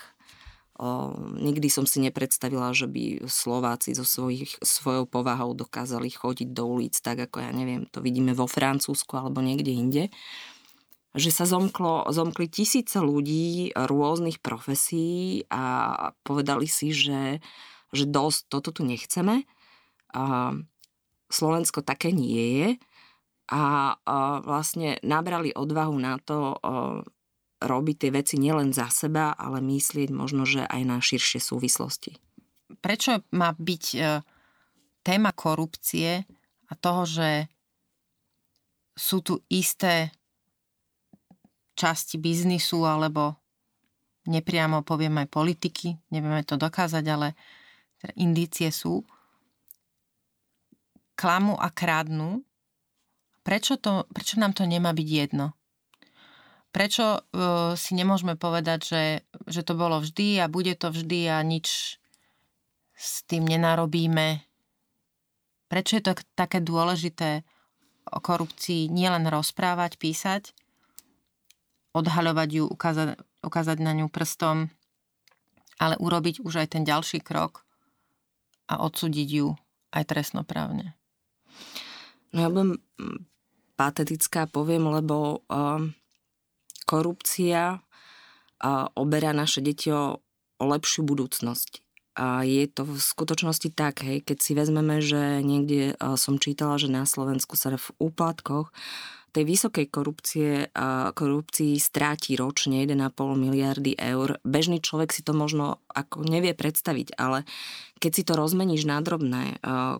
Nikdy 1.35 1.67
som 1.67 1.83
si 1.83 1.99
nepredstavila, 1.99 2.71
že 2.71 2.87
by 2.87 3.27
Slováci 3.27 3.91
so 3.99 4.07
svojich, 4.07 4.55
svojou 4.63 5.03
povahou 5.03 5.51
dokázali 5.51 6.07
chodiť 6.07 6.55
do 6.55 6.63
ulic 6.71 6.95
tak, 7.03 7.27
ako 7.27 7.43
ja 7.43 7.51
neviem, 7.51 7.83
to 7.91 7.99
vidíme 7.99 8.31
vo 8.31 8.47
Francúzsku 8.47 9.11
alebo 9.19 9.43
niekde 9.43 9.75
inde 9.75 10.03
že 11.17 11.33
sa 11.33 11.49
zomklo, 11.49 12.05
zomkli 12.13 12.45
tisíce 12.45 13.01
ľudí 13.01 13.73
rôznych 13.73 14.37
profesí 14.41 15.43
a 15.49 16.13
povedali 16.21 16.69
si, 16.69 16.93
že, 16.93 17.41
že 17.89 18.05
dosť, 18.05 18.39
toto 18.49 18.69
tu 18.69 18.85
nechceme. 18.85 19.49
A 20.13 20.53
Slovensko 21.29 21.81
také 21.81 22.13
nie 22.13 22.45
je 22.61 22.69
a, 23.49 23.97
a 23.97 24.15
vlastne 24.45 25.01
nabrali 25.01 25.49
odvahu 25.53 25.97
na 25.97 26.21
to 26.21 26.53
a, 26.57 27.01
robiť 27.59 27.95
tie 27.99 28.11
veci 28.15 28.35
nielen 28.39 28.71
za 28.71 28.87
seba, 28.87 29.35
ale 29.35 29.59
myslieť 29.59 30.09
možno, 30.15 30.47
že 30.47 30.63
aj 30.63 30.81
na 30.85 30.97
širšie 31.03 31.43
súvislosti. 31.43 32.15
Prečo 32.79 33.25
má 33.35 33.51
byť 33.51 33.85
e, 33.97 33.99
téma 35.03 35.35
korupcie 35.35 36.23
a 36.69 36.73
toho, 36.79 37.03
že 37.03 37.51
sú 38.95 39.19
tu 39.19 39.43
isté 39.51 40.15
časti 41.79 42.19
biznisu 42.19 42.83
alebo 42.83 43.39
nepriamo 44.27 44.83
poviem 44.83 45.23
aj 45.23 45.31
politiky, 45.31 45.95
nevieme 46.11 46.43
to 46.43 46.59
dokázať, 46.59 47.05
ale 47.07 47.39
teda 48.03 48.13
indície 48.19 48.67
sú, 48.67 49.07
klamu 51.15 51.55
a 51.55 51.71
krádnu, 51.71 52.43
prečo, 53.43 53.79
to, 53.79 54.07
prečo 54.11 54.39
nám 54.39 54.51
to 54.55 54.63
nemá 54.67 54.91
byť 54.91 55.07
jedno? 55.07 55.55
Prečo 56.69 57.17
uh, 57.17 57.73
si 57.73 57.97
nemôžeme 57.97 58.37
povedať, 58.37 58.79
že, 58.85 59.03
že 59.49 59.61
to 59.65 59.73
bolo 59.73 59.99
vždy 59.99 60.37
a 60.37 60.45
bude 60.45 60.77
to 60.77 60.93
vždy 60.93 61.27
a 61.27 61.41
nič 61.41 61.97
s 62.93 63.25
tým 63.25 63.43
nenarobíme? 63.49 64.45
Prečo 65.65 65.97
je 65.97 66.03
to 66.05 66.13
také 66.37 66.61
dôležité 66.61 67.41
o 68.09 68.21
korupcii 68.21 68.89
nielen 68.89 69.25
rozprávať, 69.27 69.97
písať, 69.97 70.53
odhaľovať 71.95 72.49
ju, 72.61 72.65
ukázať, 72.69 73.17
ukázať 73.41 73.77
na 73.81 73.91
ňu 73.97 74.07
prstom, 74.11 74.69
ale 75.79 75.95
urobiť 75.97 76.43
už 76.43 76.65
aj 76.65 76.77
ten 76.77 76.83
ďalší 76.83 77.23
krok 77.23 77.63
a 78.69 78.83
odsúdiť 78.83 79.29
ju 79.29 79.47
aj 79.95 80.03
trestnoprávne. 80.05 80.93
No 82.35 82.37
ja 82.45 82.49
budem 82.51 82.77
mm, 82.77 83.19
patetická, 83.73 84.45
poviem, 84.45 84.85
lebo 84.85 85.41
uh, 85.49 85.81
korupcia 86.85 87.81
uh, 87.81 88.85
oberá 88.93 89.33
naše 89.33 89.65
deti 89.65 89.89
o 89.89 90.21
o 90.59 90.65
lepšiu 90.67 91.07
budúcnosť. 91.07 91.81
A 92.19 92.43
je 92.43 92.67
to 92.67 92.83
v 92.83 92.99
skutočnosti 92.99 93.71
tak, 93.71 94.03
hej, 94.03 94.19
keď 94.19 94.37
si 94.43 94.51
vezmeme, 94.51 94.99
že 94.99 95.39
niekde 95.39 95.95
som 96.19 96.35
čítala, 96.35 96.75
že 96.75 96.91
na 96.91 97.07
Slovensku 97.07 97.55
sa 97.55 97.71
v 97.71 97.89
úplatkoch 97.95 98.75
tej 99.29 99.45
vysokej 99.45 99.85
korupcie, 99.89 100.69
korupcii 101.13 101.77
stráti 101.77 102.37
ročne 102.37 102.85
1,5 102.85 102.99
miliardy 103.37 103.97
eur. 103.97 104.37
Bežný 104.41 104.81
človek 104.81 105.13
si 105.13 105.21
to 105.21 105.37
možno 105.37 105.79
ako 105.89 106.25
nevie 106.25 106.53
predstaviť, 106.57 107.17
ale 107.17 107.45
keď 107.97 108.11
si 108.11 108.23
to 108.25 108.33
rozmeníš 108.37 108.85
na 108.85 109.01
drobné, 109.01 109.57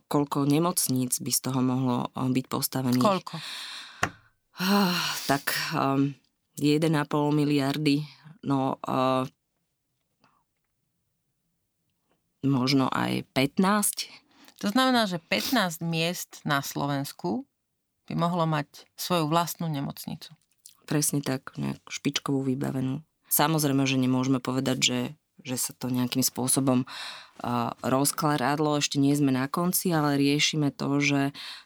koľko 0.07 0.45
nemocníc 0.45 1.17
by 1.19 1.32
z 1.34 1.39
toho 1.39 1.59
mohlo 1.59 2.13
byť 2.13 2.45
postavených. 2.47 3.03
Koľko? 3.03 3.36
Tak 5.25 5.43
1,5 6.59 6.89
miliardy, 7.32 8.03
no 8.45 8.77
možno 12.39 12.88
aj 12.88 13.27
15. 13.36 14.63
To 14.63 14.67
znamená, 14.71 15.07
že 15.11 15.19
15 15.19 15.84
miest 15.84 16.39
na 16.47 16.63
Slovensku 16.63 17.49
by 18.10 18.14
mohlo 18.18 18.49
mať 18.49 18.89
svoju 18.97 19.30
vlastnú 19.30 19.70
nemocnicu. 19.70 20.34
Presne 20.89 21.22
tak, 21.22 21.53
nejakú 21.55 21.86
špičkovú 21.86 22.41
vybavenú. 22.41 23.05
Samozrejme, 23.30 23.86
že 23.86 24.01
nemôžeme 24.01 24.41
povedať, 24.41 24.78
že, 24.82 24.99
že 25.45 25.55
sa 25.62 25.78
to 25.78 25.93
nejakým 25.93 26.26
spôsobom 26.26 26.89
rozkladlo, 27.86 28.82
ešte 28.82 28.99
nie 28.99 29.16
sme 29.16 29.32
na 29.32 29.47
konci, 29.47 29.93
ale 29.95 30.20
riešime 30.20 30.76
to, 30.76 30.99
že 30.99 31.22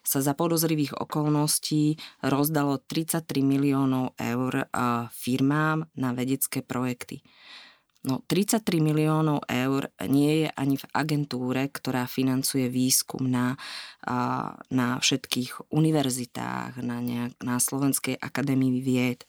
sa 0.05 0.19
za 0.21 0.37
podozrivých 0.37 0.93
okolností 0.99 1.97
rozdalo 2.21 2.77
33 2.77 3.25
miliónov 3.41 4.13
eur 4.19 4.69
firmám 5.09 5.89
na 5.97 6.13
vedecké 6.13 6.61
projekty. 6.61 7.25
No 8.03 8.19
33 8.27 8.83
miliónov 8.83 9.47
eur 9.47 9.87
nie 10.11 10.43
je 10.43 10.49
ani 10.59 10.75
v 10.75 10.85
agentúre, 10.91 11.71
ktorá 11.71 12.03
financuje 12.03 12.67
výskum 12.67 13.31
na, 13.31 13.55
na 14.67 14.99
všetkých 14.99 15.71
univerzitách, 15.71 16.83
na, 16.83 16.99
nejak, 16.99 17.39
na 17.39 17.63
Slovenskej 17.63 18.19
akadémii 18.19 18.83
vied. 18.83 19.23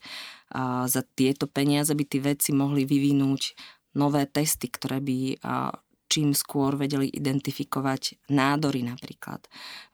Za 0.91 1.07
tieto 1.15 1.47
peniaze 1.47 1.95
by 1.95 2.03
tí 2.03 2.19
vedci 2.19 2.51
mohli 2.51 2.83
vyvinúť 2.83 3.55
nové 3.95 4.27
testy, 4.27 4.67
ktoré 4.67 4.99
by 4.99 5.39
čím 6.05 6.37
skôr 6.37 6.79
vedeli 6.79 7.11
identifikovať 7.11 8.31
nádory 8.31 8.87
napríklad. 8.87 9.45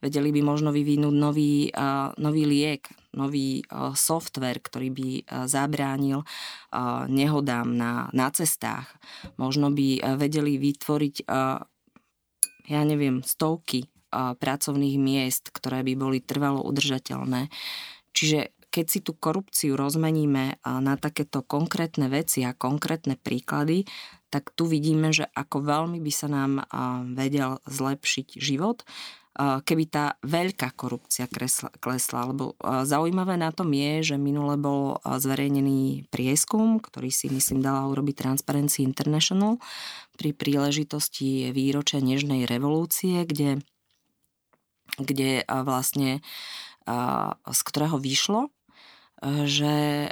Vedeli 0.04 0.34
by 0.34 0.40
možno 0.44 0.68
vyvinúť 0.74 1.14
nový, 1.16 1.72
nový 2.20 2.44
liek, 2.44 2.90
nový 3.16 3.64
software, 3.96 4.60
ktorý 4.60 4.88
by 4.92 5.08
zabránil 5.48 6.26
nehodám 7.08 7.72
na, 7.72 8.12
na 8.12 8.28
cestách. 8.34 8.90
Možno 9.40 9.72
by 9.72 10.18
vedeli 10.20 10.60
vytvoriť, 10.60 11.24
ja 12.68 12.82
neviem, 12.84 13.24
stovky 13.24 13.88
pracovných 14.12 14.98
miest, 14.98 15.54
ktoré 15.54 15.86
by 15.86 15.94
boli 15.94 16.18
trvalo 16.18 16.60
udržateľné. 16.66 17.48
Čiže 18.10 18.52
keď 18.70 18.86
si 18.86 19.02
tú 19.02 19.18
korupciu 19.18 19.74
rozmeníme 19.74 20.62
na 20.62 20.94
takéto 20.94 21.42
konkrétne 21.42 22.06
veci 22.06 22.46
a 22.46 22.54
konkrétne 22.54 23.18
príklady, 23.18 23.82
tak 24.30 24.54
tu 24.54 24.64
vidíme, 24.70 25.10
že 25.10 25.26
ako 25.34 25.66
veľmi 25.66 25.98
by 25.98 26.12
sa 26.14 26.30
nám 26.30 26.62
vedel 27.18 27.58
zlepšiť 27.66 28.38
život, 28.38 28.86
keby 29.40 29.84
tá 29.86 30.18
veľká 30.26 30.74
korupcia 30.74 31.30
kresla, 31.30 31.70
klesla. 31.78 32.30
Lebo 32.30 32.58
zaujímavé 32.62 33.38
na 33.38 33.54
tom 33.54 33.70
je, 33.70 34.14
že 34.14 34.16
minule 34.18 34.58
bol 34.58 34.98
zverejnený 35.02 36.10
prieskum, 36.10 36.82
ktorý 36.82 37.10
si 37.14 37.30
myslím 37.30 37.62
dala 37.62 37.86
urobiť 37.90 38.14
Transparency 38.14 38.82
International 38.82 39.58
pri 40.18 40.34
príležitosti 40.34 41.54
výročia 41.54 42.02
Nežnej 42.02 42.46
revolúcie, 42.46 43.22
kde, 43.22 43.62
kde 44.98 45.46
vlastne 45.46 46.22
z 47.46 47.60
ktorého 47.66 48.02
vyšlo, 48.02 48.50
že 49.46 50.10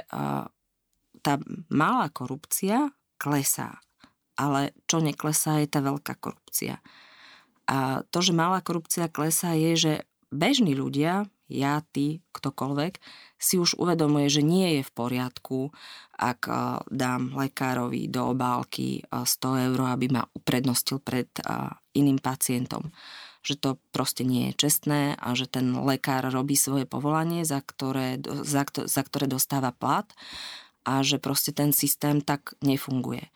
tá 1.19 1.33
malá 1.67 2.07
korupcia 2.07 2.95
klesá 3.19 3.83
ale 4.39 4.71
čo 4.87 5.03
neklesá 5.03 5.59
je 5.59 5.67
tá 5.67 5.83
veľká 5.83 6.15
korupcia. 6.15 6.79
A 7.67 8.07
to, 8.07 8.23
že 8.23 8.31
malá 8.31 8.63
korupcia 8.63 9.11
klesá, 9.11 9.51
je, 9.53 9.75
že 9.75 9.93
bežní 10.31 10.73
ľudia, 10.73 11.27
ja, 11.49 11.81
ty, 11.91 12.23
ktokoľvek, 12.31 13.01
si 13.41 13.59
už 13.59 13.75
uvedomuje, 13.75 14.31
že 14.31 14.45
nie 14.45 14.79
je 14.79 14.83
v 14.85 14.91
poriadku, 14.95 15.73
ak 16.15 16.45
dám 16.87 17.33
lekárovi 17.35 18.07
do 18.07 18.31
obálky 18.31 19.03
100 19.11 19.73
eur, 19.73 19.79
aby 19.91 20.07
ma 20.13 20.23
uprednostil 20.33 21.01
pred 21.01 21.27
iným 21.97 22.21
pacientom. 22.21 22.93
Že 23.41 23.55
to 23.57 23.69
proste 23.89 24.23
nie 24.23 24.51
je 24.51 24.67
čestné 24.67 25.17
a 25.17 25.33
že 25.33 25.49
ten 25.49 25.73
lekár 25.73 26.29
robí 26.29 26.53
svoje 26.53 26.85
povolanie, 26.85 27.47
za 27.47 27.65
ktoré, 27.65 28.21
za, 28.45 28.65
za 28.69 29.01
ktoré 29.01 29.25
dostáva 29.25 29.73
plat 29.73 30.05
a 30.85 31.01
že 31.01 31.17
proste 31.17 31.49
ten 31.49 31.73
systém 31.73 32.21
tak 32.21 32.53
nefunguje 32.61 33.29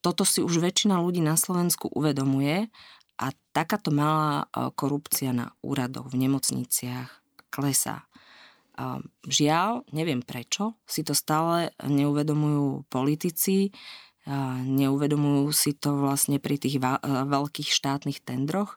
toto 0.00 0.22
si 0.24 0.44
už 0.44 0.60
väčšina 0.62 1.00
ľudí 1.00 1.20
na 1.24 1.34
Slovensku 1.34 1.90
uvedomuje 1.92 2.68
a 3.16 3.26
takáto 3.52 3.88
malá 3.90 4.44
e, 4.44 4.68
korupcia 4.76 5.32
na 5.32 5.52
úradoch, 5.64 6.12
v 6.12 6.28
nemocniciach 6.28 7.10
klesá. 7.48 8.04
Žiaľ, 9.24 9.88
neviem 9.96 10.20
prečo, 10.20 10.76
si 10.84 11.00
to 11.00 11.16
stále 11.16 11.72
neuvedomujú 11.80 12.84
politici, 12.92 13.72
neuvedomujú 14.68 15.48
si 15.56 15.72
to 15.72 15.96
vlastne 15.96 16.36
pri 16.36 16.60
tých 16.60 16.76
e, 16.76 16.84
veľkých 17.24 17.72
štátnych 17.72 18.20
tendroch, 18.20 18.76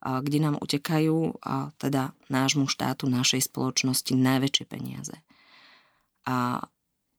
kde 0.00 0.38
nám 0.40 0.56
utekajú 0.56 1.44
teda 1.76 2.16
nášmu 2.32 2.72
štátu, 2.72 3.04
našej 3.04 3.52
spoločnosti 3.52 4.16
najväčšie 4.16 4.64
peniaze. 4.64 5.16
A 6.24 6.64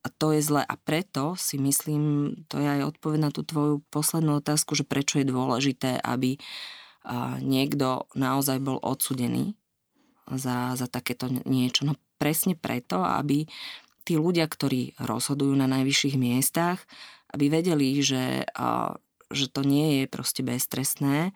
a 0.02 0.08
to 0.10 0.34
je 0.34 0.42
zle 0.42 0.66
a 0.66 0.76
preto 0.82 1.38
si 1.38 1.62
myslím, 1.62 2.34
to 2.50 2.58
je 2.58 2.66
aj 2.66 2.98
odpoveď 2.98 3.20
na 3.22 3.30
tú 3.30 3.46
tvoju 3.46 3.86
poslednú 3.94 4.42
otázku, 4.42 4.74
že 4.74 4.82
prečo 4.82 5.22
je 5.22 5.30
dôležité, 5.30 6.02
aby 6.02 6.42
niekto 7.42 8.10
naozaj 8.18 8.62
bol 8.62 8.78
odsudený 8.82 9.54
za, 10.30 10.74
za 10.74 10.88
takéto 10.90 11.30
niečo. 11.30 11.86
No 11.86 11.98
presne 12.22 12.54
preto, 12.54 13.02
aby 13.02 13.46
tí 14.06 14.18
ľudia, 14.18 14.46
ktorí 14.50 14.98
rozhodujú 15.02 15.54
na 15.54 15.70
najvyšších 15.70 16.16
miestach, 16.18 16.82
aby 17.34 17.50
vedeli, 17.50 18.02
že, 18.02 18.46
že 19.30 19.46
to 19.50 19.62
nie 19.62 20.02
je 20.02 20.06
proste 20.10 20.42
beztrestné 20.42 21.34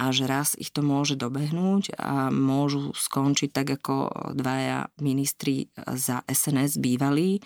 a 0.00 0.04
že 0.16 0.24
raz 0.24 0.56
ich 0.56 0.72
to 0.72 0.80
môže 0.80 1.20
dobehnúť 1.20 1.92
a 2.00 2.32
môžu 2.32 2.96
skončiť 2.96 3.52
tak 3.52 3.68
ako 3.80 4.08
dvaja 4.32 4.88
ministri 4.96 5.68
za 5.76 6.24
SNS 6.24 6.80
bývalí, 6.80 7.44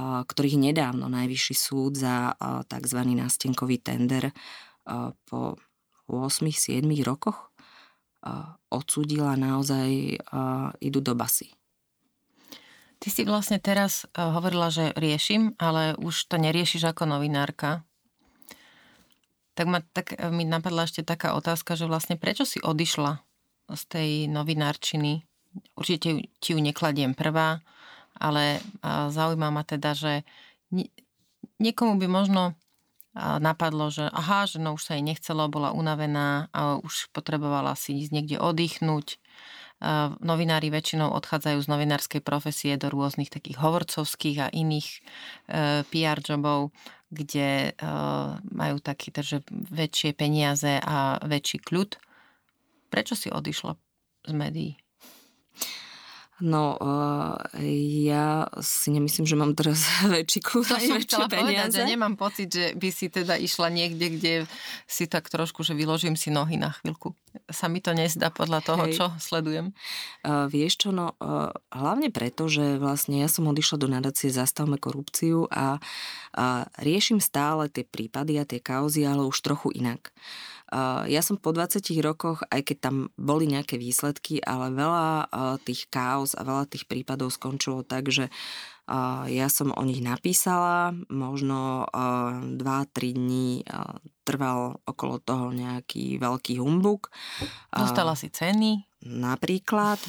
ktorých 0.00 0.60
nedávno 0.60 1.08
Najvyšší 1.08 1.54
súd 1.56 1.96
za 1.96 2.36
tzv. 2.68 3.00
nástenkový 3.16 3.80
tender 3.80 4.28
po 5.24 5.56
8-7 6.04 6.84
rokoch 7.00 7.48
odsúdila 8.68 9.40
naozaj 9.40 10.20
idú 10.84 11.00
do 11.00 11.16
basy. 11.16 11.56
Ty 12.96 13.08
si 13.12 13.22
vlastne 13.28 13.56
teraz 13.56 14.08
hovorila, 14.12 14.68
že 14.72 14.92
riešim, 14.96 15.56
ale 15.56 15.96
už 15.96 16.28
to 16.28 16.36
neriešiš 16.40 16.92
ako 16.92 17.04
novinárka. 17.08 17.84
Tak, 19.56 19.66
ma, 19.68 19.80
tak 19.96 20.16
mi 20.32 20.44
napadla 20.44 20.84
ešte 20.84 21.04
taká 21.04 21.32
otázka, 21.32 21.76
že 21.76 21.88
vlastne 21.88 22.20
prečo 22.20 22.44
si 22.44 22.60
odišla 22.60 23.24
z 23.72 23.82
tej 23.88 24.10
novinárčiny? 24.28 25.24
Určite 25.76 26.28
ti 26.40 26.48
ju 26.52 26.60
nekladiem 26.60 27.16
prvá, 27.16 27.64
ale 28.16 28.60
zaujíma 28.86 29.48
ma 29.52 29.62
teda, 29.62 29.92
že 29.92 30.12
niekomu 31.60 32.00
by 32.00 32.06
možno 32.08 32.56
napadlo, 33.16 33.88
že 33.88 34.12
aha, 34.12 34.44
že 34.44 34.60
no 34.60 34.76
už 34.76 34.82
sa 34.84 34.92
jej 34.94 35.04
nechcelo, 35.04 35.48
bola 35.48 35.72
unavená 35.72 36.52
a 36.52 36.76
už 36.76 37.08
potrebovala 37.16 37.72
si 37.72 37.96
ísť 37.96 38.12
niekde 38.12 38.36
oddychnúť. 38.36 39.16
Novinári 40.24 40.72
väčšinou 40.72 41.12
odchádzajú 41.12 41.58
z 41.60 41.68
novinárskej 41.68 42.20
profesie 42.24 42.80
do 42.80 42.88
rôznych 42.88 43.28
takých 43.28 43.60
hovorcovských 43.60 44.36
a 44.40 44.48
iných 44.48 44.88
e, 44.88 45.00
PR 45.84 46.16
jobov, 46.24 46.72
kde 47.12 47.76
e, 47.76 47.90
majú 48.56 48.80
taký 48.80 49.12
že 49.20 49.44
väčšie 49.52 50.16
peniaze 50.16 50.80
a 50.80 51.20
väčší 51.20 51.60
kľud. 51.60 51.92
Prečo 52.88 53.20
si 53.20 53.28
odišla 53.28 53.76
z 54.24 54.32
médií? 54.32 54.85
No, 56.36 56.76
uh, 56.76 57.40
ja 58.04 58.44
si 58.60 58.92
nemyslím, 58.92 59.24
že 59.24 59.40
mám 59.40 59.56
teraz 59.56 59.88
väčší 60.12 60.44
kus 60.44 60.68
som 60.68 61.00
chcela 61.00 61.32
peniaze. 61.32 61.40
povedať, 61.40 61.68
že 61.72 61.82
nemám 61.88 62.14
pocit, 62.20 62.48
že 62.52 62.76
by 62.76 62.88
si 62.92 63.08
teda 63.08 63.40
išla 63.40 63.72
niekde, 63.72 64.06
kde 64.20 64.32
si 64.84 65.08
tak 65.08 65.32
trošku, 65.32 65.64
že 65.64 65.72
vyložím 65.72 66.12
si 66.12 66.28
nohy 66.28 66.60
na 66.60 66.76
chvíľku. 66.76 67.16
Sa 67.48 67.72
mi 67.72 67.80
to 67.80 67.96
nezdá 67.96 68.28
podľa 68.28 68.60
toho, 68.60 68.84
Hej. 68.84 69.00
čo 69.00 69.06
sledujem. 69.16 69.72
Uh, 70.20 70.44
vieš 70.52 70.84
čo, 70.84 70.88
no 70.92 71.16
uh, 71.24 71.56
hlavne 71.72 72.12
preto, 72.12 72.52
že 72.52 72.76
vlastne 72.76 73.24
ja 73.24 73.32
som 73.32 73.48
odišla 73.48 73.76
do 73.80 73.88
nadácie 73.88 74.28
Zastavme 74.28 74.76
korupciu 74.76 75.48
a 75.48 75.80
uh, 75.80 76.68
riešim 76.84 77.16
stále 77.16 77.72
tie 77.72 77.88
prípady 77.88 78.36
a 78.36 78.44
tie 78.44 78.60
kauzy, 78.60 79.08
ale 79.08 79.24
už 79.24 79.40
trochu 79.40 79.72
inak. 79.72 80.12
Ja 81.06 81.22
som 81.22 81.38
po 81.38 81.54
20 81.54 81.78
rokoch, 82.02 82.42
aj 82.50 82.66
keď 82.66 82.76
tam 82.90 82.96
boli 83.14 83.46
nejaké 83.46 83.78
výsledky, 83.78 84.42
ale 84.42 84.74
veľa 84.74 85.30
tých 85.62 85.86
káuz 85.86 86.34
a 86.34 86.42
veľa 86.42 86.66
tých 86.66 86.90
prípadov 86.90 87.30
skončilo 87.30 87.86
tak, 87.86 88.10
že 88.10 88.26
ja 89.26 89.46
som 89.50 89.74
o 89.74 89.82
nich 89.82 89.98
napísala, 90.02 90.94
možno 91.10 91.86
2-3 91.90 92.58
dní 93.18 93.62
trval 94.26 94.82
okolo 94.86 95.22
toho 95.22 95.54
nejaký 95.54 96.18
veľký 96.18 96.58
humbuk. 96.58 97.10
Dostala 97.70 98.18
si 98.18 98.30
ceny? 98.30 98.86
Napríklad, 99.06 100.02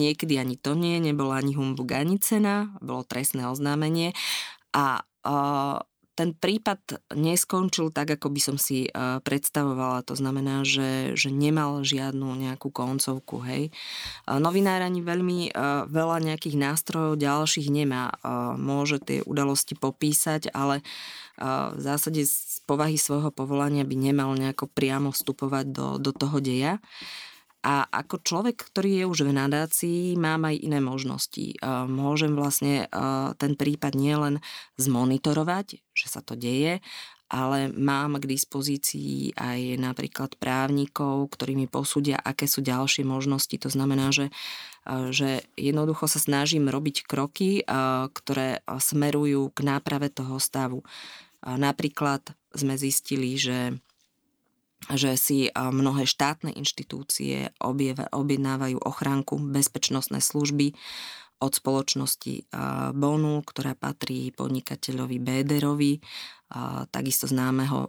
niekedy 0.00 0.40
ani 0.40 0.56
to 0.56 0.72
nie, 0.72 0.96
nebolo 0.96 1.36
ani 1.36 1.52
humbuk, 1.52 1.92
ani 1.92 2.16
cena, 2.16 2.72
bolo 2.80 3.04
trestné 3.04 3.44
oznámenie. 3.44 4.16
A 4.72 5.04
ten 6.20 6.36
prípad 6.36 7.00
neskončil 7.16 7.88
tak, 7.88 8.20
ako 8.20 8.28
by 8.28 8.40
som 8.44 8.56
si 8.60 8.92
predstavovala. 9.24 10.04
To 10.04 10.12
znamená, 10.12 10.68
že, 10.68 11.16
že 11.16 11.32
nemal 11.32 11.80
žiadnu 11.80 12.36
nejakú 12.36 12.68
koncovku. 12.68 13.40
Hej. 13.48 13.72
Novinár 14.28 14.84
ani 14.84 15.00
veľmi 15.00 15.56
veľa 15.88 16.20
nejakých 16.20 16.60
nástrojov 16.60 17.16
ďalších 17.16 17.72
nemá. 17.72 18.12
Môže 18.60 19.00
tie 19.00 19.24
udalosti 19.24 19.72
popísať, 19.80 20.52
ale 20.52 20.84
v 21.72 21.80
zásade 21.80 22.20
z 22.28 22.60
povahy 22.68 23.00
svojho 23.00 23.32
povolania 23.32 23.88
by 23.88 23.96
nemal 23.96 24.36
nejako 24.36 24.68
priamo 24.68 25.16
vstupovať 25.16 25.72
do, 25.72 25.96
do 25.96 26.12
toho 26.12 26.36
deja. 26.44 26.84
A 27.60 27.84
ako 27.92 28.24
človek, 28.24 28.56
ktorý 28.56 29.04
je 29.04 29.04
už 29.04 29.18
v 29.28 29.36
nadácii, 29.36 30.16
mám 30.16 30.48
aj 30.48 30.56
iné 30.64 30.80
možnosti. 30.80 31.60
Môžem 31.92 32.32
vlastne 32.32 32.88
ten 33.36 33.52
prípad 33.52 33.92
nielen 33.92 34.40
zmonitorovať, 34.80 35.84
že 35.92 36.06
sa 36.08 36.24
to 36.24 36.40
deje, 36.40 36.80
ale 37.30 37.68
mám 37.70 38.18
k 38.18 38.26
dispozícii 38.26 39.36
aj 39.38 39.76
napríklad 39.76 40.34
právnikov, 40.40 41.30
ktorí 41.30 41.54
mi 41.54 41.68
posúdia, 41.68 42.16
aké 42.16 42.48
sú 42.48 42.64
ďalšie 42.64 43.04
možnosti. 43.04 43.54
To 43.60 43.70
znamená, 43.70 44.10
že, 44.10 44.32
že 45.12 45.44
jednoducho 45.54 46.08
sa 46.08 46.18
snažím 46.18 46.66
robiť 46.66 47.04
kroky, 47.04 47.62
ktoré 48.10 48.64
smerujú 48.66 49.52
k 49.52 49.58
náprave 49.62 50.08
toho 50.08 50.40
stavu. 50.40 50.82
Napríklad 51.44 52.24
sme 52.56 52.74
zistili, 52.74 53.38
že 53.38 53.78
že 54.88 55.12
si 55.20 55.52
mnohé 55.52 56.08
štátne 56.08 56.56
inštitúcie 56.56 57.52
objednávajú 58.14 58.80
ochránku 58.80 59.36
bezpečnostné 59.36 60.24
služby 60.24 60.72
od 61.40 61.52
spoločnosti 61.56 62.48
Bonu, 62.96 63.44
ktorá 63.44 63.76
patrí 63.76 64.32
podnikateľovi 64.32 65.16
Béderovi, 65.20 66.00
takisto, 66.92 67.28
známeho, 67.28 67.88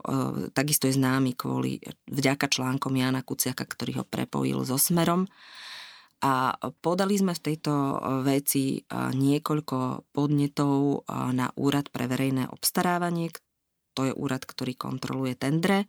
takisto 0.51 0.87
je 0.87 0.95
známy 0.99 1.35
kvôli 1.35 1.83
vďaka 2.11 2.47
článkom 2.47 2.95
Jana 2.95 3.23
Kuciaka, 3.23 3.67
ktorý 3.67 4.03
ho 4.03 4.05
prepojil 4.07 4.63
so 4.63 4.79
Smerom. 4.79 5.27
A 6.21 6.53
podali 6.85 7.17
sme 7.17 7.33
v 7.33 7.43
tejto 7.43 7.73
veci 8.21 8.77
niekoľko 8.93 10.11
podnetov 10.13 11.03
na 11.33 11.49
Úrad 11.57 11.89
pre 11.89 12.05
verejné 12.05 12.45
obstarávanie, 12.51 13.33
to 13.91 14.07
je 14.07 14.13
úrad, 14.15 14.47
ktorý 14.47 14.79
kontroluje 14.79 15.35
tendre 15.35 15.83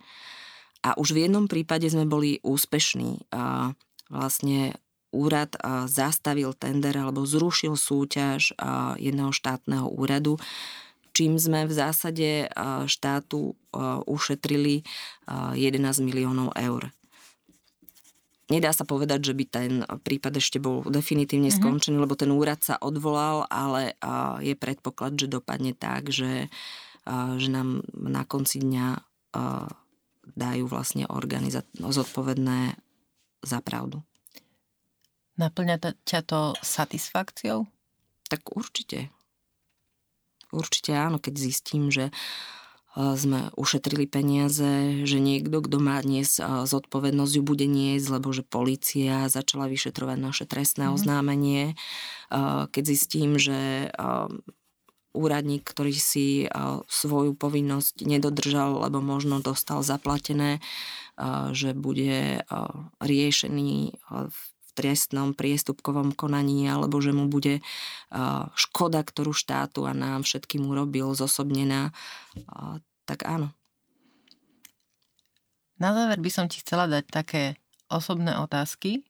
a 0.83 0.99
už 0.99 1.15
v 1.15 1.31
jednom 1.31 1.47
prípade 1.47 1.87
sme 1.87 2.05
boli 2.05 2.43
úspešní. 2.43 3.31
A 3.31 3.73
vlastne 4.11 4.75
úrad 5.15 5.55
zastavil 5.87 6.53
tender 6.59 6.97
alebo 6.99 7.23
zrušil 7.23 7.79
súťaž 7.79 8.57
jedného 8.99 9.31
štátneho 9.31 9.87
úradu, 9.87 10.43
čím 11.13 11.37
sme 11.37 11.69
v 11.69 11.73
zásade 11.77 12.49
štátu 12.89 13.55
ušetrili 14.09 14.83
11 15.29 16.03
miliónov 16.03 16.57
eur. 16.57 16.89
Nedá 18.51 18.69
sa 18.73 18.85
povedať, 18.85 19.33
že 19.33 19.37
by 19.37 19.45
ten 19.49 19.73
prípad 19.85 20.37
ešte 20.37 20.61
bol 20.61 20.85
definitívne 20.85 21.49
mm-hmm. 21.49 21.63
skončený, 21.63 21.97
lebo 21.97 22.17
ten 22.17 22.29
úrad 22.29 22.61
sa 22.61 22.77
odvolal, 22.81 23.49
ale 23.49 23.97
je 24.45 24.53
predpoklad, 24.53 25.17
že 25.17 25.29
dopadne 25.29 25.73
tak, 25.73 26.13
že, 26.13 26.53
že 27.37 27.49
nám 27.49 27.81
na 27.97 28.29
konci 28.29 28.61
dňa 28.61 28.87
dajú 30.25 30.71
vlastne 30.71 31.05
organiza- 31.11 31.67
zodpovedné 31.75 32.79
za 33.43 33.59
pravdu. 33.61 34.07
Naplňa 35.41 35.77
ťa 36.07 36.21
to 36.23 36.41
satisfakciou? 36.61 37.67
Tak 38.29 38.53
určite. 38.55 39.11
Určite 40.53 40.93
áno, 40.93 41.17
keď 41.17 41.35
zistím, 41.41 41.89
že 41.89 42.13
e, 42.13 42.13
sme 42.95 43.49
ušetrili 43.57 44.05
peniaze, 44.05 45.03
že 45.09 45.19
niekto, 45.19 45.65
kto 45.65 45.81
má 45.81 45.97
dnes 46.05 46.37
e, 46.37 46.45
zodpovednosť, 46.69 47.33
ju 47.41 47.43
bude 47.43 47.65
niesť, 47.65 48.07
lebo 48.13 48.29
že 48.37 48.45
policia 48.45 49.33
začala 49.33 49.73
vyšetrovať 49.73 50.19
naše 50.21 50.45
trestné 50.45 50.93
mm. 50.93 50.93
oznámenie. 50.93 51.65
E, 51.73 51.75
keď 52.69 52.85
zistím, 52.85 53.41
že 53.41 53.89
úradník, 55.13 55.65
ktorý 55.69 55.93
si 55.93 56.49
svoju 56.89 57.37
povinnosť 57.37 58.05
nedodržal, 58.05 58.81
lebo 58.89 59.05
možno 59.05 59.45
dostal 59.45 59.85
zaplatené, 59.85 60.65
že 61.53 61.77
bude 61.77 62.43
riešený 63.05 64.01
v 64.09 64.39
trestnom 64.73 65.37
priestupkovom 65.37 66.17
konaní 66.17 66.65
alebo 66.65 66.97
že 67.05 67.13
mu 67.13 67.29
bude 67.29 67.61
škoda, 68.57 69.05
ktorú 69.05 69.37
štátu 69.37 69.85
a 69.85 69.93
nám 69.93 70.25
všetkým 70.25 70.65
urobil, 70.65 71.13
zosobnená, 71.13 71.93
tak 73.05 73.29
áno. 73.29 73.53
Na 75.77 75.93
záver 75.93 76.25
by 76.25 76.31
som 76.33 76.49
ti 76.49 76.65
chcela 76.65 76.89
dať 76.89 77.05
také 77.13 77.43
osobné 77.93 78.33
otázky, 78.41 79.05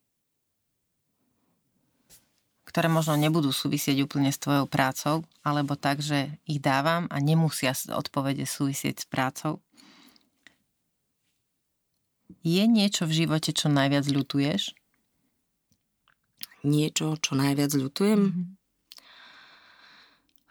ktoré 2.72 2.88
možno 2.88 3.20
nebudú 3.20 3.52
súvisieť 3.52 4.00
úplne 4.00 4.32
s 4.32 4.40
tvojou 4.40 4.64
prácou, 4.64 5.28
alebo 5.44 5.76
tak, 5.76 6.00
že 6.00 6.40
ich 6.48 6.56
dávam 6.56 7.04
a 7.12 7.20
nemusia 7.20 7.76
odpovede 7.76 8.48
súvisieť 8.48 9.04
s 9.04 9.06
prácou. 9.06 9.60
Je 12.40 12.64
niečo 12.64 13.04
v 13.04 13.12
živote, 13.12 13.52
čo 13.52 13.68
najviac 13.68 14.08
ľutuješ? 14.08 14.72
Niečo, 16.64 17.20
čo 17.20 17.36
najviac 17.36 17.76
ľutujem? 17.76 18.20
Mm-hmm. 18.24 18.46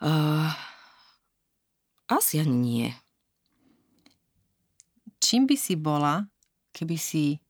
Uh, 0.05 0.53
asi 2.05 2.37
ani 2.37 2.53
nie. 2.53 2.89
Čím 5.17 5.49
by 5.49 5.57
si 5.57 5.73
bola, 5.73 6.29
keby 6.69 7.01
si 7.01 7.41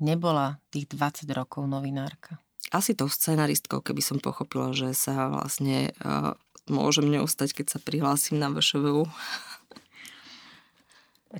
nebola 0.00 0.56
tých 0.72 0.88
20 0.96 1.28
rokov 1.36 1.68
novinárka? 1.68 2.40
Asi 2.68 2.92
tou 2.92 3.08
scenaristkou, 3.08 3.80
keby 3.80 4.02
som 4.04 4.18
pochopila, 4.20 4.76
že 4.76 4.92
sa 4.92 5.32
vlastne 5.32 5.94
uh, 6.04 6.36
môžem 6.68 7.08
neustať, 7.08 7.56
keď 7.56 7.66
sa 7.76 7.78
prihlásim 7.80 8.36
na 8.36 8.52
VŠVU. 8.52 9.08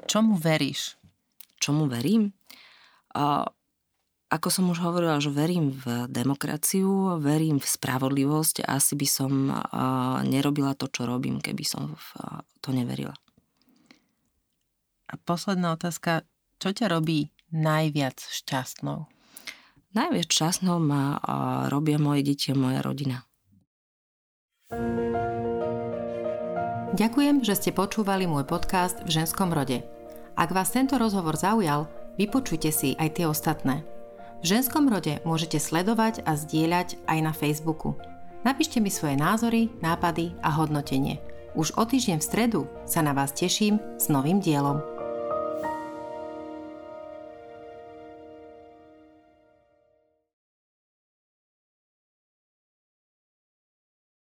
Čomu 0.09 0.37
veríš? 0.41 0.97
Čomu 1.61 1.89
verím? 1.89 2.33
Uh, 3.13 3.45
ako 4.29 4.49
som 4.53 4.69
už 4.69 4.85
hovorila, 4.85 5.17
že 5.25 5.33
verím 5.33 5.73
v 5.73 6.05
demokraciu, 6.13 7.17
verím 7.17 7.57
v 7.57 7.67
spravodlivosť 7.67 8.61
asi 8.69 8.93
by 8.93 9.09
som 9.09 9.33
uh, 9.49 10.21
nerobila 10.29 10.77
to, 10.77 10.85
čo 10.93 11.09
robím, 11.09 11.41
keby 11.41 11.65
som 11.65 11.97
v 11.97 12.07
uh, 12.21 12.45
to 12.61 12.77
neverila. 12.77 13.17
A 15.09 15.17
posledná 15.17 15.73
otázka. 15.73 16.29
Čo 16.61 16.75
ťa 16.75 16.91
robí 16.93 17.33
najviac 17.49 18.21
šťastnou? 18.21 19.09
Najviac 19.97 20.29
časnou 20.29 20.77
ma 20.77 21.17
robia 21.73 21.97
moje 21.97 22.21
deti 22.21 22.53
a 22.53 22.57
moja 22.59 22.85
rodina. 22.85 23.25
Ďakujem, 26.93 27.47
že 27.47 27.55
ste 27.57 27.71
počúvali 27.73 28.29
môj 28.29 28.45
podcast 28.45 29.01
v 29.07 29.23
ženskom 29.23 29.55
rode. 29.55 29.87
Ak 30.35 30.53
vás 30.53 30.75
tento 30.75 30.99
rozhovor 30.99 31.39
zaujal, 31.39 31.89
vypočujte 32.21 32.69
si 32.69 32.99
aj 32.99 33.17
tie 33.17 33.25
ostatné. 33.31 33.87
V 34.43 34.55
ženskom 34.57 34.91
rode 34.91 35.23
môžete 35.23 35.63
sledovať 35.63 36.27
a 36.27 36.37
zdieľať 36.37 36.99
aj 37.07 37.19
na 37.23 37.33
Facebooku. 37.33 37.95
Napíšte 38.43 38.79
mi 38.79 38.93
svoje 38.93 39.19
názory, 39.19 39.73
nápady 39.83 40.35
a 40.43 40.53
hodnotenie. 40.55 41.19
Už 41.59 41.75
o 41.75 41.83
týždeň 41.83 42.19
v 42.21 42.29
stredu 42.29 42.61
sa 42.87 43.03
na 43.03 43.17
vás 43.17 43.35
teším 43.35 43.81
s 43.99 44.07
novým 44.13 44.39
dielom. 44.39 44.98